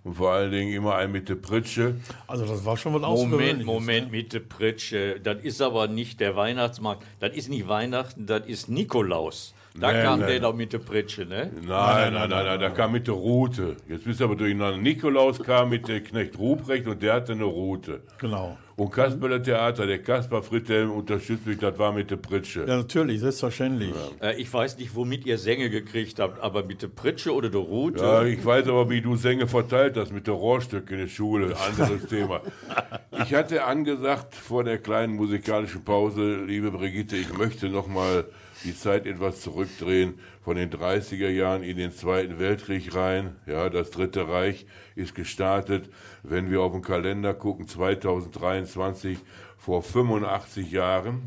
Und 0.04 0.16
vor 0.16 0.32
allen 0.34 0.52
Dingen 0.52 0.74
immer 0.74 0.96
ein 0.96 1.12
mit 1.14 1.30
der 1.30 1.36
Pritsche. 1.36 1.96
Also 2.28 2.46
das 2.46 2.66
war 2.66 2.76
schon 2.76 2.94
was 2.94 3.02
Moment. 3.02 3.64
Moment, 3.66 4.12
mit 4.12 4.34
der 4.34 4.42
Pritsche. 4.42 5.20
Das 5.24 5.42
ist 5.42 5.62
aber 5.62 5.88
nicht 5.88 6.20
der 6.20 6.36
Weihnachtsmarkt. 6.36 7.04
Das 7.22 7.34
ist 7.34 7.50
nicht 7.50 7.68
Weihnachten, 7.70 8.26
das 8.26 8.46
ist 8.46 8.68
Nikolaus. 8.70 9.54
Da 9.80 9.92
Nee, 9.92 10.04
kam 10.04 10.20
nee. 10.20 10.28
der 10.28 10.40
doch 10.42 10.54
mit 10.54 10.72
der 10.74 10.80
Pritsche, 10.80 11.26
ne? 11.26 11.50
Nein, 11.66 12.14
nein, 12.14 12.30
nein, 12.30 12.46
nein, 12.46 12.60
da 12.60 12.70
kam 12.70 12.92
mit 12.92 13.08
der 13.08 13.16
Rute. 13.16 13.78
Jetzt 13.88 14.04
bist 14.06 14.20
du 14.20 14.26
aber 14.26 14.36
durcheinander. 14.36 14.78
Nikolaus 14.78 15.40
kam 15.42 15.70
mit 15.70 15.88
der 15.88 16.02
Knecht 16.04 16.38
Ruprecht 16.38 16.86
und 16.86 17.02
der 17.02 17.14
hatte 17.14 17.32
eine 17.32 17.46
Rute. 17.46 18.02
Genau. 18.20 18.58
Und 18.76 18.92
Kasperle 18.92 19.42
Theater, 19.42 19.86
der 19.86 20.00
Kaspar 20.02 20.42
Friedhelm 20.42 20.92
unterstützt 20.92 21.46
mich, 21.46 21.60
das 21.60 21.78
war 21.78 21.92
mit 21.92 22.10
der 22.10 22.18
Pritsche. 22.18 22.62
Ja, 22.68 22.78
natürlich, 22.78 23.20
selbstverständlich. 23.20 23.94
Äh, 24.22 24.42
ich 24.42 24.52
weiß 24.52 24.80
nicht, 24.80 24.96
womit 24.96 25.26
ihr 25.26 25.38
Sänge 25.38 25.70
gekriegt 25.70 26.20
habt, 26.20 26.42
aber 26.42 26.64
mit 26.64 26.82
der 26.82 26.88
Pritsche 26.88 27.34
oder 27.34 27.50
der 27.50 27.62
Rute? 27.62 28.04
Ja, 28.04 28.24
ich 28.24 28.44
weiß 28.44 28.68
aber, 28.68 28.90
wie 28.90 29.02
du 29.02 29.16
Sänge 29.16 29.48
verteilt 29.48 29.96
hast 29.96 30.12
mit 30.12 30.26
der 30.26 30.34
Rohrstücke 30.34 30.96
in 30.96 31.02
der 31.02 31.08
Schule. 31.08 31.56
Anderes 31.56 32.06
Thema. 32.10 32.42
Ich 33.24 33.34
hatte 33.36 33.64
angesagt 33.64 34.34
vor 34.34 34.64
der 34.64 34.80
kleinen 34.80 35.16
musikalischen 35.16 35.84
Pause, 35.84 36.44
liebe 36.44 36.72
Brigitte, 36.72 37.16
ich 37.16 37.32
möchte 37.38 37.70
noch 37.70 37.88
mal 37.88 38.26
die 38.64 38.76
Zeit 38.76 39.06
etwas 39.06 39.42
zurückdrehen 39.42 40.16
von 40.42 40.56
den 40.56 40.70
30er 40.70 41.30
Jahren 41.30 41.64
in 41.64 41.78
den 41.78 41.92
Zweiten 41.92 42.40
Weltkrieg 42.40 42.96
rein. 42.96 43.36
Ja, 43.46 43.70
das 43.70 43.92
Dritte 43.92 44.28
Reich 44.28 44.66
ist 44.96 45.16
gestartet. 45.16 45.90
Wenn 46.24 46.50
wir 46.50 46.62
auf 46.62 46.72
den 46.72 46.82
Kalender 46.82 47.34
gucken, 47.34 47.68
2023, 47.68 49.18
vor 49.58 49.82
85 49.82 50.72
Jahren, 50.72 51.22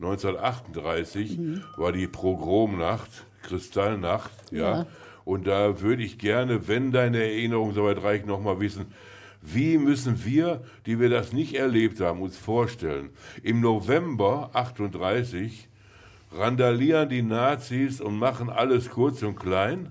1938, 0.00 1.38
war 1.76 1.92
die 1.92 2.06
Progromnacht, 2.06 3.26
Kristallnacht, 3.42 4.30
ja. 4.50 4.78
Ja. 4.78 4.86
Und 5.24 5.46
da 5.46 5.82
würde 5.82 6.02
ich 6.02 6.18
gerne, 6.18 6.68
wenn 6.68 6.90
deine 6.90 7.22
Erinnerung 7.22 7.74
soweit 7.74 8.02
reicht, 8.02 8.26
noch 8.26 8.40
mal 8.40 8.60
wissen, 8.60 8.86
wie 9.42 9.78
müssen 9.78 10.24
wir, 10.24 10.62
die 10.86 10.98
wir 10.98 11.10
das 11.10 11.32
nicht 11.32 11.54
erlebt 11.54 12.00
haben, 12.00 12.22
uns 12.22 12.36
vorstellen? 12.36 13.10
Im 13.42 13.60
November 13.60 14.50
38 14.54 15.67
randalieren 16.32 17.08
die 17.08 17.22
Nazis 17.22 18.00
und 18.00 18.18
machen 18.18 18.50
alles 18.50 18.90
kurz 18.90 19.22
und 19.22 19.36
klein. 19.36 19.90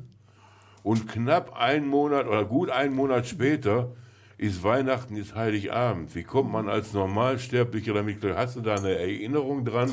Und 0.84 1.08
knapp 1.08 1.54
einen 1.54 1.88
Monat 1.88 2.28
oder 2.28 2.46
gut 2.46 2.70
einen 2.70 2.96
Monat 2.96 3.28
später 3.28 3.92
ist 4.38 4.64
Weihnachten, 4.64 5.18
ist 5.18 5.36
Heiligabend. 5.36 6.14
Wie 6.16 6.24
kommt 6.24 6.52
man 6.52 6.70
als 6.70 6.94
Normalsterblicher 6.94 7.94
damit? 7.94 8.22
klar? 8.22 8.38
Hast 8.38 8.56
du 8.56 8.62
da 8.62 8.76
eine 8.76 8.98
Erinnerung 8.98 9.66
dran? 9.66 9.92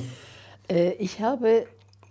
Äh, 0.69 0.93
ich 0.93 1.21
habe 1.21 1.67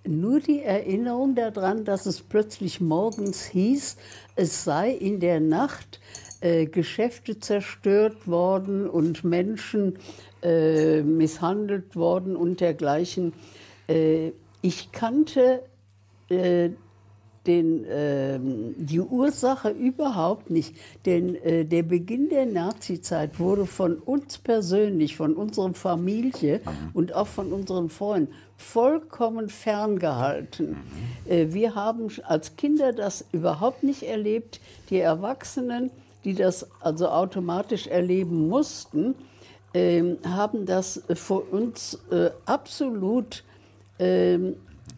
nur 0.05 0.39
die 0.39 0.61
Erinnerung 0.61 1.35
daran, 1.35 1.85
dass 1.85 2.05
es 2.05 2.21
plötzlich 2.21 2.81
morgens 2.81 3.45
hieß, 3.45 3.97
es 4.35 4.63
sei 4.63 4.91
in 4.91 5.19
der 5.19 5.39
Nacht 5.39 6.01
äh, 6.41 6.65
Geschäfte 6.65 7.39
zerstört 7.39 8.27
worden 8.27 8.89
und 8.89 9.23
Menschen 9.23 9.97
äh, 10.41 11.01
misshandelt 11.01 11.95
worden 11.95 12.35
und 12.35 12.59
dergleichen. 12.59 13.33
Äh, 13.87 14.31
ich 14.61 14.91
kannte 14.91 15.63
äh, 16.29 16.69
den, 17.45 17.85
ähm, 17.89 18.75
die 18.77 19.01
Ursache 19.01 19.69
überhaupt 19.69 20.49
nicht. 20.49 20.75
Denn 21.05 21.35
äh, 21.35 21.65
der 21.65 21.83
Beginn 21.83 22.29
der 22.29 22.45
Nazizeit 22.45 23.39
wurde 23.39 23.65
von 23.65 23.97
uns 23.97 24.37
persönlich, 24.37 25.15
von 25.15 25.35
unserer 25.35 25.73
Familie 25.73 26.61
und 26.93 27.13
auch 27.13 27.27
von 27.27 27.51
unseren 27.51 27.89
Freunden 27.89 28.33
vollkommen 28.55 29.49
ferngehalten. 29.49 30.77
Äh, 31.27 31.47
wir 31.49 31.75
haben 31.75 32.07
als 32.23 32.55
Kinder 32.55 32.93
das 32.93 33.25
überhaupt 33.31 33.83
nicht 33.83 34.03
erlebt. 34.03 34.61
Die 34.89 34.99
Erwachsenen, 34.99 35.91
die 36.23 36.33
das 36.33 36.67
also 36.79 37.09
automatisch 37.09 37.87
erleben 37.87 38.47
mussten, 38.47 39.15
ähm, 39.73 40.17
haben 40.23 40.65
das 40.65 41.01
vor 41.15 41.51
uns 41.51 41.99
äh, 42.11 42.29
absolut 42.45 43.43
ähm, 44.03 44.55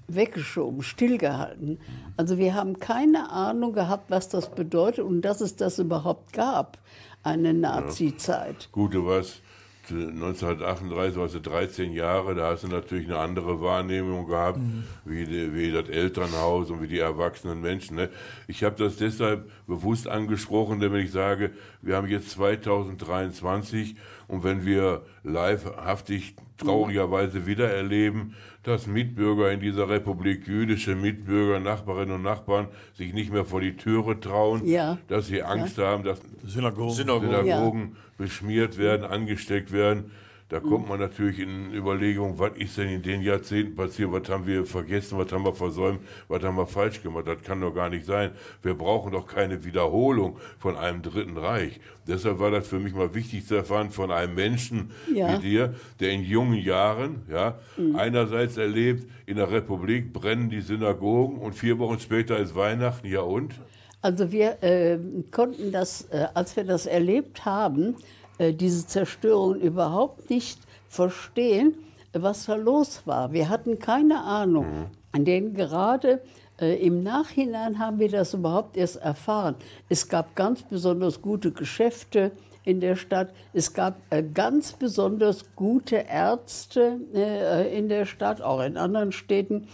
weggeschoben, 0.07 0.81
stillgehalten. 0.83 1.79
Also 2.17 2.37
wir 2.37 2.53
haben 2.53 2.79
keine 2.79 3.29
Ahnung 3.31 3.73
gehabt, 3.73 4.09
was 4.09 4.29
das 4.29 4.49
bedeutet 4.49 5.05
und 5.05 5.21
dass 5.21 5.41
es 5.41 5.55
das 5.55 5.79
überhaupt 5.79 6.33
gab. 6.33 6.77
eine 7.23 7.55
Nazi-Zeit. 7.55 8.69
Gut, 8.71 8.93
du 8.93 9.07
warst 9.07 9.41
äh, 9.89 9.93
1938, 9.93 11.17
warst 11.17 11.33
du 11.33 11.39
13 11.39 11.91
Jahre, 11.91 12.35
da 12.35 12.51
hast 12.51 12.63
du 12.63 12.67
natürlich 12.67 13.07
eine 13.07 13.17
andere 13.17 13.61
Wahrnehmung 13.61 14.27
gehabt, 14.27 14.59
wie, 15.05 15.25
die, 15.25 15.53
wie 15.55 15.71
das 15.71 15.89
Elternhaus 15.89 16.69
und 16.69 16.83
wie 16.83 16.87
die 16.87 16.99
erwachsenen 16.99 17.61
Menschen. 17.61 17.97
Ne? 17.97 18.09
Ich 18.47 18.63
habe 18.63 18.75
das 18.75 18.97
deshalb 18.97 19.49
bewusst 19.65 20.07
angesprochen, 20.07 20.79
denn 20.79 20.93
wenn 20.93 21.03
ich 21.03 21.11
sage, 21.11 21.51
wir 21.81 21.95
haben 21.95 22.07
jetzt 22.07 22.29
2023 22.31 23.95
und 24.27 24.43
wenn 24.43 24.65
wir 24.65 25.01
livehaftig 25.23 26.35
traurigerweise 26.57 27.45
wieder 27.45 27.69
erleben, 27.69 28.35
dass 28.65 28.87
Mitbürger 28.87 29.51
in 29.51 29.59
dieser 29.59 29.87
Republik, 29.87 30.47
jüdische 30.47 30.95
Mitbürger, 30.95 31.59
Nachbarinnen 31.59 32.15
und 32.15 32.23
Nachbarn, 32.23 32.67
sich 32.95 33.13
nicht 33.13 33.31
mehr 33.31 33.45
vor 33.45 33.61
die 33.61 33.75
Türe 33.77 34.19
trauen, 34.19 34.65
Ja. 34.65 34.97
dass 35.07 35.27
sie 35.27 35.43
Angst 35.43 35.77
haben, 35.77 36.03
dass 36.03 36.19
Synagogen. 36.43 36.93
Synagogen. 36.93 37.29
Synagogen 37.45 37.95
beschmiert 38.17 38.77
werden, 38.79 39.05
angesteckt 39.05 39.71
werden. 39.71 40.11
Da 40.47 40.59
kommt 40.59 40.87
man 40.87 40.99
natürlich 40.99 41.39
in 41.39 41.73
Überlegung, 41.73 42.37
was 42.37 42.51
ist 42.57 42.77
denn 42.77 42.89
in 42.89 43.01
den 43.01 43.21
Jahrzehnten 43.23 43.75
passiert, 43.75 44.11
was 44.11 44.29
haben 44.29 44.45
wir 44.45 44.63
vergessen, 44.63 45.17
was 45.17 45.31
haben 45.31 45.43
wir 45.43 45.55
versäumt, 45.55 46.01
was 46.27 46.43
haben 46.43 46.55
wir 46.55 46.67
falsch 46.67 47.01
gemacht. 47.01 47.25
Das 47.27 47.41
kann 47.41 47.61
doch 47.61 47.73
gar 47.73 47.89
nicht 47.89 48.05
sein. 48.05 48.29
Wir 48.61 48.75
brauchen 48.75 49.11
doch 49.11 49.25
keine 49.25 49.65
Wiederholung 49.65 50.37
von 50.59 50.75
einem 50.77 51.01
Dritten 51.01 51.35
Reich. 51.37 51.79
Deshalb 52.07 52.37
war 52.37 52.51
das 52.51 52.67
für 52.67 52.79
mich 52.79 52.93
mal 52.93 53.15
wichtig 53.15 53.47
zu 53.47 53.55
erfahren 53.55 53.89
von 53.89 54.11
einem 54.11 54.35
Menschen 54.35 54.91
Ja. 55.11 55.35
wie 55.41 55.49
dir, 55.49 55.73
der 55.99 56.11
in 56.11 56.21
jungen 56.21 56.61
Jahren 56.61 57.23
ja, 57.27 57.57
einerseits 57.95 58.57
erlebt, 58.57 59.09
in 59.25 59.37
der 59.37 59.49
Republik 59.49 60.13
brennen 60.13 60.51
die 60.51 60.61
Synagogen 60.61 61.39
und 61.39 61.53
vier 61.53 61.79
Wochen 61.79 61.99
später 61.99 62.37
ist 62.37 62.53
Weihnachten, 62.55 63.07
ja 63.07 63.21
und? 63.21 63.55
Also 64.03 64.31
wir 64.31 64.61
äh, 64.61 64.99
konnten 65.31 65.71
das, 65.71 66.03
äh, 66.11 66.27
als 66.35 66.55
wir 66.55 66.63
das 66.65 66.85
erlebt 66.85 67.45
haben, 67.45 67.95
diese 68.39 68.85
Zerstörung 68.87 69.55
überhaupt 69.55 70.29
nicht 70.29 70.59
verstehen, 70.89 71.75
was 72.13 72.45
da 72.45 72.55
los 72.55 73.01
war. 73.05 73.33
Wir 73.33 73.49
hatten 73.49 73.79
keine 73.79 74.23
Ahnung. 74.23 74.87
Denn 75.17 75.53
gerade 75.53 76.21
äh, 76.59 76.75
im 76.85 77.03
Nachhinein 77.03 77.79
haben 77.79 77.99
wir 77.99 78.09
das 78.09 78.33
überhaupt 78.33 78.77
erst 78.77 78.97
erfahren. 78.97 79.55
Es 79.89 80.07
gab 80.07 80.35
ganz 80.35 80.63
besonders 80.63 81.21
gute 81.21 81.51
Geschäfte 81.51 82.31
in 82.63 82.79
der 82.79 82.95
Stadt. 82.95 83.33
Es 83.53 83.73
gab 83.73 83.97
äh, 84.09 84.23
ganz 84.23 84.73
besonders 84.73 85.55
gute 85.55 85.97
Ärzte 85.97 86.99
äh, 87.13 87.77
in 87.77 87.89
der 87.89 88.05
Stadt, 88.05 88.41
auch 88.41 88.61
in 88.61 88.77
anderen 88.77 89.11
Städten, 89.11 89.67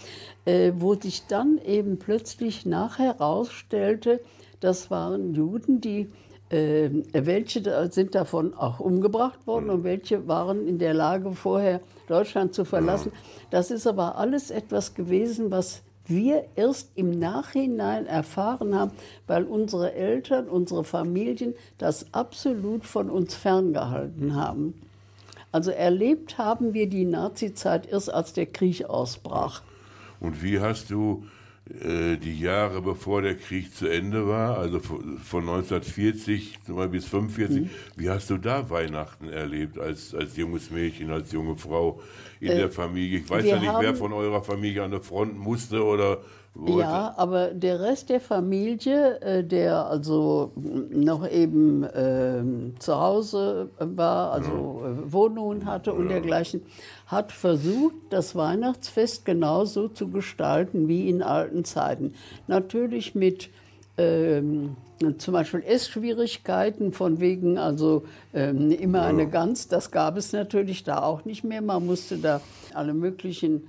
äh, 0.45 0.71
wo 0.75 0.95
sich 0.95 1.27
dann 1.27 1.59
eben 1.65 1.99
plötzlich 1.99 2.65
nachher 2.65 3.17
herausstellte, 3.17 4.19
das 4.59 4.91
waren 4.91 5.33
Juden, 5.33 5.81
die 5.81 6.01
äh, 6.01 6.07
welche 6.51 7.61
da- 7.61 7.89
sind 7.89 8.13
davon 8.13 8.53
auch 8.53 8.79
umgebracht 8.79 9.47
worden 9.47 9.69
und 9.69 9.83
welche 9.83 10.27
waren 10.27 10.67
in 10.67 10.79
der 10.79 10.93
Lage, 10.93 11.31
vorher 11.31 11.79
Deutschland 12.07 12.53
zu 12.53 12.65
verlassen. 12.65 13.11
Das 13.51 13.71
ist 13.71 13.87
aber 13.87 14.17
alles 14.17 14.51
etwas 14.51 14.93
gewesen, 14.93 15.49
was 15.49 15.81
wir 16.07 16.45
erst 16.55 16.89
im 16.95 17.17
Nachhinein 17.19 18.05
erfahren 18.05 18.75
haben, 18.77 18.91
weil 19.27 19.45
unsere 19.45 19.93
Eltern, 19.93 20.47
unsere 20.49 20.83
Familien 20.83 21.53
das 21.77 22.13
absolut 22.13 22.83
von 22.85 23.09
uns 23.09 23.33
ferngehalten 23.35 24.35
haben. 24.35 24.73
Also 25.53 25.71
erlebt 25.71 26.37
haben 26.37 26.73
wir 26.73 26.87
die 26.89 27.05
Nazizeit 27.05 27.87
erst, 27.89 28.13
als 28.13 28.33
der 28.33 28.45
Krieg 28.47 28.85
ausbrach. 28.85 29.61
Und 30.19 30.43
wie 30.43 30.59
hast 30.59 30.89
du 30.89 31.23
die 31.73 32.39
Jahre 32.39 32.81
bevor 32.81 33.21
der 33.21 33.35
Krieg 33.35 33.73
zu 33.73 33.87
Ende 33.87 34.27
war, 34.27 34.57
also 34.57 34.79
von 34.79 35.19
von 35.19 35.41
1940 35.41 36.59
mal 36.67 36.89
bis 36.89 37.05
45, 37.05 37.69
wie 37.95 38.09
hast 38.09 38.29
du 38.29 38.37
da 38.37 38.69
Weihnachten 38.69 39.29
erlebt 39.29 39.79
als, 39.79 40.13
als 40.13 40.35
junges 40.37 40.71
Mädchen, 40.71 41.11
als 41.11 41.31
junge 41.31 41.55
Frau 41.55 42.01
in 42.39 42.57
der 42.57 42.69
Familie? 42.69 43.19
Ich 43.19 43.29
weiß 43.29 43.45
ja 43.45 43.59
nicht, 43.59 43.73
wer 43.79 43.95
von 43.95 44.13
eurer 44.13 44.43
Familie 44.43 44.83
an 44.83 44.91
der 44.91 45.01
Front 45.01 45.37
musste 45.37 45.83
oder 45.83 46.19
wollte. 46.53 46.79
Ja, 46.79 47.13
aber 47.17 47.47
der 47.47 47.79
Rest 47.79 48.09
der 48.09 48.19
Familie, 48.19 49.19
äh, 49.21 49.43
der 49.43 49.85
also 49.85 50.51
noch 50.55 51.29
eben 51.29 51.85
ähm, 51.95 52.73
zu 52.79 52.99
Hause 52.99 53.69
war, 53.79 54.31
also 54.31 54.83
äh, 54.85 55.11
Wohnungen 55.11 55.65
hatte 55.65 55.93
und 55.93 56.09
dergleichen, 56.09 56.61
hat 57.07 57.31
versucht, 57.31 57.95
das 58.09 58.35
Weihnachtsfest 58.35 59.25
genauso 59.25 59.87
zu 59.87 60.09
gestalten 60.09 60.87
wie 60.87 61.09
in 61.09 61.21
alten 61.23 61.63
Zeiten. 61.63 62.13
Natürlich 62.47 63.15
mit 63.15 63.49
ähm, 63.97 64.75
zum 65.17 65.33
Beispiel 65.33 65.63
Essschwierigkeiten 65.63 66.93
von 66.93 67.19
wegen, 67.19 67.57
also 67.57 68.03
ähm, 68.33 68.71
immer 68.71 69.01
eine 69.01 69.27
Gans, 69.27 69.67
das 69.67 69.91
gab 69.91 70.17
es 70.17 70.31
natürlich 70.31 70.83
da 70.83 71.01
auch 71.01 71.25
nicht 71.25 71.43
mehr. 71.43 71.61
Man 71.61 71.85
musste 71.85 72.17
da 72.17 72.41
alle 72.73 72.93
möglichen 72.93 73.67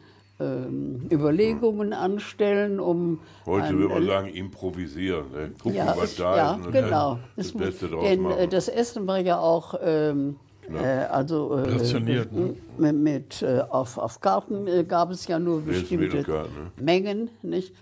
Überlegungen 1.10 1.92
anstellen, 1.92 2.80
um 2.80 3.20
Heute 3.46 3.66
ein- 3.66 3.78
würde 3.78 3.94
man 3.94 4.06
sagen, 4.06 4.28
improvisieren. 4.28 5.24
Ne? 5.32 5.52
Gucken, 5.62 5.74
ja, 5.76 5.94
was 5.96 6.16
da 6.16 6.36
ja, 6.36 6.54
ist 6.54 6.66
und 6.66 6.72
genau. 6.72 7.18
das 7.36 7.54
muss- 7.54 7.62
Beste 7.62 7.88
draus 7.88 8.04
denn 8.04 8.20
machen. 8.22 8.38
äh, 8.38 8.48
das 8.48 8.68
Essen 8.68 9.06
war 9.06 9.18
ja 9.18 9.38
auch 9.38 9.74
ähm, 9.82 10.36
äh, 10.72 10.86
also 11.10 11.54
äh, 11.54 11.68
Rationiert, 11.72 12.32
ne? 12.32 12.54
mit, 12.78 12.94
mit 12.94 13.42
äh, 13.42 13.60
auf, 13.68 13.98
auf 13.98 14.20
Karten 14.20 14.66
äh, 14.66 14.84
gab 14.84 15.10
es 15.10 15.26
ja 15.26 15.38
nur 15.38 15.60
bestimmte 15.62 16.18
ne? 16.22 16.46
Mengen, 16.80 17.30
nicht? 17.42 17.74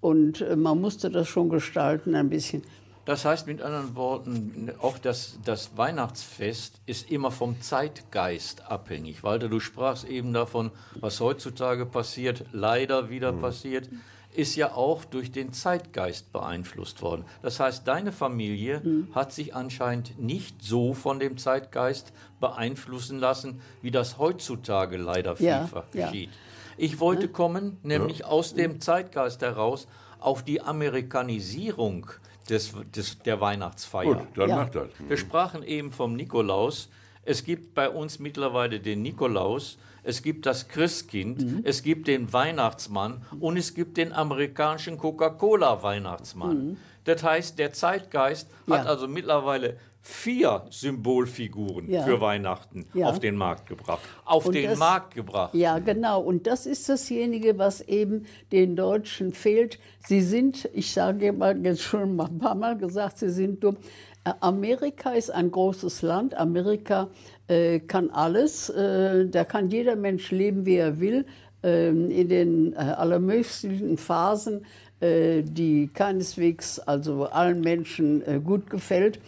Und 0.00 0.40
äh, 0.42 0.54
man 0.54 0.80
musste 0.80 1.10
das 1.10 1.26
schon 1.28 1.48
gestalten 1.48 2.14
ein 2.14 2.28
bisschen. 2.30 2.62
Das 3.08 3.24
heißt 3.24 3.46
mit 3.46 3.62
anderen 3.62 3.96
Worten, 3.96 4.70
auch 4.82 4.98
das, 4.98 5.38
das 5.42 5.78
Weihnachtsfest 5.78 6.74
ist 6.84 7.10
immer 7.10 7.30
vom 7.30 7.58
Zeitgeist 7.62 8.70
abhängig. 8.70 9.22
Walter, 9.22 9.48
du 9.48 9.60
sprachst 9.60 10.04
eben 10.04 10.34
davon, 10.34 10.70
was 11.00 11.18
heutzutage 11.18 11.86
passiert, 11.86 12.44
leider 12.52 13.08
wieder 13.08 13.32
passiert, 13.32 13.88
ist 14.36 14.56
ja 14.56 14.74
auch 14.74 15.06
durch 15.06 15.32
den 15.32 15.54
Zeitgeist 15.54 16.34
beeinflusst 16.34 17.00
worden. 17.00 17.24
Das 17.40 17.60
heißt, 17.60 17.88
deine 17.88 18.12
Familie 18.12 18.82
hat 19.14 19.32
sich 19.32 19.54
anscheinend 19.54 20.20
nicht 20.20 20.62
so 20.62 20.92
von 20.92 21.18
dem 21.18 21.38
Zeitgeist 21.38 22.12
beeinflussen 22.40 23.20
lassen, 23.20 23.62
wie 23.80 23.90
das 23.90 24.18
heutzutage 24.18 24.98
leider 24.98 25.34
Ja, 25.40 25.60
vielfach 25.60 25.84
ja. 25.94 26.10
geschieht. 26.10 26.28
Ich 26.76 27.00
wollte 27.00 27.28
kommen, 27.28 27.78
nämlich 27.82 28.26
aus 28.26 28.52
dem 28.52 28.82
Zeitgeist 28.82 29.40
heraus, 29.40 29.88
auf 30.20 30.42
die 30.42 30.60
Amerikanisierung 30.60 32.10
des, 32.50 32.72
des, 32.94 33.18
der 33.20 33.40
Weihnachtsfeier. 33.40 34.14
Gut, 34.14 34.26
dann 34.36 34.48
Ja. 34.50 34.56
macht 34.56 34.74
das. 34.74 34.88
Wir 35.06 35.16
sprachen 35.16 35.62
eben 35.62 35.90
vom 35.92 36.14
Nikolaus. 36.14 36.88
Es 37.24 37.44
gibt 37.44 37.74
bei 37.74 37.90
uns 37.90 38.18
mittlerweile 38.18 38.80
den 38.80 39.02
Nikolaus, 39.02 39.76
es 40.02 40.22
gibt 40.22 40.46
das 40.46 40.68
Christkind, 40.68 41.42
Mhm. 41.42 41.60
es 41.64 41.82
gibt 41.82 42.08
den 42.08 42.32
Weihnachtsmann 42.32 43.22
und 43.38 43.56
es 43.58 43.74
gibt 43.74 43.96
den 43.98 44.12
amerikanischen 44.12 44.96
Coca-Cola-Weihnachtsmann. 44.96 46.76
Das 47.04 47.22
heißt, 47.22 47.58
der 47.58 47.72
Zeitgeist 47.72 48.48
hat 48.50 48.66
Mhm. 48.66 48.72
Ja. 48.74 48.82
also 48.84 49.08
mittlerweile 49.08 49.76
vier 50.10 50.64
Symbolfiguren 50.70 51.90
Ja. 51.90 52.02
für 52.02 52.20
Weihnachten 52.20 52.86
Ja. 52.94 53.08
auf 53.10 53.20
den 53.20 53.36
Markt 53.36 53.68
gebracht. 53.68 54.00
Auf 54.24 54.46
Und 54.46 54.54
den 54.54 54.70
das- 54.70 54.78
Markt 54.78 55.14
gebracht. 55.14 55.54
Ja, 55.54 55.78
genau. 55.80 56.22
Und 56.22 56.46
das 56.46 56.64
ist 56.64 56.88
dasjenige, 56.88 57.58
was 57.58 57.82
eben 57.82 58.24
den 58.50 58.74
Deutschen 58.74 59.32
fehlt. 59.32 59.78
Sie 60.06 60.22
sind, 60.22 60.66
ich 60.72 60.92
sage 60.92 61.32
mal 61.32 61.58
jetzt 61.64 61.82
schon 61.82 62.18
ein 62.18 62.38
paar 62.38 62.54
Mal 62.54 62.78
gesagt, 62.78 63.18
sie 63.18 63.28
sind 63.28 63.62
dumm. 63.62 63.76
Äh, 64.24 64.32
Amerika 64.40 65.10
ist 65.10 65.30
ein 65.30 65.50
großes 65.50 66.00
Land. 66.00 66.34
Amerika 66.34 67.08
äh, 67.46 67.78
kann 67.80 68.08
alles. 68.10 68.70
Äh, 68.70 69.26
da 69.28 69.44
kann 69.44 69.68
jeder 69.68 69.94
Mensch 69.96 70.30
leben, 70.30 70.64
wie 70.64 70.76
er 70.76 71.00
will. 71.00 71.26
ähm, 71.64 72.08
in 72.08 72.28
den 72.28 72.72
äh, 72.74 72.76
allermöglichen 72.76 73.96
Phasen, 73.98 74.64
äh, 75.00 75.42
die 75.42 75.88
keineswegs 75.92 76.78
also 76.78 77.24
allen 77.24 77.62
Menschen 77.62 78.22
äh, 78.24 78.38
gut 78.38 78.70
gefällt. 78.70 79.18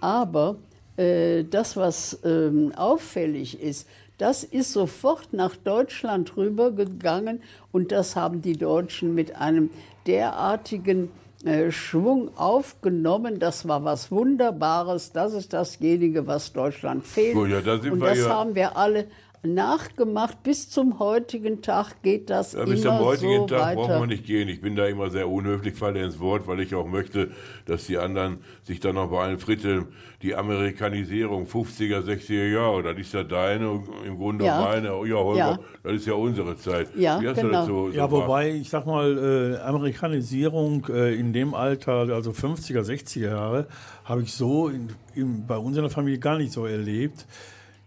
Aber 0.00 0.56
äh, 0.96 1.44
das, 1.44 1.76
was 1.76 2.18
ähm, 2.24 2.72
auffällig 2.76 3.60
ist, 3.60 3.88
das 4.18 4.42
ist 4.42 4.72
sofort 4.72 5.32
nach 5.32 5.54
Deutschland 5.56 6.36
rübergegangen 6.36 7.40
und 7.70 7.92
das 7.92 8.16
haben 8.16 8.42
die 8.42 8.56
Deutschen 8.56 9.14
mit 9.14 9.36
einem 9.36 9.70
derartigen 10.08 11.10
äh, 11.44 11.70
Schwung 11.70 12.36
aufgenommen. 12.36 13.38
Das 13.38 13.68
war 13.68 13.84
was 13.84 14.10
Wunderbares. 14.10 15.12
Das 15.12 15.34
ist 15.34 15.52
dasjenige, 15.52 16.26
was 16.26 16.52
Deutschland 16.52 17.06
fehlt. 17.06 17.34
Gut, 17.34 17.50
ja, 17.50 17.60
da 17.60 17.74
und 17.74 18.00
das 18.00 18.18
ja- 18.18 18.28
haben 18.28 18.56
wir 18.56 18.76
alle 18.76 19.06
nachgemacht. 19.42 20.42
Bis 20.42 20.68
zum 20.70 20.98
heutigen 20.98 21.62
Tag 21.62 22.02
geht 22.02 22.30
das 22.30 22.52
Ja, 22.52 22.60
immer 22.62 22.70
bis 22.72 22.82
zum 22.82 22.98
heutigen 22.98 23.40
so 23.40 23.46
Tag 23.46 23.74
braucht 23.74 23.88
weiter. 23.90 23.98
man 24.00 24.08
nicht 24.08 24.24
gehen. 24.24 24.48
Ich 24.48 24.60
bin 24.60 24.76
da 24.76 24.86
immer 24.86 25.10
sehr 25.10 25.28
unhöflich, 25.28 25.74
falle 25.74 26.02
ins 26.02 26.18
Wort, 26.20 26.46
weil 26.46 26.60
ich 26.60 26.74
auch 26.74 26.86
möchte, 26.86 27.30
dass 27.66 27.86
die 27.86 27.98
anderen 27.98 28.38
sich 28.62 28.80
dann 28.80 28.96
noch 28.96 29.10
bei 29.10 29.22
allen 29.22 29.38
Fritteln 29.38 29.86
die 30.22 30.34
Amerikanisierung 30.34 31.46
50er, 31.46 32.00
60er 32.02 32.52
Jahre, 32.52 32.82
das 32.82 32.98
ist 32.98 33.14
ja 33.14 33.22
deine 33.22 33.80
im 34.04 34.16
Grunde 34.18 34.44
Ja. 34.46 34.60
meine. 34.60 34.88
Ja, 34.88 35.16
Holger, 35.16 35.36
Ja. 35.38 35.58
das 35.84 35.92
ist 35.92 36.06
ja 36.06 36.14
unsere 36.14 36.56
Zeit. 36.56 36.88
Ja, 36.96 37.20
Wie 37.20 37.28
hast 37.28 37.36
du 37.38 37.42
genau. 37.46 37.58
das 37.58 37.66
so, 37.66 37.90
so 37.90 37.96
Ja, 37.96 38.10
wobei, 38.10 38.50
ich 38.50 38.68
sag 38.68 38.84
mal, 38.86 39.56
äh, 39.56 39.58
Amerikanisierung 39.64 40.86
äh, 40.90 41.14
in 41.14 41.32
dem 41.32 41.54
Alter, 41.54 42.08
also 42.12 42.32
50er, 42.32 42.82
60er 42.82 43.28
Jahre, 43.28 43.66
habe 44.04 44.22
ich 44.22 44.32
so 44.32 44.68
in, 44.68 44.88
in, 45.14 45.46
bei 45.46 45.56
uns 45.56 45.76
in 45.76 45.82
der 45.82 45.90
Familie 45.90 46.18
gar 46.18 46.36
nicht 46.38 46.52
so 46.52 46.66
erlebt. 46.66 47.26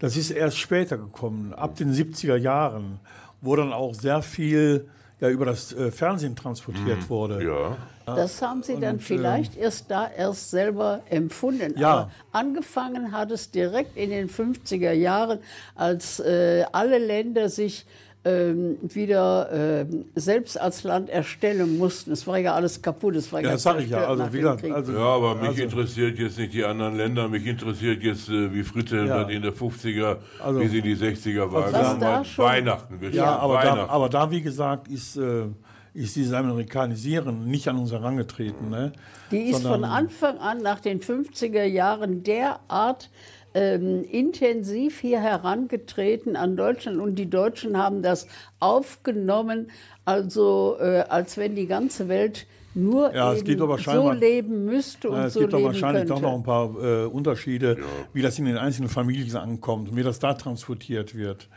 Das 0.02 0.18
ist 0.18 0.32
erst 0.32 0.58
später 0.58 0.98
gekommen, 0.98 1.54
ab 1.54 1.76
den 1.76 1.94
70er 1.94 2.36
Jahren, 2.36 3.00
wo 3.40 3.56
dann 3.56 3.72
auch 3.72 3.94
sehr 3.94 4.24
viel 4.24 4.90
ja, 5.20 5.30
über 5.30 5.46
das 5.46 5.74
äh, 5.74 5.92
Fernsehen 5.92 6.36
transportiert 6.36 7.08
wurde. 7.08 7.44
Ja. 7.46 7.78
Das 8.08 8.42
haben 8.42 8.64
Sie 8.64 8.80
dann 8.80 9.00
vielleicht 9.00 9.56
erst 9.56 9.92
da 9.92 10.10
erst 10.10 10.50
selber 10.50 11.02
empfunden. 11.08 11.78
Ja. 11.78 11.92
Aber 11.92 12.12
angefangen 12.32 13.12
hat 13.12 13.30
es 13.30 13.52
direkt 13.52 13.96
in 13.96 14.10
den 14.10 14.28
50er 14.28 14.92
Jahren, 14.92 15.38
als 15.76 16.20
äh, 16.20 16.66
alle 16.72 16.98
Länder 16.98 17.50
sich 17.50 17.86
wieder 18.24 19.50
ähm, 19.52 20.06
selbst 20.16 20.60
als 20.60 20.84
Land 20.84 21.10
erstellen 21.10 21.78
mussten. 21.78 22.12
Es 22.12 22.28
war 22.28 22.38
ja 22.38 22.54
alles 22.54 22.82
kaputt. 22.82 23.16
Es 23.16 23.32
war 23.34 23.42
Ja, 23.42 23.52
das 23.52 23.64
sage 23.64 23.82
ich 23.84 23.90
ja. 23.90 24.06
Also 24.08 24.32
wieder, 24.32 24.56
Krieg. 24.58 24.74
also, 24.74 24.94
Ja, 24.94 25.00
aber 25.00 25.36
mich 25.36 25.50
also, 25.50 25.64
interessiert 25.64 26.20
jetzt 26.20 26.38
nicht 26.38 26.54
die 26.54 26.64
anderen 26.64 26.96
Länder, 26.98 27.28
mich 27.28 27.46
interessiert 27.48 28.04
jetzt, 28.04 28.30
äh, 28.30 28.54
wie 28.54 28.64
Fritteln 28.64 29.08
Ja. 29.08 29.24
in 29.24 29.42
der 29.42 29.54
50er, 29.54 30.20
Also- 30.40 30.60
wie 30.60 30.68
sie 30.68 30.78
in 30.80 30.84
die 30.84 30.96
60er 30.96 31.52
waren. 31.52 31.74
Wir 31.74 31.98
da 32.00 32.24
Weihnachten. 32.38 33.02
Wir 33.02 33.10
ja, 33.10 33.36
aber 33.38 33.56
da, 33.56 33.60
Weihnachten. 33.72 33.90
aber 33.90 34.10
da, 34.10 34.30
wie 34.32 34.42
gesagt, 34.42 34.88
ist, 34.88 35.18
äh, 35.18 35.46
ist 35.94 36.16
dieses 36.16 36.34
Amerikanisieren 36.34 37.46
nicht 37.46 37.68
an 37.68 37.78
uns 37.78 37.92
herangetreten. 37.92 38.70
Ne? 38.70 38.92
Die 39.32 39.50
ist 39.50 39.62
von 39.62 39.72
Sondern- 39.74 39.92
Anfang 39.92 40.38
an 40.38 40.60
nach 40.62 40.80
den 40.80 41.02
50er 41.02 41.64
Jahren 41.66 42.24
derart 42.24 43.10
ähm, 43.54 44.04
intensiv 44.04 45.00
hier 45.00 45.20
herangetreten 45.22 46.36
an 46.36 46.56
Deutschland 46.56 47.00
und 47.00 47.16
die 47.16 47.30
Deutschen 47.30 47.78
haben 47.78 48.02
das 48.02 48.28
aufgenommen, 48.60 49.70
also 50.06 50.78
äh, 50.80 51.04
als 51.10 51.38
wenn 51.38 51.56
die 51.56 51.68
ganze 51.68 52.08
Welt 52.08 52.46
nur 52.74 53.14
Ja, 53.14 53.36
so 53.36 54.12
leben 54.12 54.66
müsste 54.66 55.10
und 55.10 55.18
Ja, 55.18 55.26
es 55.26 55.34
so 55.34 55.42
gibt 55.42 55.54
doch 55.54 55.58
leben 55.58 55.74
wahrscheinlich 55.74 56.08
könnte. 56.08 56.14
doch 56.14 56.22
noch 56.22 56.36
ein 56.36 56.44
paar 56.44 56.84
äh, 56.84 57.06
Unterschiede, 57.06 57.78
wie 58.14 58.22
das 58.22 58.40
in 58.40 58.46
den 58.46 58.58
einzelnen 58.58 58.90
Familien 58.90 59.36
ankommt 59.36 59.90
und 59.90 59.98
wie 59.98 60.04
das 60.04 60.20
da 60.20 60.34
transportiert 60.34 61.16
wird. 61.16 61.50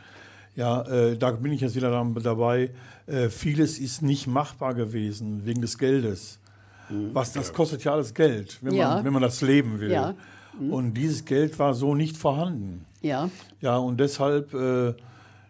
Ja, 0.57 0.82
äh, 0.82 1.16
da 1.16 1.32
bin 1.32 1.53
ich 1.53 1.61
jetzt 1.61 1.74
wieder 1.76 1.90
dabei. 2.22 2.70
Äh, 3.07 3.28
vieles 3.28 3.78
ist 3.78 4.03
nicht 4.03 4.26
machbar 4.26 4.74
gewesen 4.74 5.42
wegen 5.45 5.61
des 5.61 5.78
Geldes. 5.78 6.38
Was 6.89 7.32
das 7.32 7.53
kostet 7.53 7.82
ja 7.85 7.93
alles 7.93 8.12
Geld, 8.14 8.59
wenn, 8.62 8.74
Ja. 8.74 8.97
man, 8.97 9.05
wenn 9.05 9.12
man 9.12 9.22
das 9.22 9.41
leben 9.41 9.80
will. 9.80 9.91
Ja. 9.91 10.14
Und 10.70 10.95
dieses 10.95 11.24
Geld 11.24 11.59
war 11.59 11.74
so 11.74 11.95
nicht 11.95 12.16
vorhanden. 12.16 12.85
ja. 13.03 13.28
Ja, 13.61 13.76
und 13.78 13.99
deshalb 13.99 14.53
äh, 14.55 14.95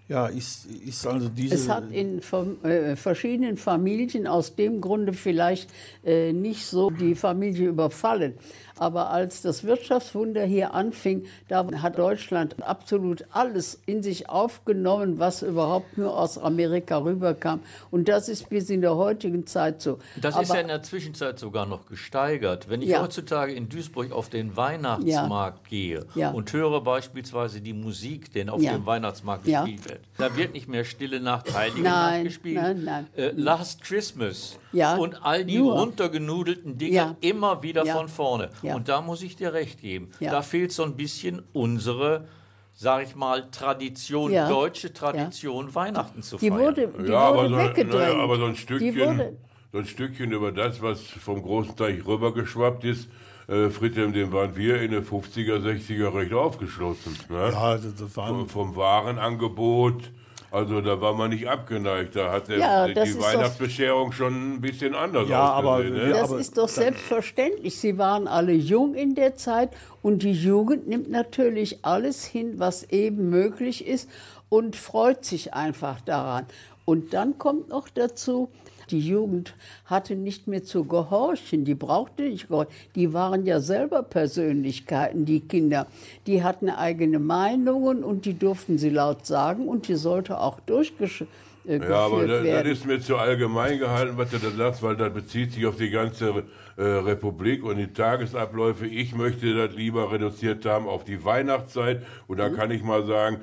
ja, 0.08 0.26
ist, 0.26 0.66
ist 0.66 1.06
also 1.06 1.28
diese. 1.28 1.54
Es 1.54 1.68
hat 1.68 1.90
in 1.90 2.20
äh, 2.62 2.94
verschiedenen 2.96 3.56
Familien 3.56 4.26
aus 4.26 4.54
dem 4.54 4.80
Grunde 4.80 5.12
vielleicht 5.14 5.70
äh, 6.04 6.32
nicht 6.32 6.66
so 6.66 6.90
die 6.90 7.14
Familie 7.14 7.68
überfallen. 7.68 8.34
Aber 8.76 9.10
als 9.10 9.40
das 9.42 9.62
Wirtschaftswunder 9.64 10.44
hier 10.44 10.74
anfing, 10.74 11.26
da 11.48 11.64
hat 11.80 11.96
Deutschland 11.96 12.60
absolut 12.62 13.24
alles 13.30 13.80
in 13.86 14.02
sich 14.02 14.28
aufgenommen, 14.28 15.20
was 15.20 15.42
überhaupt 15.42 15.96
nur 15.96 16.18
aus 16.18 16.38
Amerika 16.38 16.98
rüberkam. 16.98 17.60
Und 17.92 18.08
das 18.08 18.28
ist 18.28 18.48
bis 18.50 18.68
in 18.70 18.80
der 18.80 18.96
heutigen 18.96 19.46
Zeit 19.46 19.80
so. 19.80 19.98
Das 20.20 20.34
Aber, 20.34 20.42
ist 20.42 20.48
ja 20.52 20.60
in 20.60 20.68
der 20.68 20.82
Zwischenzeit 20.82 21.38
sogar 21.38 21.66
noch 21.66 21.86
gesteigert. 21.86 22.68
Wenn 22.68 22.82
ich 22.82 22.88
Ja. 22.88 23.00
heutzutage 23.02 23.52
in 23.52 23.68
Duisburg 23.68 24.10
auf 24.10 24.28
den 24.28 24.56
Weihnachtsmarkt 24.56 25.68
gehe 25.68 26.04
Ja. 26.16 26.30
und 26.32 26.52
höre 26.52 26.80
beispielsweise 26.82 27.60
die 27.60 27.72
Musik, 27.74 28.32
die 28.32 28.48
auf 28.48 28.60
Ja. 28.60 28.72
dem 28.72 28.86
Weihnachtsmarkt 28.86 29.46
Ja. 29.46 29.62
gespielt 29.64 29.88
wird, 29.88 29.93
da 30.18 30.36
wird 30.36 30.52
nicht 30.54 30.68
mehr 30.68 30.84
Stille 30.84 31.20
Nacht, 31.20 31.52
Heilige 31.54 31.82
Nein, 31.82 32.14
Nacht 32.14 32.24
gespielt. 32.24 32.56
nein, 32.56 32.84
nein. 32.84 33.06
Äh, 33.16 33.30
Last 33.36 33.82
Christmas 33.82 34.58
Ja, 34.72 34.96
und 34.96 35.24
all 35.24 35.44
die 35.44 35.58
nur. 35.58 35.74
runtergenudelten 35.78 36.78
Dinge 36.78 36.94
Ja. 36.94 37.16
immer 37.20 37.62
wieder 37.62 37.84
Ja. 37.84 37.94
von 37.96 38.08
vorne. 38.08 38.50
Ja. 38.62 38.74
Und 38.76 38.88
da 38.88 39.00
muss 39.00 39.22
ich 39.22 39.36
dir 39.36 39.52
recht 39.52 39.80
geben. 39.80 40.10
Ja. 40.20 40.30
Da 40.30 40.42
fehlt 40.42 40.72
so 40.72 40.82
ein 40.84 40.96
bisschen 40.96 41.42
unsere, 41.52 42.26
sag 42.74 43.04
ich 43.06 43.14
mal, 43.14 43.50
Tradition, 43.50 44.32
Ja. 44.32 44.48
deutsche 44.48 44.92
Tradition, 44.92 45.74
Weihnachten 45.74 46.22
zu 46.22 46.36
die 46.38 46.48
feiern. 46.50 46.60
wurde, 46.60 46.88
die 46.88 47.10
ja, 47.12 47.18
aber 47.18 47.36
wurde 47.36 47.48
so, 47.50 47.56
weggedrängt. 47.58 47.92
naja, 47.94 48.18
aber 48.22 48.36
so 48.36 48.44
ein 48.46 48.52
Die 48.52 48.58
Stückchen, 48.58 48.96
wurde, 48.96 49.36
so 49.72 49.78
ein 49.78 49.86
Stückchen 49.86 50.32
über 50.32 50.52
das, 50.52 50.80
was 50.82 51.00
vom 51.02 51.42
großen 51.42 51.76
Teich 51.76 52.04
rübergeschwappt 52.06 52.84
ist, 52.84 53.08
äh, 53.48 53.68
Friedhelm, 53.70 54.12
dem 54.12 54.32
waren 54.32 54.56
wir 54.56 54.80
in 54.80 54.90
den 54.92 55.04
50er, 55.04 55.58
60er 55.58 56.14
recht 56.14 56.32
aufgeschlossen. 56.32 57.16
Ne? 57.28 57.50
ja, 57.52 57.74
das, 57.76 57.94
das 57.94 58.16
waren, 58.16 58.46
Vom, 58.46 58.48
vom 58.48 58.76
Warenangebot, 58.76 60.10
also 60.50 60.80
da 60.80 61.00
war 61.00 61.14
man 61.14 61.30
nicht 61.30 61.48
abgeneigt. 61.48 62.14
Da 62.16 62.30
hat 62.30 62.48
Ja, 62.48 62.86
die 62.86 62.94
das 62.94 63.08
ist 63.10 63.18
doch- 63.18 63.24
Weihnachtsbescherung 63.24 64.12
schon 64.12 64.54
ein 64.54 64.60
bisschen 64.60 64.94
anders 64.94 65.28
Ja, 65.28 65.40
aber- 65.52 65.70
ausgesehen. 65.76 65.96
ne? 65.96 66.10
ja, 66.10 66.20
Das 66.20 66.30
aber 66.30 66.40
ist 66.40 66.56
doch 66.56 66.68
selbstverständlich. 66.68 67.78
Sie 67.78 67.98
waren 67.98 68.28
alle 68.28 68.52
jung 68.52 68.94
in 68.94 69.14
der 69.14 69.34
Zeit 69.36 69.70
und 70.00 70.22
die 70.22 70.32
Jugend 70.32 70.86
nimmt 70.86 71.10
natürlich 71.10 71.84
alles 71.84 72.24
hin, 72.24 72.54
was 72.58 72.84
eben 72.90 73.30
möglich 73.30 73.86
ist 73.86 74.08
und 74.48 74.76
freut 74.76 75.24
sich 75.24 75.54
einfach 75.54 76.00
daran. 76.02 76.46
Und 76.84 77.14
dann 77.14 77.38
kommt 77.38 77.70
noch 77.70 77.88
dazu, 77.88 78.48
die 78.90 79.00
Jugend 79.00 79.54
hatte 79.86 80.16
nicht 80.16 80.46
mehr 80.46 80.64
zu 80.64 80.84
gehorchen, 80.84 81.64
die 81.64 81.74
brauchte 81.74 82.22
nicht 82.22 82.48
gehorchen. 82.48 82.72
Die 82.94 83.12
waren 83.12 83.46
ja 83.46 83.60
selber 83.60 84.02
Persönlichkeiten, 84.02 85.24
die 85.24 85.40
Kinder. 85.40 85.86
Die 86.26 86.42
hatten 86.42 86.70
eigene 86.70 87.18
Meinungen 87.18 88.04
und 88.04 88.24
die 88.24 88.38
durften 88.38 88.78
sie 88.78 88.90
laut 88.90 89.26
sagen 89.26 89.68
und 89.68 89.88
die 89.88 89.94
sollte 89.94 90.40
auch 90.40 90.60
durchgeführt 90.60 91.28
äh, 91.66 91.78
Ja, 91.78 92.06
aber 92.06 92.26
das, 92.26 92.44
das 92.44 92.66
ist 92.66 92.86
mir 92.86 93.00
zu 93.00 93.16
allgemein 93.16 93.78
gehalten, 93.78 94.16
was 94.16 94.30
du 94.30 94.38
da 94.38 94.50
sagst, 94.50 94.82
weil 94.82 94.96
das 94.96 95.12
bezieht 95.12 95.52
sich 95.52 95.66
auf 95.66 95.76
die 95.76 95.90
ganze 95.90 96.44
äh, 96.76 96.82
Republik 96.82 97.64
und 97.64 97.76
die 97.76 97.92
Tagesabläufe. 97.92 98.86
Ich 98.86 99.14
möchte 99.14 99.54
das 99.54 99.74
lieber 99.74 100.12
reduziert 100.12 100.64
haben 100.66 100.86
auf 100.86 101.04
die 101.04 101.24
Weihnachtszeit. 101.24 102.02
Und 102.26 102.38
da 102.38 102.48
kann 102.50 102.70
ich 102.70 102.82
mal 102.82 103.06
sagen, 103.06 103.40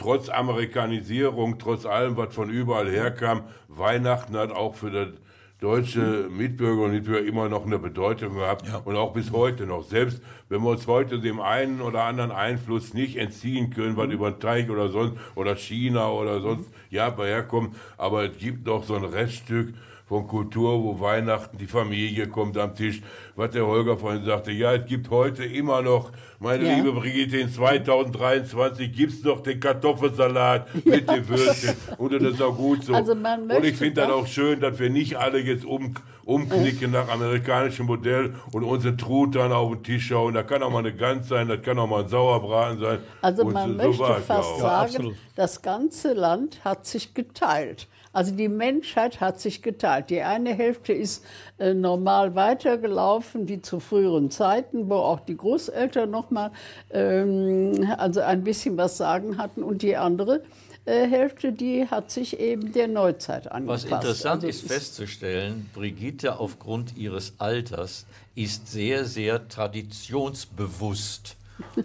trotz 0.00 0.30
Amerikanisierung, 0.30 1.58
trotz 1.58 1.84
allem, 1.84 2.16
was 2.16 2.34
von 2.34 2.48
überall 2.48 2.90
herkam, 2.90 3.42
Weihnachten 3.68 4.34
hat 4.36 4.50
auch 4.50 4.74
für 4.74 4.90
das 4.90 5.08
deutsche 5.60 6.26
Mitbürger 6.30 6.84
und 6.84 6.92
Mitbürger 6.92 7.26
immer 7.26 7.50
noch 7.50 7.66
eine 7.66 7.78
Bedeutung 7.78 8.36
gehabt 8.36 8.64
und 8.86 8.96
auch 8.96 9.12
bis 9.12 9.30
heute 9.30 9.66
noch. 9.66 9.84
Selbst 9.84 10.22
wenn 10.48 10.62
wir 10.62 10.70
uns 10.70 10.86
heute 10.86 11.20
dem 11.20 11.38
einen 11.38 11.82
oder 11.82 12.04
anderen 12.04 12.30
Einfluss 12.30 12.94
nicht 12.94 13.16
entziehen 13.16 13.68
können, 13.68 13.98
was 13.98 14.10
über 14.10 14.30
den 14.30 14.40
Teich 14.40 14.70
oder 14.70 14.88
sonst 14.88 15.18
oder 15.34 15.54
China 15.54 16.10
oder 16.10 16.40
sonst 16.40 16.70
Japan 16.88 17.26
herkommt, 17.26 17.76
aber 17.98 18.24
es 18.24 18.38
gibt 18.38 18.66
noch 18.66 18.84
so 18.84 18.94
ein 18.94 19.04
Reststück 19.04 19.74
von 20.10 20.26
Kultur, 20.26 20.82
wo 20.82 20.98
Weihnachten, 20.98 21.56
die 21.56 21.68
Familie 21.68 22.26
kommt 22.26 22.58
am 22.58 22.74
Tisch. 22.74 23.00
Was 23.36 23.50
der 23.52 23.64
Holger 23.64 23.96
vorhin 23.96 24.24
sagte, 24.24 24.50
ja, 24.50 24.74
es 24.74 24.84
gibt 24.86 25.08
heute 25.08 25.44
immer 25.44 25.82
noch, 25.82 26.10
meine 26.40 26.66
Ja. 26.68 26.74
liebe 26.74 26.90
Brigitte, 26.92 27.36
in 27.38 27.48
2023 27.48 28.92
gibt 28.92 29.12
es 29.12 29.22
noch 29.22 29.40
den 29.40 29.60
Kartoffelsalat 29.60 30.66
mit 30.84 31.08
den 31.08 31.28
Würstchen. 31.28 31.76
Und 31.96 32.12
das 32.12 32.22
ist 32.24 32.42
auch 32.42 32.56
gut 32.56 32.82
so. 32.84 32.92
Also 32.92 33.14
man 33.14 33.48
Und 33.48 33.64
ich 33.64 33.76
finde 33.76 34.00
das 34.00 34.10
auch 34.10 34.26
schön, 34.26 34.58
dass 34.60 34.80
wir 34.80 34.90
nicht 34.90 35.14
alle 35.16 35.38
jetzt 35.38 35.64
um, 35.64 35.94
umknicken 36.24 36.90
nach 36.90 37.08
amerikanischem 37.08 37.86
Modell 37.86 38.34
und 38.50 38.64
unsere 38.64 38.96
Truthahn 38.96 39.52
auf 39.52 39.70
den 39.74 39.84
Tisch 39.84 40.08
schauen. 40.08 40.34
Da 40.34 40.42
kann 40.42 40.60
auch 40.64 40.70
mal 40.70 40.80
eine 40.80 40.92
Gans 40.92 41.28
sein, 41.28 41.46
das 41.46 41.62
kann 41.62 41.78
auch 41.78 41.86
mal 41.86 42.02
ein 42.02 42.08
Sauerbraten 42.08 42.80
sein. 42.80 42.98
Also 43.22 43.44
Und 43.44 43.52
man 43.52 43.78
so- 43.78 43.78
so 43.78 43.86
möchte 43.88 44.02
ja 44.02 44.14
fast 44.26 44.48
auch. 44.54 44.60
sagen, 44.60 45.16
das 45.36 45.62
ganze 45.62 46.14
Land 46.14 46.64
hat 46.64 46.84
sich 46.84 47.14
geteilt. 47.14 47.86
Also 48.12 48.32
die 48.32 48.48
Menschheit 48.48 49.20
hat 49.20 49.40
sich 49.40 49.62
geteilt. 49.62 50.10
Die 50.10 50.22
eine 50.22 50.52
Hälfte 50.52 50.92
ist 50.92 51.24
äh, 51.58 51.74
normal 51.74 52.34
weitergelaufen 52.34 53.48
wie 53.48 53.60
zu 53.60 53.78
früheren 53.78 54.30
Zeiten, 54.30 54.90
wo 54.90 54.96
auch 54.96 55.20
die 55.20 55.36
Großeltern 55.36 56.10
noch 56.10 56.30
mal 56.30 56.50
ähm, 56.90 57.88
also 57.98 58.20
ein 58.20 58.42
bisschen 58.42 58.76
was 58.76 58.96
sagen 58.96 59.38
hatten 59.38 59.62
und 59.62 59.82
die 59.82 59.96
andere 59.96 60.42
äh, 60.86 61.06
Hälfte, 61.06 61.52
die 61.52 61.86
hat 61.86 62.10
sich 62.10 62.40
eben 62.40 62.72
der 62.72 62.88
Neuzeit 62.88 63.50
angepasst. 63.52 63.90
Was 63.90 63.98
interessant 63.98 64.42
Also 64.42 64.48
ist 64.48 64.62
es 64.64 64.68
festzustellen, 64.68 65.70
Brigitte 65.72 66.40
aufgrund 66.40 66.96
ihres 66.96 67.34
Alters 67.38 68.06
ist 68.34 68.66
sehr, 68.68 69.04
sehr 69.04 69.46
traditionsbewusst. 69.46 71.36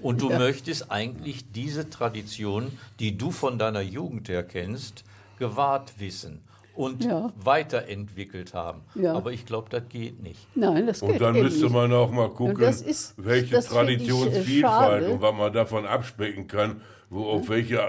Und 0.01 0.21
du 0.21 0.29
möchtest 0.37 0.89
eigentlich 0.89 1.51
diese 1.51 1.89
Tradition, 1.89 2.71
die 2.99 3.17
du 3.17 3.29
von 3.29 3.59
deiner 3.59 3.81
Jugend 3.81 4.29
her 4.29 4.43
kennst, 4.43 5.03
gewahrt 5.37 5.93
wissen 5.99 6.41
und 6.75 7.05
Ja. 7.05 7.31
weiterentwickelt 7.41 8.53
haben. 8.53 8.81
Ja. 8.95 9.13
Aber 9.13 9.31
ich 9.31 9.45
glaube, 9.45 9.69
das 9.69 9.83
geht 9.89 10.21
nicht. 10.21 10.45
Nein, 10.55 10.87
das 10.87 11.01
Und 11.01 11.13
geht 11.13 11.21
dann 11.21 11.35
eben 11.35 11.45
müsste 11.45 11.69
man 11.69 11.91
auch 11.93 12.11
mal 12.11 12.29
gucken, 12.29 12.59
das 12.59 12.81
ist- 12.81 13.13
welche 13.17 13.55
das 13.55 13.67
äh, 13.67 13.69
Traditionsvielfalt 13.69 15.03
schade. 15.03 15.09
und 15.13 15.21
was 15.21 15.33
man 15.35 15.53
davon 15.53 15.85
abspecken 15.85 16.47
kann, 16.47 16.81
wo, 17.09 17.23
auf 17.25 17.47
welche 17.49 17.79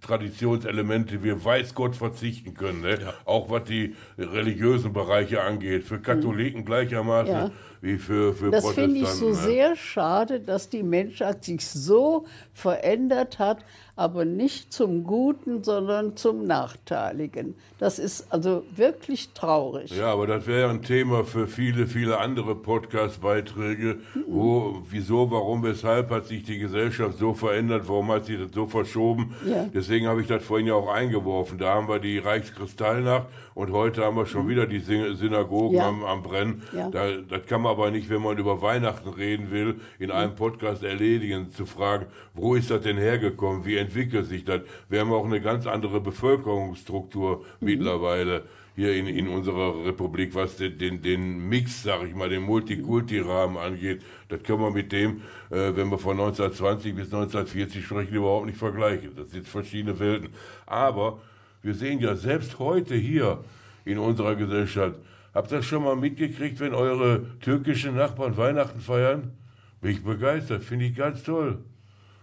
Traditionselemente 0.00 1.22
wir 1.22 1.42
weiß 1.44 1.74
Gott 1.74 1.96
verzichten 1.96 2.54
können. 2.54 2.82
Ne? 2.82 2.98
Auch 3.24 3.48
was 3.50 3.64
die 3.64 3.94
religiösen 4.18 4.92
Bereiche 4.92 5.42
angeht. 5.42 5.84
Für 5.84 5.98
Katholiken 6.00 6.64
gleichermaßen 6.64 7.32
Ja. 7.34 7.50
wie 7.80 7.96
für, 7.98 8.34
für 8.34 8.50
Das 8.50 8.64
Protestanten. 8.64 8.94
finde 8.96 9.00
ich 9.10 9.14
so 9.16 9.28
ne? 9.30 9.34
sehr 9.34 9.76
schade, 9.76 10.40
dass 10.40 10.68
die 10.68 10.82
Menschheit 10.82 11.44
sich 11.44 11.66
so 11.66 12.26
verändert 12.52 13.38
hat, 13.38 13.64
aber 13.96 14.26
nicht 14.26 14.74
zum 14.74 15.04
Guten, 15.04 15.64
sondern 15.64 16.16
zum 16.16 16.44
Nachteiligen. 16.44 17.54
Das 17.78 17.98
ist 17.98 18.30
also 18.30 18.62
wirklich 18.74 19.30
traurig. 19.30 19.90
Ja, 19.96 20.12
aber 20.12 20.26
das 20.26 20.46
wäre 20.46 20.68
ein 20.68 20.82
Thema 20.82 21.24
für 21.24 21.46
viele, 21.46 21.86
viele 21.86 22.18
andere 22.18 22.54
Podcast-Beiträge. 22.54 24.00
Wo, 24.26 24.82
wieso, 24.90 25.30
warum, 25.30 25.62
weshalb 25.62 26.10
hat 26.10 26.26
sich 26.26 26.44
die 26.44 26.58
Gesellschaft 26.58 27.18
so 27.18 27.32
verändert? 27.32 27.88
Warum 27.88 28.10
hat 28.12 28.26
sich 28.26 28.38
das 28.38 28.52
so 28.52 28.66
verschoben? 28.66 29.34
Ja. 29.46 29.66
Deswegen 29.72 30.06
habe 30.06 30.20
ich 30.20 30.26
das 30.26 30.44
vorhin 30.44 30.66
ja 30.66 30.74
auch 30.74 30.88
eingeworfen. 30.88 31.58
Da 31.58 31.74
haben 31.74 31.88
wir 31.88 31.98
die 31.98 32.18
Reichskristallnacht 32.18 33.26
und 33.56 33.72
heute 33.72 34.04
haben 34.04 34.16
wir 34.16 34.26
schon 34.26 34.46
wieder 34.48 34.66
die 34.66 34.78
Syn- 34.80 35.16
Synagogen 35.16 35.72
Mhm. 35.72 35.78
Ja. 35.78 35.88
am, 35.88 36.04
am 36.04 36.22
Brennen. 36.22 36.62
Ja. 36.72 36.90
Da, 36.90 37.10
das 37.28 37.46
kann 37.46 37.62
man 37.62 37.72
aber 37.72 37.90
nicht, 37.90 38.08
wenn 38.10 38.20
man 38.22 38.36
über 38.38 38.60
Weihnachten 38.60 39.08
reden 39.08 39.50
will, 39.50 39.80
in 39.98 40.10
einem 40.10 40.32
Mhm. 40.32 40.36
Podcast 40.36 40.84
erledigen, 40.84 41.50
zu 41.50 41.64
fragen, 41.66 42.06
wo 42.34 42.54
ist 42.54 42.70
das 42.70 42.82
denn 42.82 42.98
hergekommen? 42.98 43.64
Wie 43.64 43.76
entwickelt 43.78 44.26
sich 44.26 44.44
das? 44.44 44.60
Wir 44.90 45.00
haben 45.00 45.12
auch 45.12 45.24
eine 45.24 45.40
ganz 45.40 45.66
andere 45.66 46.00
Bevölkerungsstruktur 46.00 47.38
Mhm. 47.60 47.66
mittlerweile 47.66 48.42
hier 48.74 48.94
in, 48.94 49.06
in 49.06 49.26
unserer 49.28 49.86
Republik, 49.86 50.34
was 50.34 50.56
den, 50.58 50.76
den, 50.76 51.00
den 51.00 51.48
Mix, 51.48 51.82
sag 51.82 52.06
ich 52.06 52.14
mal, 52.14 52.28
den 52.28 52.42
Multikulti-Rahmen 52.42 53.56
angeht. 53.56 54.02
Das 54.28 54.42
können 54.42 54.60
wir 54.60 54.70
mit 54.70 54.92
dem, 54.92 55.22
äh, 55.50 55.74
wenn 55.74 55.88
wir 55.90 55.96
von 55.98 56.18
1920 56.18 56.94
bis 56.94 57.06
1940 57.06 57.82
sprechen, 57.86 58.14
überhaupt 58.14 58.44
nicht 58.44 58.58
vergleichen. 58.58 59.12
Das 59.16 59.30
sind 59.30 59.48
verschiedene 59.48 59.98
Welten. 59.98 60.28
Aber 60.66 61.20
wir 61.66 61.74
sehen 61.74 61.98
ja 61.98 62.14
selbst 62.14 62.60
heute 62.60 62.94
hier 62.94 63.44
in 63.84 63.98
unserer 63.98 64.36
Gesellschaft, 64.36 65.00
habt 65.34 65.50
ihr 65.50 65.58
das 65.58 65.66
schon 65.66 65.82
mal 65.82 65.96
mitgekriegt, 65.96 66.60
wenn 66.60 66.74
eure 66.74 67.26
türkischen 67.40 67.96
Nachbarn 67.96 68.36
Weihnachten 68.36 68.80
feiern? 68.80 69.32
Bin 69.80 69.90
ich 69.90 70.04
begeistert, 70.04 70.62
finde 70.62 70.86
ich 70.86 70.94
ganz 70.96 71.24
toll. 71.24 71.58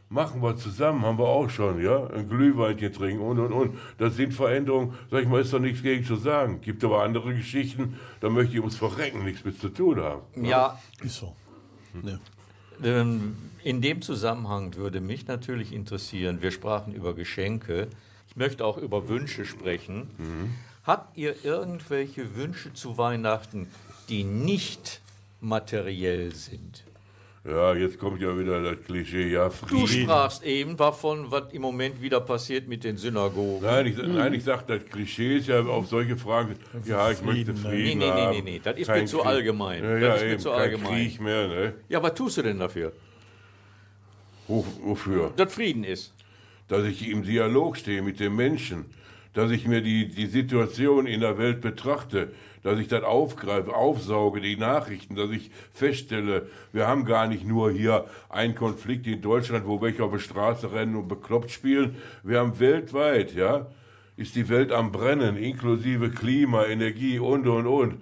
Machen 0.08 0.41
wir 0.41 0.56
zusammen, 0.56 1.02
haben 1.02 1.18
wir 1.18 1.26
auch 1.28 1.50
schon, 1.50 1.84
ja? 1.84 2.08
Ein 2.08 2.30
Glühweinchen 2.30 2.94
trinken 2.94 3.22
und 3.22 3.39
und 3.39 3.52
und. 3.52 3.78
Das 3.98 4.16
sind 4.16 4.34
Veränderungen, 4.34 4.94
sag 5.12 5.24
ich 5.24 5.28
mal, 5.28 5.41
ist 5.41 5.52
doch 5.52 5.60
nichts 5.60 5.82
gegen 5.84 6.06
zu 6.06 6.16
sagen. 6.16 6.62
Gibt 6.62 6.84
aber 6.84 7.04
andere 7.04 7.34
Geschichten, 7.34 7.96
da 8.22 8.30
möchte 8.30 8.54
ich 8.54 8.60
ums 8.60 8.78
Verrecken 8.78 9.26
nichts 9.26 9.44
mit 9.44 9.60
zu 9.60 9.70
tun 9.70 10.00
haben. 10.00 10.22
Ja, 10.41 10.80
Ist 11.04 11.16
so. 11.16 11.36
Ne. 12.02 12.20
Ähm, 12.84 13.36
In 13.64 13.82
dem 13.82 14.02
Zusammenhang 14.02 14.76
würde 14.76 15.02
mich 15.02 15.28
natürlich 15.28 15.74
interessieren, 15.74 16.41
wir 16.41 16.52
sprachen 16.52 16.94
über 16.94 17.14
Geschenke, 17.14 17.88
ich 18.34 18.38
möchte 18.38 18.65
auch 18.65 18.77
über 18.77 19.07
Wünsche 19.09 19.45
sprechen. 19.45 20.07
Habt 20.86 21.17
ihr 21.17 21.36
irgendwelche 21.45 22.36
Wünsche 22.36 22.73
zu 22.73 22.97
Weihnachten, 22.97 23.67
die 24.09 24.23
nicht 24.23 25.01
materiell 25.39 26.34
sind? 26.34 26.84
Ja, 27.45 27.75
jetzt 27.75 27.99
kommt 27.99 28.21
ja 28.21 28.38
wieder 28.39 28.61
das 28.63 28.86
Klischee, 28.86 29.27
ja, 29.29 29.49
Du 29.49 29.86
Frieden. 29.86 29.88
sprachst 30.05 30.43
eben 30.43 30.77
davon, 30.77 31.29
was 31.29 31.51
im 31.51 31.61
Moment 31.61 32.01
wieder 32.01 32.21
passiert 32.21 32.69
mit 32.69 32.86
den 32.86 32.95
Synagogen. 32.95 33.61
Nein, 33.65 33.86
ich, 33.88 33.97
nein, 33.97 34.34
ich 34.34 34.45
sag, 34.45 34.65
das 34.65 34.86
Klischee 34.86 35.38
ist 35.39 35.47
ja 35.47 35.59
auf 35.61 35.88
solche 35.88 36.15
Fragen, 36.15 36.55
ja, 36.86 37.11
ich 37.11 37.21
möchte 37.21 37.53
Frieden, 37.53 37.63
ne? 37.63 37.69
Frieden 37.69 37.99
Nee, 37.99 38.05
nee, 38.05 38.11
nee, 38.15 38.21
haben. 38.21 38.36
nee, 38.38 38.41
nee, 38.43 38.61
das 38.63 38.77
ist 38.77 38.88
kein 38.88 39.01
mir 39.01 39.07
zu 39.07 39.17
Krieg. 39.17 39.25
allgemein. 39.27 39.84
Ja, 39.84 39.99
Das 39.99 40.01
ja, 40.01 40.13
ist 40.15 40.21
mir 40.23 40.31
eben, 40.31 40.43
kein 40.43 40.53
allgemein. 40.53 40.91
Krieg 40.93 41.21
mehr, 41.21 41.47
ne? 41.49 41.73
Ja, 41.89 42.01
was 42.01 42.13
tust 42.15 42.38
du 42.38 42.41
denn 42.43 42.59
dafür? 42.59 42.93
Wo, 44.47 44.65
wofür? 44.81 45.31
Dass 45.36 45.53
Frieden 45.53 45.84
ist. 45.84 46.13
Dass 46.68 46.86
ich 46.86 47.09
im 47.09 47.24
Dialog 47.24 47.78
stehe 47.78 48.01
mit 48.01 48.20
dem 48.20 48.36
Menschen, 48.36 48.86
dass 49.34 49.51
ich 49.51 49.68
mir 49.68 49.82
die, 49.82 50.07
die 50.07 50.28
Situation 50.28 51.07
in 51.07 51.22
der 51.22 51.38
Welt 51.38 51.61
betrachte, 51.61 52.32
dass 52.61 52.80
ich 52.80 52.88
das 52.88 53.03
aufgreife, 53.03 53.76
aufsauge, 53.76 54.39
die 54.39 54.55
Nachrichten, 54.55 55.16
dass 55.16 55.32
ich 55.32 55.51
feststelle, 55.74 56.47
wir 56.72 56.88
haben 56.88 57.05
gar 57.05 57.28
nicht 57.28 57.45
nur 57.45 57.72
hier 57.72 58.05
einen 58.30 58.55
Konflikt 58.55 59.05
in 59.07 59.22
Deutschland, 59.22 59.68
wo 59.68 59.82
welche 59.82 60.03
auf 60.03 60.11
der 60.11 60.20
Straße 60.20 60.72
rennen 60.72 60.95
und 60.95 61.07
bekloppt 61.07 61.51
spielen, 61.51 61.97
wir 62.24 62.39
haben 62.39 62.59
weltweit, 62.59 63.34
ja, 63.36 63.68
ist 64.16 64.36
die 64.36 64.47
Welt 64.47 64.72
am 64.72 64.91
Brennen, 64.91 65.38
inklusive 65.38 66.11
Klima, 66.11 66.66
Energie 66.66 67.20
und, 67.20 67.47
und, 67.47 67.68
und. 67.68 68.01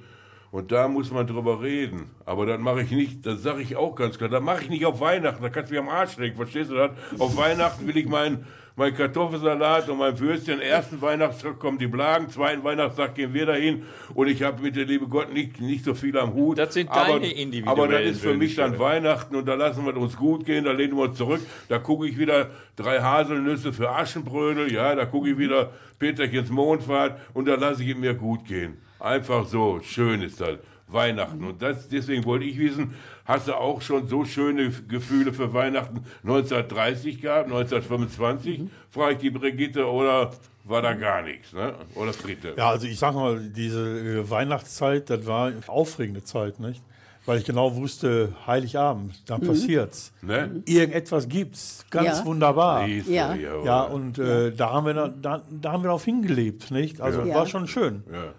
Und 0.51 0.71
da 0.71 0.89
muss 0.89 1.11
man 1.11 1.25
drüber 1.25 1.61
reden. 1.61 2.11
Aber 2.25 2.45
das 2.45 2.59
mache 2.59 2.81
ich 2.81 2.91
nicht, 2.91 3.25
das 3.25 3.41
sage 3.41 3.61
ich 3.61 3.77
auch 3.77 3.95
ganz 3.95 4.17
klar, 4.17 4.29
das 4.29 4.43
mache 4.43 4.63
ich 4.63 4.69
nicht 4.69 4.85
auf 4.85 4.99
Weihnachten, 4.99 5.41
da 5.41 5.49
kannst 5.49 5.71
du 5.71 5.75
mir 5.75 5.81
am 5.81 5.89
Arsch 5.89 6.17
legen, 6.17 6.35
verstehst 6.35 6.71
du 6.71 6.75
das? 6.75 6.91
Auf 7.19 7.37
Weihnachten 7.37 7.87
will 7.87 7.95
ich 7.95 8.07
meinen 8.07 8.45
mein 8.75 8.95
Kartoffelsalat 8.95 9.89
und 9.89 9.97
mein 9.97 10.17
Würstchen. 10.17 10.59
Ersten 10.59 11.01
Weihnachtstag 11.01 11.59
kommen 11.59 11.77
die 11.77 11.87
Blagen, 11.87 12.29
zweiten 12.29 12.63
Weihnachtstag 12.63 13.15
gehen 13.15 13.33
wir 13.33 13.45
dahin 13.45 13.83
und 14.13 14.27
ich 14.27 14.43
habe 14.43 14.61
mit 14.61 14.75
der 14.75 14.85
liebe 14.85 15.07
Gott 15.07 15.33
nicht, 15.33 15.61
nicht 15.61 15.83
so 15.85 15.93
viel 15.93 16.17
am 16.17 16.33
Hut. 16.33 16.57
Das 16.57 16.73
sind 16.73 16.89
aber, 16.89 17.13
deine 17.13 17.31
individuellen 17.31 17.67
Aber 17.67 17.87
das 17.87 18.01
ist 18.01 18.21
für 18.21 18.33
mich 18.33 18.55
dann. 18.55 18.79
Weihnachten 18.79 19.35
und 19.35 19.47
da 19.47 19.55
lassen 19.55 19.85
wir 19.85 19.95
uns 19.97 20.17
gut 20.17 20.45
gehen, 20.45 20.65
da 20.65 20.71
lehnen 20.71 20.95
wir 20.97 21.03
uns 21.03 21.17
zurück. 21.17 21.41
Da 21.69 21.79
gucke 21.79 22.07
ich 22.07 22.17
wieder 22.17 22.49
drei 22.75 23.01
Haselnüsse 23.01 23.73
für 23.73 23.89
Aschenbrödel, 23.91 24.71
ja, 24.71 24.95
da 24.95 25.05
gucke 25.05 25.29
ich 25.29 25.37
wieder 25.37 25.71
Peterchens 25.99 26.49
Mondfahrt 26.49 27.19
und 27.33 27.47
da 27.47 27.55
lasse 27.55 27.83
ich 27.83 27.89
es 27.89 27.97
mir 27.97 28.13
gut 28.15 28.45
gehen. 28.45 28.77
Einfach 29.01 29.45
so, 29.47 29.79
schön 29.83 30.21
ist 30.21 30.39
das. 30.41 30.57
Weihnachten. 30.87 31.43
Und 31.45 31.61
das, 31.61 31.87
deswegen 31.87 32.25
wollte 32.25 32.43
ich 32.45 32.59
wissen, 32.59 32.93
hast 33.23 33.47
du 33.47 33.53
auch 33.55 33.81
schon 33.81 34.07
so 34.09 34.25
schöne 34.25 34.71
Gefühle 34.89 35.31
für 35.31 35.53
Weihnachten 35.53 36.03
1930 36.23 37.21
gehabt, 37.21 37.45
1925? 37.45 38.63
Frage 38.89 39.13
ich 39.13 39.19
die 39.19 39.29
Brigitte, 39.29 39.89
oder 39.89 40.31
war 40.65 40.81
da 40.81 40.93
gar 40.93 41.21
nichts, 41.21 41.53
ne? 41.53 41.73
Oder 41.95 42.11
Fritte? 42.13 42.53
Ja, 42.57 42.69
also 42.71 42.87
ich 42.87 42.99
sag 42.99 43.15
mal, 43.15 43.39
diese 43.39 44.19
äh, 44.19 44.29
Weihnachtszeit, 44.29 45.09
das 45.09 45.25
war 45.25 45.47
eine 45.47 45.61
aufregende 45.67 46.23
Zeit, 46.25 46.59
nicht? 46.59 46.83
Weil 47.25 47.37
ich 47.37 47.45
genau 47.45 47.75
wusste, 47.75 48.33
Heiligabend, 48.47 49.13
da 49.29 49.37
passiert's. 49.37 50.11
Ne? 50.23 50.61
Irgendetwas 50.65 51.29
gibt's, 51.29 51.85
ganz 51.91 52.19
Ja. 52.19 52.25
wunderbar. 52.25 52.87
Ja. 52.87 53.35
Ja, 53.35 53.83
und 53.83 54.17
äh, 54.17 54.51
da, 54.51 54.71
haben 54.71 54.87
wir, 54.87 54.93
da, 54.95 55.07
da, 55.07 55.41
da 55.49 55.71
haben 55.71 55.83
wir 55.83 55.87
darauf 55.89 56.03
hingelebt, 56.03 56.71
nicht? 56.71 56.99
Also 56.99 57.21
Ja. 57.21 57.35
war 57.35 57.45
schon 57.45 57.67
schön. 57.67 58.03
ja, 58.11 58.33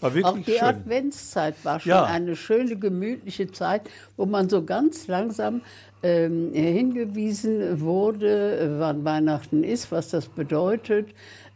War 0.00 0.10
Auch 0.10 0.14
wirklich 0.14 0.44
die 0.46 0.52
schön. 0.52 0.62
Adventszeit 0.62 1.54
war 1.64 1.80
schon 1.80 1.90
Ja. 1.90 2.04
eine 2.04 2.36
schöne, 2.36 2.76
gemütliche 2.76 3.50
Zeit, 3.50 3.82
wo 4.16 4.26
man 4.26 4.48
so 4.48 4.62
ganz 4.64 5.06
langsam 5.08 5.62
ähm, 6.02 6.52
hingewiesen 6.52 7.80
wurde, 7.80 8.76
wann 8.78 9.04
Weihnachten 9.04 9.64
ist, 9.64 9.90
was 9.90 10.10
das 10.10 10.26
bedeutet. 10.28 11.08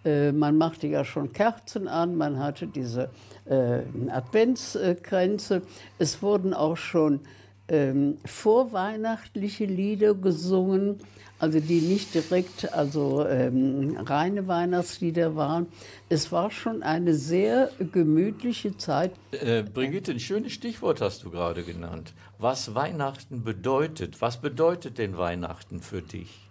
Äh, 0.05 0.33
man 0.33 0.59
machte 0.59 0.87
ja 0.89 1.05
schon 1.05 1.33
Kerzen 1.33 1.87
an, 1.87 2.17
man 2.17 2.39
hatte 2.41 2.67
diese 2.67 3.09
äh, 3.47 3.81
Adventskränze. 4.11 5.63
Es 5.99 6.23
wurden 6.23 6.55
auch 6.55 6.77
schon 6.77 7.21
ähm, 7.69 8.19
vorweihnachtliche 8.25 9.65
Lieder 9.65 10.15
gesungen, 10.15 10.99
also 11.39 11.59
die 11.59 11.81
nicht 11.81 12.15
direkt 12.15 12.73
also 12.73 13.27
ähm, 13.27 13.97
reine 13.99 14.47
Weihnachtslieder 14.47 15.35
waren. 15.35 15.67
Es 16.09 16.31
war 16.31 16.51
schon 16.51 16.83
eine 16.83 17.15
sehr 17.15 17.71
gemütliche 17.93 18.77
Zeit. 18.77 19.13
Äh, 19.33 19.63
Brigitte, 19.63 20.13
ein 20.13 20.21
schönes 20.21 20.53
Stichwort 20.53 21.01
hast 21.01 21.25
du 21.25 21.31
gerade 21.31 21.63
genannt. 21.63 22.15
Was 22.39 22.75
Weihnachten 22.75 23.43
bedeutet. 23.43 24.21
Was 24.21 24.41
bedeutet 24.41 24.99
denn 24.99 25.19
Weihnachten 25.19 25.81
für 25.81 26.03
dich? 26.03 26.49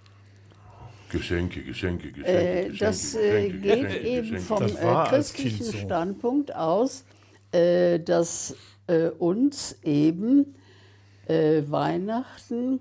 Geschenke, 1.11 1.61
Geschenke, 1.63 2.11
Geschenke. 2.11 2.31
Äh, 2.31 2.69
Geschenke, 2.69 2.77
das 2.79 3.15
äh, 3.15 3.49
Geschenke, 3.49 3.59
geht 3.59 3.83
Geschenke, 3.83 4.07
eben 4.07 4.39
vom 4.39 4.59
Das 4.59 4.75
äh, 4.75 5.09
christlichen 5.09 5.65
so. 5.65 5.77
Standpunkt 5.77 6.55
aus, 6.55 7.05
äh, 7.51 7.99
dass 7.99 8.55
äh, 8.87 9.09
uns 9.09 9.77
eben 9.83 10.55
äh, 11.31 11.63
Weihnachten 11.71 12.79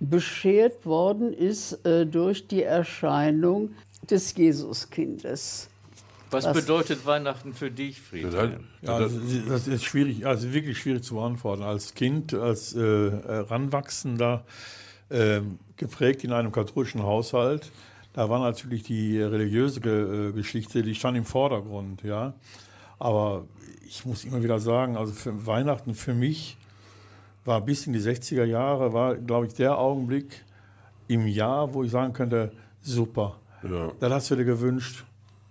beschert 0.00 0.84
worden 0.84 1.32
ist 1.32 1.84
äh, 1.86 2.04
durch 2.06 2.48
die 2.48 2.62
Erscheinung 2.62 3.70
des 4.10 4.34
Jesuskindes. 4.36 5.68
Was, 6.30 6.46
Was- 6.46 6.54
bedeutet 6.54 7.04
Weihnachten 7.06 7.52
für 7.52 7.70
dich, 7.70 7.96
Das 7.98 8.06
Friedhelm? 8.08 8.64
Ja, 8.80 8.98
das, 8.98 9.12
das 9.48 9.68
ist 9.68 9.84
schwierig, 9.84 10.26
also 10.26 10.52
wirklich 10.52 10.78
schwierig 10.78 11.04
zu 11.04 11.14
beantworten. 11.16 11.62
Als 11.62 11.94
Kind, 11.94 12.34
als 12.34 12.74
äh, 12.74 13.10
Heranwachsender, 13.10 14.44
äh, 15.10 15.40
geprägt 15.76 16.24
in 16.24 16.32
einem 16.32 16.50
katholischen 16.50 17.02
Haushalt, 17.02 17.70
da 18.14 18.28
war 18.28 18.40
natürlich 18.40 18.82
die 18.82 19.20
religiöse 19.20 19.80
äh, 19.80 20.32
Geschichte, 20.32 20.82
die 20.82 20.94
stand 20.94 21.16
im 21.16 21.24
Vordergrund, 21.24 22.02
ja. 22.02 22.34
Aber 22.98 23.44
ich 23.86 24.04
muss 24.06 24.24
immer 24.24 24.42
wieder 24.42 24.58
sagen, 24.58 24.96
also 24.96 25.12
für 25.12 25.46
Weihnachten 25.46 25.94
für 25.94 26.14
mich 26.14 26.56
war 27.44 27.60
bis 27.60 27.86
in 27.86 27.92
die 27.92 28.00
60er 28.00 28.44
Jahre, 28.44 28.92
war, 28.92 29.16
glaube 29.16 29.46
ich, 29.46 29.54
der 29.54 29.78
Augenblick 29.78 30.44
im 31.08 31.26
Jahr, 31.26 31.72
wo 31.74 31.82
ich 31.82 31.90
sagen 31.90 32.12
könnte, 32.12 32.52
super. 32.80 33.38
Ja. 33.68 33.92
Das 34.00 34.12
hast 34.12 34.30
du 34.30 34.36
dir 34.36 34.44
gewünscht, 34.44 35.04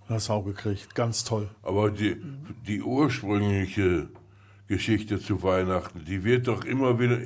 hast 0.07 0.29
du 0.29 0.33
auch 0.33 0.45
gekriegt. 0.45 0.95
Ganz 0.95 1.23
toll. 1.23 1.49
Aber 1.63 1.91
die, 1.91 2.17
die 2.67 2.81
ursprüngliche 2.81 4.07
Geschichte 4.67 5.19
zu 5.19 5.43
Weihnachten. 5.43 6.05
Die 6.05 6.23
wird 6.23 6.47
doch 6.47 6.63
immer, 6.63 6.97
wieder, 6.97 7.17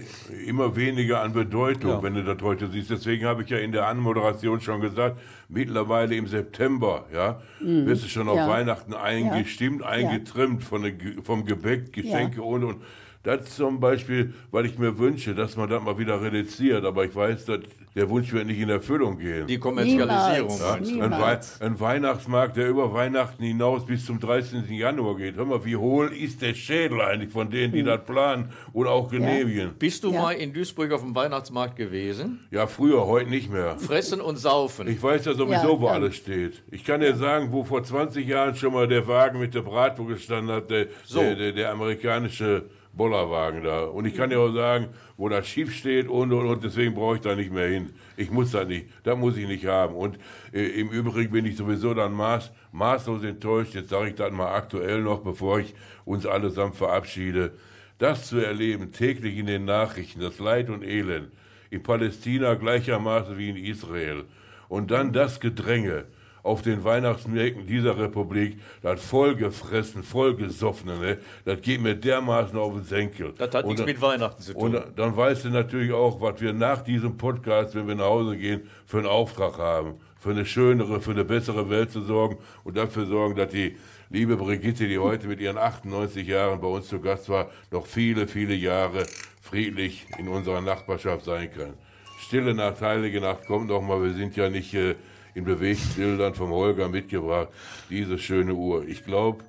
immer 0.48 0.76
weniger 0.76 1.22
an 1.22 1.32
Bedeutung, 1.34 1.92
Ja. 1.92 2.02
wenn 2.02 2.16
du 2.16 2.24
das 2.24 2.42
heute 2.42 2.70
siehst. 2.72 2.90
Deswegen 2.90 3.26
habe 3.26 3.44
ich 3.44 3.50
ja 3.50 3.60
in 3.60 3.72
der 3.72 3.86
Anmoderation 3.88 4.62
schon 4.62 4.82
gesagt, 4.82 5.20
mittlerweile 5.48 6.16
im 6.16 6.26
September, 6.26 7.06
ja, 7.14 7.40
wirst 7.60 8.04
du 8.04 8.08
schon 8.08 8.28
auf 8.30 8.38
Ja. 8.38 8.50
Weihnachten 8.50 8.96
eingestimmt, 8.96 9.84
eingetrimmt 9.84 10.64
von 10.64 10.82
der, 10.82 10.94
vom 11.24 11.46
Gebäck, 11.46 11.94
Geschenke 11.94 12.42
und 12.42 12.64
und. 12.64 12.78
Das 13.26 13.56
zum 13.56 13.80
Beispiel, 13.80 14.34
weil 14.52 14.68
ich 14.68 14.78
mir 14.78 14.98
wünsche, 15.00 15.34
dass 15.34 15.58
man 15.58 15.68
das 15.68 15.82
mal 15.84 15.98
wieder 15.98 16.22
reduziert, 16.22 16.86
aber 16.86 17.06
ich 17.06 17.16
weiß, 17.16 17.46
dass 17.46 17.60
der 17.96 18.10
Wunsch 18.10 18.32
wird 18.32 18.46
nicht 18.46 18.60
in 18.60 18.70
Erfüllung 18.70 19.18
gehen. 19.18 19.48
Die 19.48 19.58
Kommerzialisierung. 19.58 20.50
Du? 20.84 21.02
Ein, 21.02 21.12
Wei 21.12 21.40
ein 21.62 21.80
Weihnachtsmarkt, 21.80 22.56
der 22.58 22.68
über 22.70 22.94
Weihnachten 22.94 23.42
hinaus 23.44 23.86
bis 23.86 24.06
zum 24.06 24.20
13. 24.20 24.72
Januar 24.74 25.16
geht. 25.18 25.38
Hör 25.38 25.46
mal, 25.46 25.64
wie 25.66 25.76
hohl 25.76 26.08
ist 26.14 26.42
der 26.42 26.54
Schädel 26.54 27.02
eigentlich 27.02 27.32
von 27.32 27.50
denen, 27.50 27.74
die 27.74 27.82
das 27.84 28.04
planen 28.06 28.50
oder 28.74 28.92
auch 28.92 29.10
genehmigen? 29.10 29.72
Bist 29.80 30.04
du 30.04 30.12
Ja. 30.14 30.22
mal 30.22 30.32
in 30.34 30.54
Duisburg 30.54 30.92
auf 30.92 31.02
dem 31.02 31.16
Weihnachtsmarkt 31.16 31.78
gewesen? 31.78 32.42
Ja, 32.52 32.68
früher, 32.68 33.08
heute 33.08 33.30
nicht 33.30 33.52
mehr. 33.52 33.80
Fressen 33.80 34.22
und 34.22 34.36
saufen. 34.38 34.88
Ich 34.88 35.02
weiß 35.02 35.26
ja 35.26 35.34
sowieso, 35.34 35.74
Ja, 35.74 35.80
wo 35.82 35.88
ja. 35.88 35.94
alles 35.94 36.18
steht. 36.18 36.62
Ich 36.70 36.84
kann 36.86 37.00
dir 37.02 37.16
sagen, 37.16 37.48
wo 37.52 37.64
vor 37.64 37.82
20 37.84 38.28
Jahren 38.28 38.56
schon 38.56 38.74
mal 38.74 38.88
der 38.88 39.08
Wagen 39.08 39.40
mit 39.40 39.56
der 39.56 39.62
Bratwurst 39.62 40.18
gestanden 40.18 40.54
hat, 40.56 40.70
der, 40.70 40.88
So. 41.06 41.22
der, 41.22 41.36
der, 41.36 41.52
der 41.54 41.72
amerikanische 41.72 42.66
Bollerwagen 42.96 43.64
da. 43.64 43.86
Und 43.86 44.06
ich 44.06 44.16
kann 44.16 44.30
dir 44.30 44.40
auch 44.40 44.54
sagen, 44.54 44.88
wo 45.18 45.30
das 45.30 45.48
schief 45.48 45.74
steht 45.74 46.08
und, 46.08 46.32
und, 46.32 46.46
und, 46.46 46.64
deswegen 46.64 46.94
brauche 46.94 47.16
ich 47.16 47.22
da 47.22 47.36
nicht 47.36 47.52
mehr 47.52 47.68
hin. 47.68 47.94
Ich 48.18 48.32
muss 48.32 48.52
da 48.52 48.64
nicht, 48.64 48.88
da 49.04 49.16
muss 49.16 49.38
ich 49.38 49.48
nicht 49.48 49.66
haben. 49.66 49.96
Und 49.96 50.18
äh, 50.54 50.66
im 50.80 50.90
Übrigen 50.90 51.32
bin 51.32 51.46
ich 51.46 51.58
sowieso 51.58 51.94
dann 51.94 52.14
maß, 52.14 52.52
maßlos 52.72 53.24
enttäuscht, 53.24 53.76
jetzt 53.76 53.90
sage 53.90 54.10
ich 54.10 54.16
das 54.16 54.32
mal 54.32 54.54
aktuell 54.54 55.02
noch, 55.02 55.20
bevor 55.20 55.60
ich 55.60 55.76
uns 56.06 56.26
allesamt 56.26 56.76
verabschiede, 56.76 57.52
das 57.98 58.28
zu 58.28 58.38
erleben, 58.38 58.92
täglich 58.92 59.38
in 59.38 59.46
den 59.46 59.66
Nachrichten, 59.66 60.22
das 60.22 60.40
Leid 60.40 60.70
und 60.70 60.84
Elend, 60.84 61.32
in 61.70 61.84
Palästina 61.84 62.56
gleichermaßen 62.56 63.38
wie 63.38 63.50
in 63.50 63.58
Israel. 63.58 64.24
Und 64.68 64.92
dann 64.92 65.14
das 65.14 65.40
Gedränge 65.40 66.06
auf 66.46 66.62
den 66.62 66.84
Weihnachtsmärkten 66.84 67.66
dieser 67.66 67.98
Republik, 67.98 68.60
das 68.84 69.04
vollgefressen, 69.04 70.04
vollgesoffene, 70.04 70.98
ne? 71.00 71.18
das 71.44 71.60
geht 71.62 71.82
mir 71.82 71.96
dermaßen 71.96 72.58
auf 72.58 72.74
den 72.74 72.84
Senkel. 72.84 73.34
Das 73.38 73.48
hat 73.54 73.64
Und 73.64 73.70
nichts 73.72 73.80
dann- 73.82 73.86
mit 73.88 74.02
Weihnachten 74.02 74.42
zu 74.42 74.54
tun. 74.54 74.76
Und 74.76 74.84
dann 74.96 75.18
weißt 75.18 75.46
du 75.46 75.50
natürlich 75.50 75.92
auch, 75.92 76.22
was 76.22 76.40
wir 76.42 76.54
nach 76.54 76.84
diesem 76.84 77.18
Podcast, 77.18 77.74
wenn 77.74 77.88
wir 77.88 77.96
nach 77.96 78.06
Hause 78.06 78.38
gehen, 78.38 78.70
für 78.86 79.00
einen 79.00 79.08
Auftrag 79.08 79.58
haben. 79.58 79.96
Für 80.20 80.32
eine 80.32 80.46
schönere, 80.46 81.02
für 81.02 81.12
eine 81.12 81.26
bessere 81.26 81.70
Welt 81.70 81.92
zu 81.92 82.02
sorgen 82.02 82.38
und 82.64 82.78
dafür 82.78 83.06
sorgen, 83.08 83.36
dass 83.36 83.50
die 83.52 83.76
liebe 84.12 84.38
Brigitte, 84.38 84.88
die 84.88 84.98
heute 85.00 85.28
mit 85.28 85.40
ihren 85.40 85.58
98 85.58 86.28
Jahren 86.28 86.62
bei 86.62 86.68
uns 86.68 86.88
zu 86.88 87.00
Gast 87.00 87.28
war, 87.30 87.50
noch 87.72 87.86
viele, 87.88 88.28
viele 88.28 88.54
Jahre 88.54 89.06
friedlich 89.42 90.06
in 90.20 90.28
unserer 90.28 90.62
Nachbarschaft 90.62 91.26
sein 91.26 91.50
kann. 91.52 91.74
Stille 92.20 92.54
Nacht, 92.54 92.82
Heilige 92.82 93.20
Nacht, 93.22 93.46
kommt 93.46 93.68
noch 93.68 93.82
mal. 93.82 94.02
Wir 94.02 94.14
sind 94.14 94.36
ja 94.36 94.50
nicht 94.50 94.74
äh, 94.74 94.96
in 95.36 95.44
Bewegtbildern 95.44 96.34
vom 96.34 96.50
Holger 96.50 96.90
mitgebracht. 96.90 97.50
Diese 97.90 98.18
schöne 98.18 98.56
Uhr. 98.56 98.88
Ich 98.88 99.06
glaube, 99.06 99.44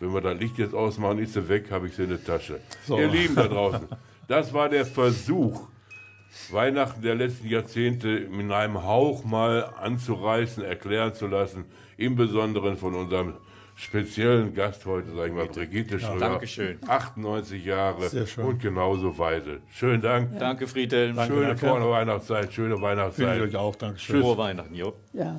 wenn 0.00 0.12
wir 0.12 0.20
das 0.20 0.38
Licht 0.40 0.58
jetzt 0.58 0.74
ausmachen, 0.74 1.18
ist 1.18 1.34
sie 1.34 1.48
weg, 1.48 1.70
habe 1.70 1.86
ich 1.86 1.94
sie 1.94 2.02
in 2.02 2.08
der 2.08 2.24
Tasche. 2.24 2.60
So. 2.86 2.98
Ihr 2.98 3.08
Lieben 3.08 3.36
da 3.36 3.46
draußen, 3.46 3.86
das 4.26 4.52
war 4.52 4.68
der 4.68 4.84
Versuch, 4.84 5.68
Weihnachten 6.50 7.02
der 7.02 7.14
letzten 7.14 7.48
Jahrzehnte 7.48 8.08
in 8.08 8.50
einem 8.50 8.82
Hauch 8.82 9.24
mal 9.24 9.72
anzureißen, 9.80 10.64
erklären 10.64 11.14
zu 11.14 11.26
lassen, 11.26 11.64
im 11.96 12.16
Besonderen 12.16 12.76
von 12.76 12.94
unserem 12.94 13.34
speziellen 13.76 14.54
Gast 14.54 14.84
heute, 14.86 15.14
sage 15.14 15.28
ich 15.28 15.34
mal, 15.34 15.46
Brigitte 15.46 16.00
Schröder. 16.00 16.30
Dankeschön. 16.30 16.78
98 16.86 17.64
Jahre 17.64 18.08
Sehr 18.08 18.26
schön. 18.26 18.44
und 18.44 18.60
genauso 18.60 19.16
weise. 19.18 19.60
Schönen 19.68 20.02
Dank. 20.02 20.38
Danke, 20.38 20.66
Friedhelm. 20.66 21.14
Schöne 21.26 21.46
danke. 21.48 21.66
vorne 21.66 21.88
Weihnachtszeit, 21.88 22.52
schöne 22.52 22.74
Finde 22.74 22.76
ich 22.76 22.82
Weihnachtszeit. 22.82 23.40
euch 23.42 23.56
auch. 23.56 23.76
Dankeschön. 23.76 24.20
Frohe 24.20 24.38
Weihnachten, 24.38 24.74
jo. 24.74 24.94
Ja. 25.12 25.38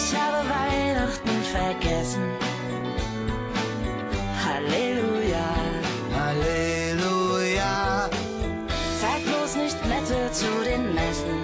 ich 0.00 0.16
habe 0.16 0.40
Weihnachten 0.48 1.42
vergessen. 1.52 2.22
Halleluja. 4.44 5.48
Halleluja. 6.14 8.08
Sag 9.00 9.20
bloß 9.24 9.56
nicht 9.56 9.78
nette 9.86 10.32
zu 10.32 10.50
den 10.64 10.94
Messen. 10.94 11.38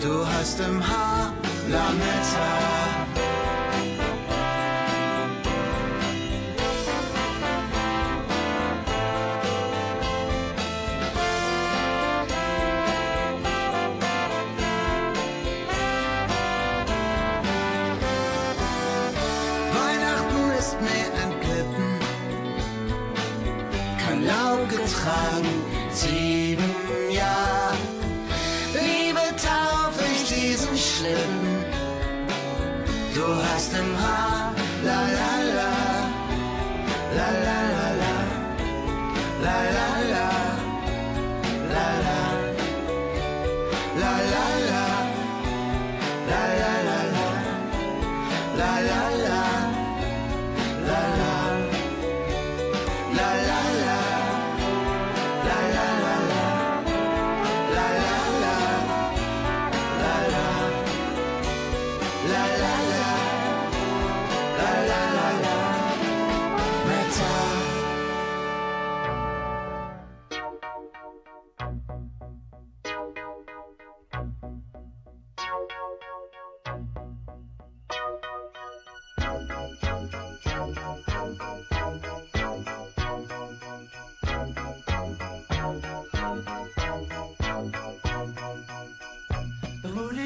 Du 0.00 0.26
hast 0.26 0.60
im 0.60 0.80
Haar 0.86 1.32
lange 1.68 2.12
Zeit. 2.32 2.95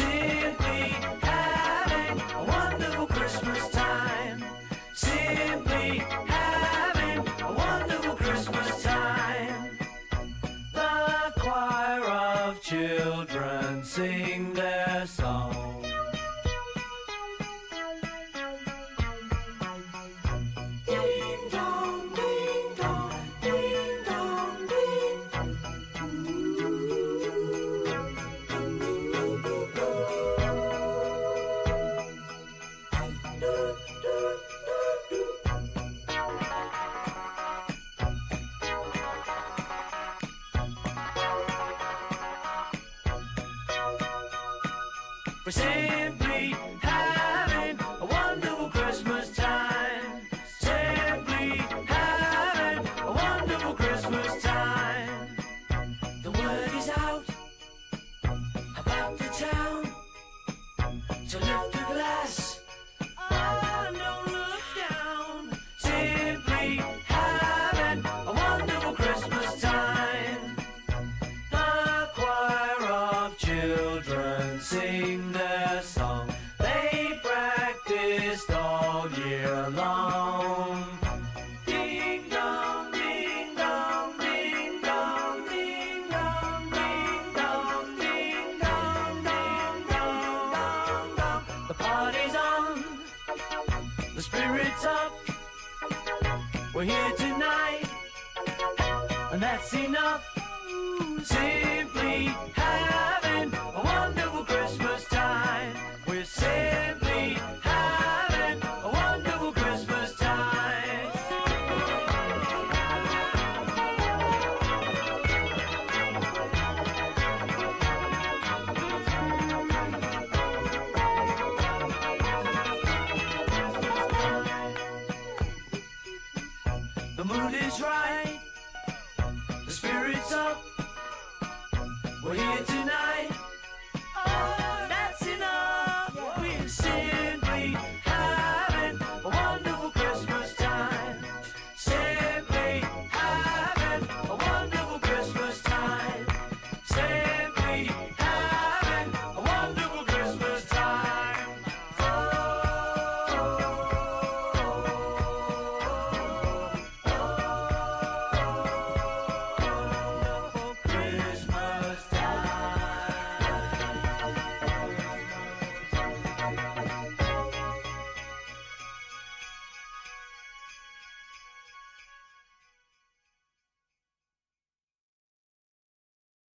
simply 0.00 1.29